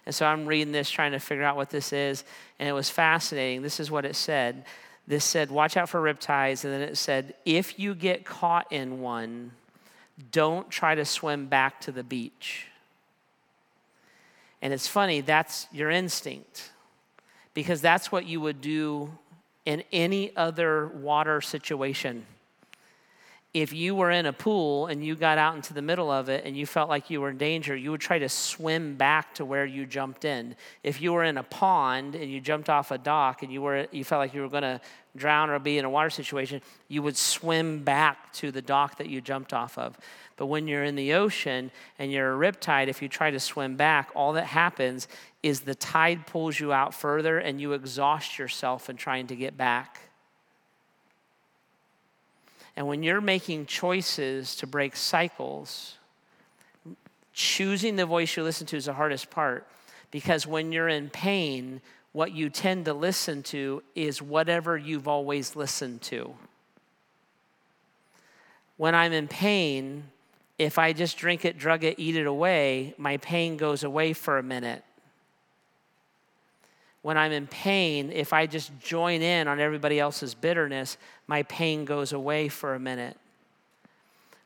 and 0.06 0.12
so 0.12 0.26
I'm 0.26 0.44
reading 0.44 0.72
this 0.72 0.90
trying 0.90 1.12
to 1.12 1.20
figure 1.20 1.44
out 1.44 1.54
what 1.54 1.70
this 1.70 1.92
is, 1.92 2.24
and 2.58 2.68
it 2.68 2.72
was 2.72 2.90
fascinating. 2.90 3.62
This 3.62 3.78
is 3.78 3.92
what 3.92 4.04
it 4.04 4.16
said. 4.16 4.64
This 5.06 5.24
said, 5.24 5.52
watch 5.52 5.76
out 5.76 5.88
for 5.88 6.00
riptides, 6.00 6.64
and 6.64 6.72
then 6.72 6.82
it 6.82 6.96
said, 6.96 7.34
if 7.44 7.78
you 7.78 7.94
get 7.94 8.24
caught 8.24 8.72
in 8.72 9.00
one, 9.00 9.52
don't 10.30 10.70
try 10.70 10.94
to 10.94 11.04
swim 11.04 11.46
back 11.46 11.80
to 11.82 11.92
the 11.92 12.02
beach. 12.02 12.66
And 14.62 14.72
it's 14.72 14.86
funny, 14.86 15.20
that's 15.20 15.66
your 15.72 15.90
instinct 15.90 16.72
because 17.54 17.80
that's 17.80 18.12
what 18.12 18.26
you 18.26 18.40
would 18.40 18.60
do 18.60 19.10
in 19.64 19.82
any 19.92 20.34
other 20.36 20.88
water 20.88 21.40
situation. 21.40 22.26
If 23.52 23.72
you 23.72 23.96
were 23.96 24.12
in 24.12 24.26
a 24.26 24.32
pool 24.32 24.86
and 24.86 25.04
you 25.04 25.16
got 25.16 25.36
out 25.36 25.56
into 25.56 25.74
the 25.74 25.82
middle 25.82 26.08
of 26.08 26.28
it 26.28 26.44
and 26.44 26.56
you 26.56 26.66
felt 26.66 26.88
like 26.88 27.10
you 27.10 27.20
were 27.20 27.30
in 27.30 27.36
danger, 27.38 27.74
you 27.74 27.90
would 27.90 28.00
try 28.00 28.20
to 28.20 28.28
swim 28.28 28.94
back 28.94 29.34
to 29.34 29.44
where 29.44 29.66
you 29.66 29.86
jumped 29.86 30.24
in. 30.24 30.54
If 30.84 31.02
you 31.02 31.12
were 31.12 31.24
in 31.24 31.36
a 31.36 31.42
pond 31.42 32.14
and 32.14 32.30
you 32.30 32.40
jumped 32.40 32.68
off 32.68 32.92
a 32.92 32.98
dock 32.98 33.42
and 33.42 33.52
you 33.52 33.60
were 33.60 33.88
you 33.90 34.04
felt 34.04 34.20
like 34.20 34.34
you 34.34 34.42
were 34.42 34.48
going 34.48 34.62
to 34.62 34.80
drown 35.16 35.50
or 35.50 35.58
be 35.58 35.78
in 35.78 35.84
a 35.84 35.90
water 35.90 36.10
situation, 36.10 36.62
you 36.86 37.02
would 37.02 37.16
swim 37.16 37.82
back 37.82 38.32
to 38.34 38.52
the 38.52 38.62
dock 38.62 38.98
that 38.98 39.08
you 39.08 39.20
jumped 39.20 39.52
off 39.52 39.76
of. 39.76 39.98
But 40.36 40.46
when 40.46 40.68
you're 40.68 40.84
in 40.84 40.94
the 40.94 41.14
ocean 41.14 41.72
and 41.98 42.12
you're 42.12 42.32
a 42.32 42.52
riptide, 42.52 42.86
if 42.86 43.02
you 43.02 43.08
try 43.08 43.32
to 43.32 43.40
swim 43.40 43.74
back, 43.76 44.10
all 44.14 44.32
that 44.34 44.46
happens 44.46 45.08
is 45.42 45.62
the 45.62 45.74
tide 45.74 46.24
pulls 46.28 46.60
you 46.60 46.72
out 46.72 46.94
further 46.94 47.38
and 47.38 47.60
you 47.60 47.72
exhaust 47.72 48.38
yourself 48.38 48.88
in 48.88 48.96
trying 48.96 49.26
to 49.26 49.34
get 49.34 49.56
back. 49.56 50.09
And 52.80 52.88
when 52.88 53.02
you're 53.02 53.20
making 53.20 53.66
choices 53.66 54.56
to 54.56 54.66
break 54.66 54.96
cycles, 54.96 55.98
choosing 57.34 57.96
the 57.96 58.06
voice 58.06 58.34
you 58.34 58.42
listen 58.42 58.66
to 58.68 58.76
is 58.78 58.86
the 58.86 58.94
hardest 58.94 59.28
part 59.28 59.66
because 60.10 60.46
when 60.46 60.72
you're 60.72 60.88
in 60.88 61.10
pain, 61.10 61.82
what 62.12 62.32
you 62.32 62.48
tend 62.48 62.86
to 62.86 62.94
listen 62.94 63.42
to 63.42 63.82
is 63.94 64.22
whatever 64.22 64.78
you've 64.78 65.08
always 65.08 65.54
listened 65.56 66.00
to. 66.00 66.34
When 68.78 68.94
I'm 68.94 69.12
in 69.12 69.28
pain, 69.28 70.04
if 70.58 70.78
I 70.78 70.94
just 70.94 71.18
drink 71.18 71.44
it, 71.44 71.58
drug 71.58 71.84
it, 71.84 71.98
eat 71.98 72.16
it 72.16 72.26
away, 72.26 72.94
my 72.96 73.18
pain 73.18 73.58
goes 73.58 73.84
away 73.84 74.14
for 74.14 74.38
a 74.38 74.42
minute 74.42 74.82
when 77.02 77.16
I'm 77.16 77.32
in 77.32 77.46
pain, 77.46 78.12
if 78.12 78.32
I 78.32 78.46
just 78.46 78.78
join 78.78 79.22
in 79.22 79.48
on 79.48 79.58
everybody 79.58 79.98
else's 79.98 80.34
bitterness, 80.34 80.98
my 81.26 81.42
pain 81.44 81.84
goes 81.84 82.12
away 82.12 82.48
for 82.48 82.74
a 82.74 82.78
minute. 82.78 83.16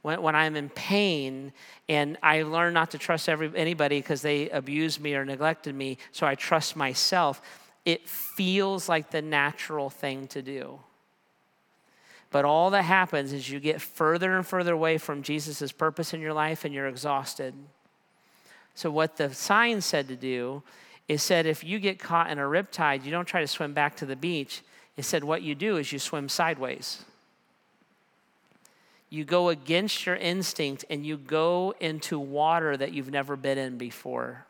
When, 0.02 0.22
when 0.22 0.36
I'm 0.36 0.54
in 0.54 0.68
pain 0.68 1.52
and 1.88 2.16
I 2.22 2.42
learn 2.42 2.74
not 2.74 2.92
to 2.92 2.98
trust 2.98 3.28
every, 3.28 3.50
anybody 3.56 3.98
because 3.98 4.22
they 4.22 4.50
abused 4.50 5.00
me 5.00 5.14
or 5.14 5.24
neglected 5.24 5.74
me, 5.74 5.98
so 6.12 6.26
I 6.26 6.36
trust 6.36 6.76
myself, 6.76 7.42
it 7.84 8.08
feels 8.08 8.88
like 8.88 9.10
the 9.10 9.22
natural 9.22 9.90
thing 9.90 10.28
to 10.28 10.42
do. 10.42 10.78
But 12.30 12.44
all 12.44 12.70
that 12.70 12.82
happens 12.82 13.32
is 13.32 13.48
you 13.48 13.60
get 13.60 13.80
further 13.80 14.36
and 14.36 14.46
further 14.46 14.72
away 14.74 14.98
from 14.98 15.22
Jesus' 15.22 15.70
purpose 15.72 16.12
in 16.12 16.20
your 16.20 16.32
life 16.32 16.64
and 16.64 16.74
you're 16.74 16.88
exhausted. 16.88 17.54
So, 18.74 18.90
what 18.90 19.16
the 19.16 19.32
sign 19.32 19.80
said 19.80 20.08
to 20.08 20.16
do 20.16 20.64
it 21.08 21.18
said 21.18 21.46
if 21.46 21.62
you 21.62 21.78
get 21.78 21.98
caught 21.98 22.30
in 22.30 22.38
a 22.38 22.42
riptide, 22.42 23.04
you 23.04 23.10
don't 23.10 23.26
try 23.26 23.40
to 23.40 23.46
swim 23.46 23.74
back 23.74 23.96
to 23.96 24.06
the 24.06 24.16
beach. 24.16 24.62
It 24.96 25.04
said 25.04 25.24
what 25.24 25.42
you 25.42 25.54
do 25.54 25.76
is 25.76 25.92
you 25.92 25.98
swim 25.98 26.28
sideways. 26.28 27.04
You 29.10 29.24
go 29.24 29.48
against 29.50 30.06
your 30.06 30.16
instinct 30.16 30.84
and 30.88 31.04
you 31.04 31.16
go 31.16 31.74
into 31.78 32.18
water 32.18 32.76
that 32.76 32.92
you've 32.92 33.10
never 33.10 33.36
been 33.36 33.58
in 33.58 33.76
before. 33.76 34.46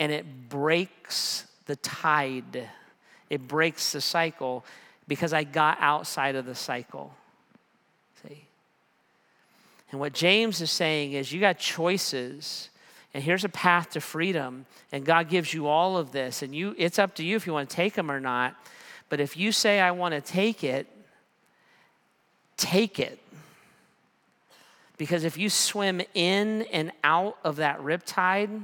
And 0.00 0.12
it 0.12 0.48
breaks 0.48 1.46
the 1.66 1.76
tide, 1.76 2.68
it 3.30 3.46
breaks 3.46 3.92
the 3.92 4.00
cycle 4.00 4.64
because 5.06 5.32
I 5.32 5.44
got 5.44 5.78
outside 5.80 6.34
of 6.34 6.44
the 6.44 6.54
cycle. 6.54 7.14
See? 8.22 8.44
And 9.90 10.00
what 10.00 10.12
James 10.12 10.60
is 10.60 10.70
saying 10.70 11.12
is 11.12 11.32
you 11.32 11.40
got 11.40 11.58
choices 11.58 12.70
and 13.14 13.24
here's 13.24 13.44
a 13.44 13.48
path 13.48 13.90
to 13.90 14.00
freedom. 14.00 14.66
And 14.92 15.04
god 15.04 15.28
gives 15.28 15.52
you 15.52 15.66
all 15.66 15.96
of 15.96 16.12
this. 16.12 16.42
And 16.42 16.54
you 16.54 16.74
it's 16.78 16.98
up 16.98 17.14
to 17.16 17.24
you 17.24 17.36
if 17.36 17.46
you 17.46 17.52
want 17.52 17.70
to 17.70 17.76
take 17.76 17.94
them 17.94 18.10
or 18.10 18.20
not. 18.20 18.54
But 19.08 19.20
if 19.20 19.36
you 19.36 19.52
say 19.52 19.80
i 19.80 19.90
want 19.90 20.14
to 20.14 20.20
take 20.20 20.62
it 20.62 20.86
take 22.56 22.98
it. 22.98 23.18
Because 24.96 25.24
if 25.24 25.38
you 25.38 25.48
swim 25.48 26.02
in 26.12 26.62
and 26.72 26.92
out 27.04 27.38
of 27.44 27.56
that 27.56 27.80
riptide 27.80 28.62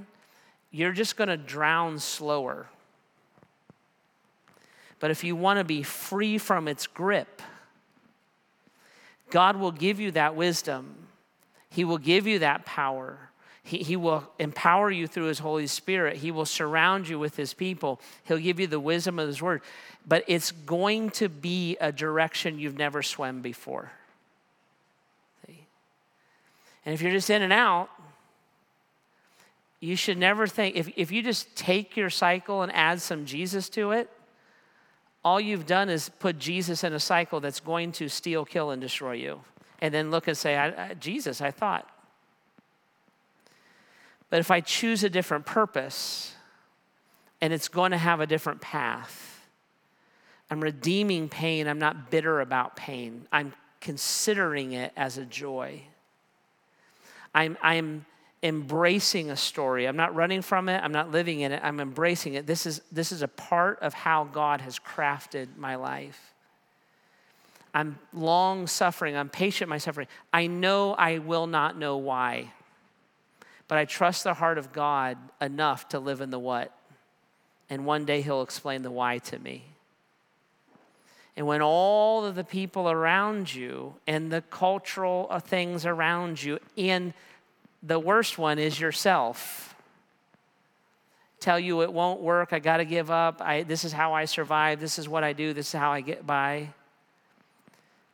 you're 0.71 0.93
just 0.93 1.17
going 1.17 1.29
to 1.29 1.37
drown 1.37 2.01
slower. 2.01 2.67
But 4.99 5.13
if 5.13 5.23
you 5.23 5.37
want 5.37 5.61
to 5.61 5.65
be 5.65 5.83
free 5.83 6.39
from 6.39 6.69
its 6.69 6.87
grip 6.87 7.41
god 9.31 9.57
will 9.57 9.73
give 9.73 9.99
you 9.99 10.11
that 10.13 10.37
wisdom. 10.37 10.95
He 11.71 11.83
will 11.83 11.99
give 11.99 12.27
you 12.27 12.41
that 12.41 12.65
power 12.67 13.31
he, 13.65 13.79
he 13.79 13.97
will 13.97 14.29
empower 14.39 14.91
you 14.91 15.07
through 15.07 15.25
His 15.25 15.39
Holy 15.39 15.67
Spirit. 15.67 16.19
He 16.19 16.31
will 16.31 16.45
surround 16.45 17.09
you 17.09 17.19
with 17.19 17.37
His 17.37 17.55
people. 17.55 17.99
He'll 18.25 18.39
give 18.39 18.61
you 18.61 18.67
the 18.67 18.79
wisdom 18.79 19.19
of 19.19 19.27
His 19.27 19.41
Word. 19.41 19.63
But 20.07 20.25
it's 20.27 20.53
going 20.53 21.11
to 21.11 21.31
be 21.31 21.79
a 21.81 21.91
direction 21.91 22.59
you've 22.59 22.77
never 22.77 23.03
swam 23.03 23.41
before. 23.41 23.91
See? 25.47 25.65
And 26.85 26.95
if 26.95 27.01
you're 27.01 27.11
just 27.11 27.31
in 27.31 27.41
and 27.41 27.55
out, 27.55 27.89
you 29.81 29.97
should 29.97 30.19
never 30.19 30.47
think, 30.47 30.77
if, 30.77 30.91
if 30.97 31.11
you 31.11 31.23
just 31.23 31.57
take 31.57 31.97
your 31.97 32.11
cycle 32.11 32.63
and 32.63 32.73
add 32.73 33.01
some 33.01 33.25
Jesus 33.25 33.71
to 33.71 33.93
it, 33.93 34.11
all 35.25 35.41
you've 35.41 35.67
done 35.67 35.89
is 35.89 36.11
put 36.11 36.39
Jesus 36.39 36.85
in 36.85 36.93
a 36.93 37.01
cycle 37.01 37.41
that's 37.41 37.61
going 37.61 37.93
to 37.93 38.11
steal, 38.11 38.45
kill, 38.45 38.71
and 38.71 38.83
destroy 38.83 39.13
you. 39.13 39.41
And 39.81 39.93
then 39.93 40.11
look 40.11 40.29
and 40.29 40.37
say, 40.37 40.55
I, 40.55 40.91
I, 40.91 40.95
Jesus, 40.95 41.41
I 41.41 41.51
thought. 41.51 41.89
But 44.35 44.41
if 44.41 44.51
I 44.51 44.63
choose 44.63 45.05
a 45.05 45.09
different 45.09 45.47
purpose 45.47 46.35
and 47.41 47.53
it's 47.53 47.69
going 47.69 47.93
to 47.93 47.97
have 47.97 48.19
a 48.19 48.27
different 48.27 48.61
path, 48.61 49.47
I'm 50.51 50.61
redeeming 50.61 51.29
pain. 51.29 51.69
I'm 51.69 51.79
not 51.79 52.11
bitter 52.11 52.41
about 52.41 52.75
pain. 52.75 53.29
I'm 53.31 53.53
considering 53.81 54.73
it 54.73 54.93
as 54.97 55.19
a 55.19 55.25
joy. 55.25 55.83
I'm, 57.33 57.57
I'm 57.63 58.07
embracing 58.43 59.31
a 59.31 59.37
story. 59.37 59.87
I'm 59.87 59.95
not 59.95 60.17
running 60.17 60.43
from 60.43 60.69
it. 60.69 60.83
I'm 60.83 60.91
not 60.91 61.13
living 61.13 61.39
in 61.39 61.53
it. 61.53 61.61
I'm 61.63 61.79
embracing 61.79 62.35
it. 62.35 62.45
This 62.45 62.67
is, 62.67 62.83
this 62.91 63.13
is 63.13 63.23
a 63.23 63.29
part 63.29 63.79
of 63.83 63.95
how 63.95 64.25
God 64.25 64.61
has 64.63 64.81
crafted 64.81 65.47
my 65.57 65.77
life. 65.77 66.35
I'm 67.73 68.01
long 68.13 68.67
suffering. 68.67 69.17
I'm 69.17 69.29
patient 69.29 69.71
my 69.71 69.79
suffering. 69.79 70.09
I 70.33 70.49
know 70.49 70.93
I 70.95 71.19
will 71.19 71.47
not 71.47 71.79
know 71.79 71.99
why, 71.99 72.51
but 73.69 73.79
I 73.79 73.85
trust 73.85 74.25
the 74.25 74.35
heart 74.35 74.59
of 74.59 74.73
God 74.73 75.17
enough 75.41 75.89
to 75.89 75.99
live 75.99 76.21
in 76.21 76.31
the 76.31 76.39
what. 76.39 76.73
And 77.71 77.87
one 77.87 78.05
day 78.05 78.21
He'll 78.21 78.43
explain 78.43 78.83
the 78.83 78.91
why 78.91 79.19
to 79.19 79.39
me. 79.39 79.65
And 81.37 81.47
when 81.47 81.63
all 81.63 82.25
of 82.25 82.35
the 82.35 82.45
people 82.45 82.89
around 82.89 83.53
you 83.53 83.95
and 84.07 84.31
the 84.31 84.43
cultural 84.43 85.27
uh, 85.31 85.41
things 85.41 85.85
around 85.85 86.43
you, 86.43 86.61
and 86.79 87.13
the 87.83 87.99
worst 87.99 88.39
one 88.39 88.59
is 88.59 88.79
yourself, 88.79 89.75
tell 91.41 91.59
you 91.59 91.83
it 91.83 91.93
won't 91.93 92.21
work, 92.21 92.53
I 92.53 92.61
got 92.61 92.77
to 92.77 92.85
give 92.85 93.11
up, 93.11 93.43
I, 93.43 93.65
this 93.65 93.85
is 93.85 93.93
how 93.93 94.13
I 94.13 94.27
survive, 94.27 94.79
this 94.79 94.99
is 94.99 95.09
what 95.09 95.25
I 95.25 95.33
do, 95.33 95.53
this 95.53 95.69
is 95.69 95.73
how 95.73 95.91
I 95.91 96.01
get 96.01 96.27
by. 96.27 96.69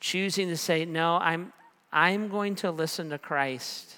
Choosing 0.00 0.48
to 0.48 0.56
say, 0.56 0.86
no, 0.86 1.16
I'm, 1.16 1.52
I'm 1.92 2.28
going 2.28 2.54
to 2.56 2.70
listen 2.70 3.10
to 3.10 3.18
Christ. 3.18 3.96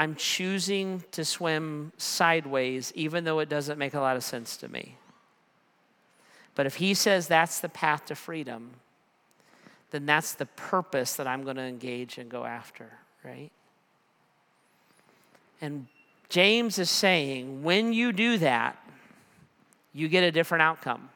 I'm 0.00 0.14
choosing 0.14 1.04
to 1.12 1.26
swim 1.26 1.92
sideways, 1.98 2.90
even 2.94 3.24
though 3.24 3.38
it 3.40 3.50
doesn't 3.50 3.78
make 3.78 3.92
a 3.92 4.00
lot 4.00 4.16
of 4.16 4.24
sense 4.24 4.56
to 4.56 4.68
me. 4.68 4.96
But 6.54 6.64
if 6.64 6.76
he 6.76 6.94
says 6.94 7.28
that's 7.28 7.60
the 7.60 7.68
path 7.68 8.06
to 8.06 8.14
freedom, 8.14 8.70
then 9.90 10.06
that's 10.06 10.32
the 10.32 10.46
purpose 10.46 11.16
that 11.16 11.26
I'm 11.26 11.44
going 11.44 11.56
to 11.56 11.62
engage 11.62 12.16
and 12.16 12.30
go 12.30 12.46
after, 12.46 12.90
right? 13.22 13.50
And 15.60 15.86
James 16.30 16.78
is 16.78 16.88
saying 16.88 17.62
when 17.62 17.92
you 17.92 18.10
do 18.14 18.38
that, 18.38 18.82
you 19.92 20.08
get 20.08 20.24
a 20.24 20.32
different 20.32 20.62
outcome. 20.62 21.10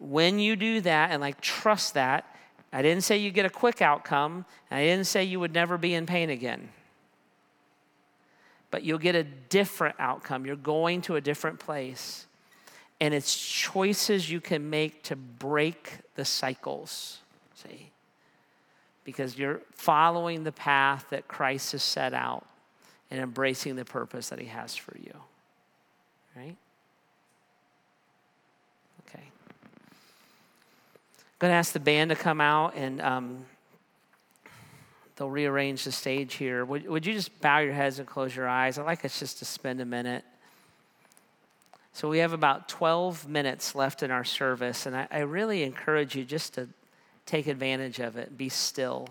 When 0.00 0.40
you 0.40 0.56
do 0.56 0.80
that 0.80 1.12
and 1.12 1.20
like 1.20 1.40
trust 1.40 1.94
that, 1.94 2.24
I 2.72 2.82
didn't 2.82 3.04
say 3.04 3.18
you 3.18 3.30
get 3.30 3.46
a 3.46 3.50
quick 3.50 3.80
outcome, 3.80 4.46
I 4.68 4.82
didn't 4.82 5.06
say 5.06 5.22
you 5.22 5.38
would 5.38 5.54
never 5.54 5.78
be 5.78 5.94
in 5.94 6.06
pain 6.06 6.28
again. 6.28 6.70
But 8.74 8.82
you'll 8.82 8.98
get 8.98 9.14
a 9.14 9.22
different 9.22 9.94
outcome. 10.00 10.46
You're 10.46 10.56
going 10.56 11.02
to 11.02 11.14
a 11.14 11.20
different 11.20 11.60
place 11.60 12.26
and 13.00 13.14
it's 13.14 13.32
choices 13.32 14.28
you 14.28 14.40
can 14.40 14.68
make 14.68 15.04
to 15.04 15.14
break 15.14 15.98
the 16.16 16.24
cycles. 16.24 17.20
See? 17.54 17.92
Because 19.04 19.38
you're 19.38 19.60
following 19.76 20.42
the 20.42 20.50
path 20.50 21.06
that 21.10 21.28
Christ 21.28 21.70
has 21.70 21.84
set 21.84 22.14
out 22.14 22.46
and 23.12 23.20
embracing 23.20 23.76
the 23.76 23.84
purpose 23.84 24.30
that 24.30 24.40
He 24.40 24.46
has 24.46 24.74
for 24.74 24.98
you. 24.98 25.14
Right? 26.34 26.56
Okay. 29.06 29.22
I'm 29.22 29.30
going 31.38 31.52
to 31.52 31.56
ask 31.56 31.72
the 31.72 31.78
band 31.78 32.08
to 32.08 32.16
come 32.16 32.40
out 32.40 32.74
and 32.74 33.00
um, 33.00 33.44
they'll 35.16 35.30
rearrange 35.30 35.84
the 35.84 35.92
stage 35.92 36.34
here. 36.34 36.64
Would, 36.64 36.88
would 36.88 37.06
you 37.06 37.12
just 37.12 37.40
bow 37.40 37.58
your 37.58 37.72
heads 37.72 37.98
and 37.98 38.08
close 38.08 38.34
your 38.34 38.48
eyes? 38.48 38.78
I'd 38.78 38.86
like 38.86 39.04
us 39.04 39.18
just 39.18 39.38
to 39.38 39.44
spend 39.44 39.80
a 39.80 39.84
minute 39.84 40.24
so 41.94 42.08
we 42.08 42.18
have 42.18 42.32
about 42.32 42.68
12 42.68 43.28
minutes 43.28 43.76
left 43.76 44.02
in 44.02 44.10
our 44.10 44.24
service, 44.24 44.84
and 44.84 44.96
I, 44.96 45.06
I 45.12 45.18
really 45.20 45.62
encourage 45.62 46.16
you 46.16 46.24
just 46.24 46.54
to 46.54 46.68
take 47.24 47.46
advantage 47.46 48.00
of 48.00 48.16
it, 48.16 48.36
be 48.36 48.48
still. 48.48 49.08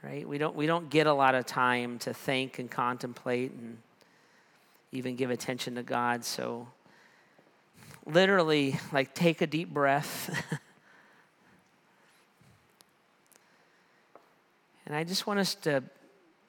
Right? 0.00 0.26
We 0.26 0.38
don't, 0.38 0.54
we 0.54 0.66
don't 0.66 0.88
get 0.88 1.08
a 1.08 1.12
lot 1.12 1.34
of 1.34 1.46
time 1.46 1.98
to 2.00 2.14
think 2.14 2.60
and 2.60 2.70
contemplate 2.70 3.50
and 3.50 3.78
even 4.92 5.16
give 5.16 5.30
attention 5.30 5.74
to 5.74 5.82
God. 5.82 6.24
So, 6.24 6.68
literally, 8.06 8.78
like, 8.92 9.12
take 9.12 9.40
a 9.40 9.46
deep 9.48 9.74
breath. 9.74 10.30
and 14.90 14.98
I 14.98 15.04
just 15.04 15.24
want 15.24 15.38
us 15.38 15.54
to 15.54 15.84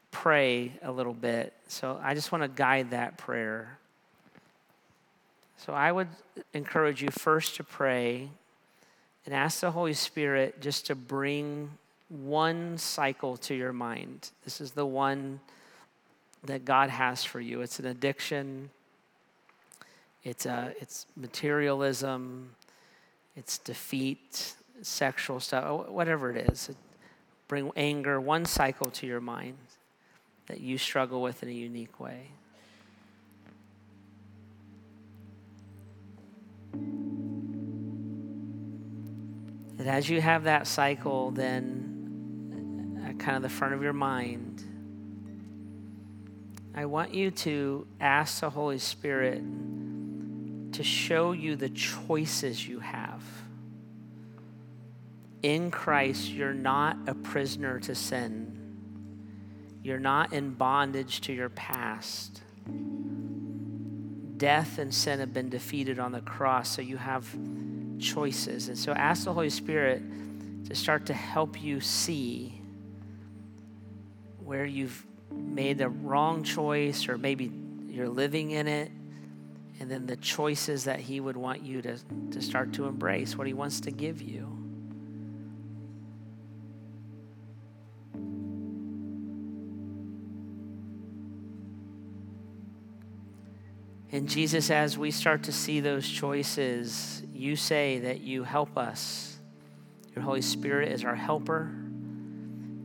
pray 0.10 0.72
a 0.82 0.92
little 0.92 1.14
bit. 1.14 1.54
So, 1.68 2.00
I 2.02 2.16
just 2.16 2.32
want 2.32 2.44
to 2.44 2.48
guide 2.48 2.90
that 2.90 3.20
prayer. 3.20 3.78
So 5.66 5.74
I 5.74 5.92
would 5.92 6.08
encourage 6.56 7.04
you 7.04 7.10
first 7.12 7.58
to 7.58 7.64
pray 7.64 8.30
and 9.26 9.36
ask 9.36 9.60
the 9.60 9.70
Holy 9.70 9.94
Spirit 9.94 10.60
just 10.60 10.88
to 10.88 10.96
bring 10.96 11.70
one 12.10 12.80
cycle 12.80 13.38
to 13.38 13.54
your 13.54 13.72
mind. 13.72 14.32
This 14.44 14.60
is 14.60 14.72
the 14.72 14.88
one 14.88 15.40
that 16.46 16.66
God 16.66 16.90
has 16.90 17.24
for 17.24 17.40
you. 17.40 17.62
It's 17.62 17.78
an 17.78 17.86
addiction. 17.86 18.72
It's 20.24 20.48
uh, 20.48 20.74
it's 20.82 21.06
materialism. 21.16 22.56
It's 23.36 23.60
defeat, 23.60 24.56
sexual 24.82 25.40
stuff, 25.40 25.90
whatever 25.90 26.32
it 26.32 26.50
is. 26.50 26.72
Bring 27.52 27.70
anger, 27.76 28.22
one 28.22 28.46
cycle 28.46 28.90
to 28.92 29.06
your 29.06 29.20
mind 29.20 29.58
that 30.48 30.62
you 30.62 30.78
struggle 30.78 31.22
with 31.22 31.44
in 31.44 31.50
a 31.50 31.52
unique 31.52 32.00
way. 32.00 32.32
That 39.76 39.88
as 39.88 40.10
you 40.10 40.22
have 40.22 40.46
that 40.46 40.66
cycle, 40.66 41.32
then 41.32 43.04
at 43.06 43.20
kind 43.20 43.36
of 43.36 43.44
the 43.44 43.50
front 43.50 43.74
of 43.74 43.84
your 43.84 43.92
mind, 43.92 44.64
I 46.74 46.86
want 46.86 47.14
you 47.14 47.32
to 47.32 47.86
ask 48.00 48.40
the 48.40 48.50
Holy 48.50 48.80
Spirit 48.80 49.44
to 50.72 50.84
show 50.84 51.34
you 51.34 51.58
the 51.58 51.68
choices 51.68 52.66
you 52.66 52.80
have. 52.80 53.41
In 55.42 55.72
Christ, 55.72 56.30
you're 56.30 56.54
not 56.54 56.98
a 57.08 57.16
prisoner 57.16 57.80
to 57.82 57.96
sin. 57.96 58.58
You're 59.84 60.00
not 60.00 60.34
in 60.34 60.52
bondage 60.54 61.22
to 61.22 61.34
your 61.34 61.50
past 61.50 62.42
death 64.42 64.80
and 64.80 64.92
sin 64.92 65.20
have 65.20 65.32
been 65.32 65.50
defeated 65.50 66.00
on 66.00 66.12
the 66.12 66.20
cross, 66.20 66.76
so 66.76 66.82
you 66.82 66.98
have 66.98 67.28
choices. 68.00 68.70
And 68.70 68.78
so 68.78 68.92
ask 68.92 69.24
the 69.24 69.34
Holy 69.34 69.52
Spirit 69.52 70.02
to 70.68 70.74
start 70.74 71.06
to 71.06 71.14
help 71.14 71.62
you 71.62 71.80
see 71.80 72.60
where 74.44 74.66
you've 74.66 75.06
made 75.32 75.78
the 75.78 75.90
wrong 75.90 76.42
choice 76.42 77.08
or 77.08 77.20
maybe 77.20 77.52
you're 77.88 78.10
living 78.10 78.50
in 78.50 78.68
it 78.68 78.92
and 79.80 79.92
then 79.92 80.08
the 80.08 80.18
choices 80.18 80.86
that 80.86 81.00
he 81.00 81.20
would 81.20 81.38
want 81.38 81.62
you 81.62 81.84
to, 81.84 82.00
to 82.32 82.42
start 82.42 82.74
to 82.74 82.86
embrace 82.86 83.38
what 83.38 83.46
he 83.46 83.54
wants 83.54 83.82
to 83.82 83.92
give 83.92 84.24
you 84.24 84.61
And 94.14 94.28
Jesus, 94.28 94.70
as 94.70 94.98
we 94.98 95.10
start 95.10 95.44
to 95.44 95.54
see 95.54 95.80
those 95.80 96.08
choices, 96.08 97.24
you 97.34 97.56
say 97.56 98.00
that 98.00 98.20
you 98.20 98.44
help 98.44 98.78
us. 98.78 99.38
Your 100.14 100.24
Holy 100.24 100.42
Spirit 100.42 100.92
is 100.92 101.06
our 101.06 101.16
helper. 101.16 101.74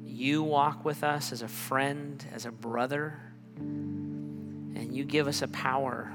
You 0.04 0.44
walk 0.44 0.84
with 0.84 1.02
us 1.02 1.32
as 1.32 1.42
a 1.42 1.48
friend, 1.48 2.24
as 2.32 2.46
a 2.46 2.52
brother, 2.52 3.20
and 3.58 4.94
you 4.94 5.04
give 5.04 5.26
us 5.26 5.42
a 5.42 5.48
power. 5.48 6.12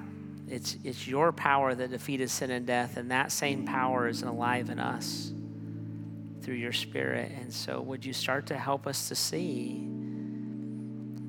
It's, 0.48 0.78
it's 0.84 1.06
your 1.06 1.34
power 1.34 1.76
that 1.76 1.92
defeated 1.92 2.30
sin 2.30 2.50
and 2.50 2.66
death, 2.66 2.96
and 2.96 3.12
that 3.12 3.34
same 3.34 3.66
power 3.66 4.08
is 4.08 4.24
alive 4.24 4.70
in 4.70 4.80
us 4.80 5.34
through 6.42 6.56
your 6.56 6.74
Spirit. 6.74 7.34
And 7.38 7.54
so, 7.54 7.82
would 7.82 8.06
you 8.06 8.14
start 8.14 8.48
to 8.48 8.58
help 8.58 8.88
us 8.88 9.10
to 9.10 9.16
see? 9.16 9.88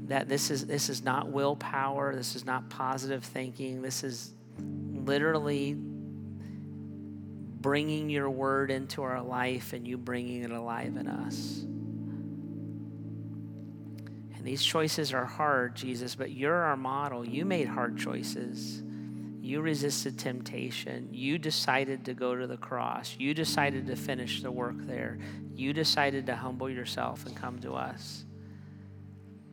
That 0.09 0.29
this 0.29 0.51
is 0.51 0.67
this 0.67 0.89
is 0.89 1.03
not 1.03 1.29
willpower 1.29 2.15
this 2.15 2.35
is 2.35 2.45
not 2.45 2.69
positive 2.69 3.25
thinking 3.25 3.83
this 3.83 4.03
is 4.03 4.35
literally 4.59 5.75
bringing 7.61 8.11
your 8.11 8.29
word 8.29 8.71
into 8.71 9.03
our 9.03 9.23
life 9.23 9.73
and 9.73 9.87
you 9.87 9.97
bringing 9.97 10.43
it 10.43 10.51
alive 10.51 10.97
in 10.97 11.07
us 11.07 11.65
and 14.35 14.45
these 14.45 14.63
choices 14.63 15.13
are 15.13 15.25
hard 15.25 15.75
jesus 15.75 16.15
but 16.15 16.31
you're 16.31 16.63
our 16.63 16.77
model 16.77 17.27
you 17.27 17.45
made 17.45 17.69
hard 17.69 17.97
choices 17.97 18.83
you 19.43 19.61
resisted 19.61 20.21
temptation. 20.21 21.09
You 21.11 21.37
decided 21.37 22.05
to 22.05 22.15
go 22.15 22.37
to 22.37 22.47
the 22.47 22.57
cross. 22.57 23.17
You 23.19 23.35
decided 23.35 23.89
to 23.89 23.97
finish 23.97 24.41
the 24.41 24.53
work 24.53 24.77
there. 24.87 25.19
You 25.57 25.73
decided 25.73 26.27
to 26.27 26.37
humble 26.37 26.71
yourself 26.71 27.27
and 27.27 27.37
come 27.37 27.59
to 27.59 27.73
us. 27.73 28.25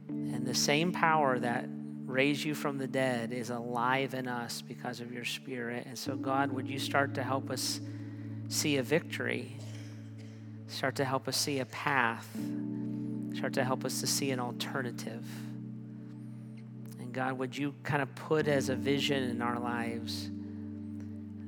And 0.10 0.46
the 0.46 0.56
same 0.56 0.92
power 0.92 1.40
that 1.40 1.66
raised 2.06 2.44
you 2.44 2.56
from 2.56 2.78
the 2.78 2.88
dead 2.88 3.32
is 3.32 3.50
alive 3.50 4.14
in 4.14 4.28
us 4.28 4.62
because 4.62 5.00
of 5.00 5.14
your 5.14 5.26
spirit. 5.26 5.86
And 5.88 5.98
so, 5.98 6.16
God, 6.16 6.52
would 6.52 6.68
you 6.68 6.80
start 6.80 7.14
to 7.16 7.24
help 7.24 7.50
us 7.50 7.80
see 8.48 8.78
a 8.78 8.84
victory? 8.84 9.56
Start 10.68 10.96
to 10.96 11.06
help 11.06 11.28
us 11.28 11.38
see 11.38 11.60
a 11.60 11.66
path 11.66 12.28
Start 13.40 13.54
to 13.54 13.64
help 13.64 13.86
us 13.86 14.02
to 14.02 14.08
see 14.08 14.32
an 14.32 14.40
alternative. 14.42 15.26
And 17.00 17.14
God, 17.14 17.38
would 17.38 17.58
you 17.58 17.74
kind 17.84 18.02
of 18.02 18.14
put 18.16 18.50
as 18.50 18.68
a 18.68 18.76
vision 18.76 19.24
in 19.24 19.42
our 19.42 19.60
lives 19.60 20.30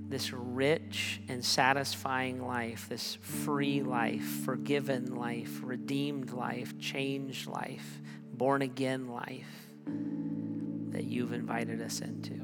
this 0.07 0.31
rich 0.31 1.21
and 1.27 1.43
satisfying 1.43 2.45
life, 2.45 2.87
this 2.89 3.15
free 3.21 3.81
life, 3.81 4.23
forgiven 4.23 5.15
life, 5.15 5.59
redeemed 5.63 6.31
life, 6.31 6.77
changed 6.79 7.47
life, 7.47 8.01
born 8.41 8.63
again 8.63 9.07
life 9.07 9.67
that 9.85 11.03
you've 11.03 11.31
invited 11.31 11.79
us 11.79 11.99
into? 11.99 12.40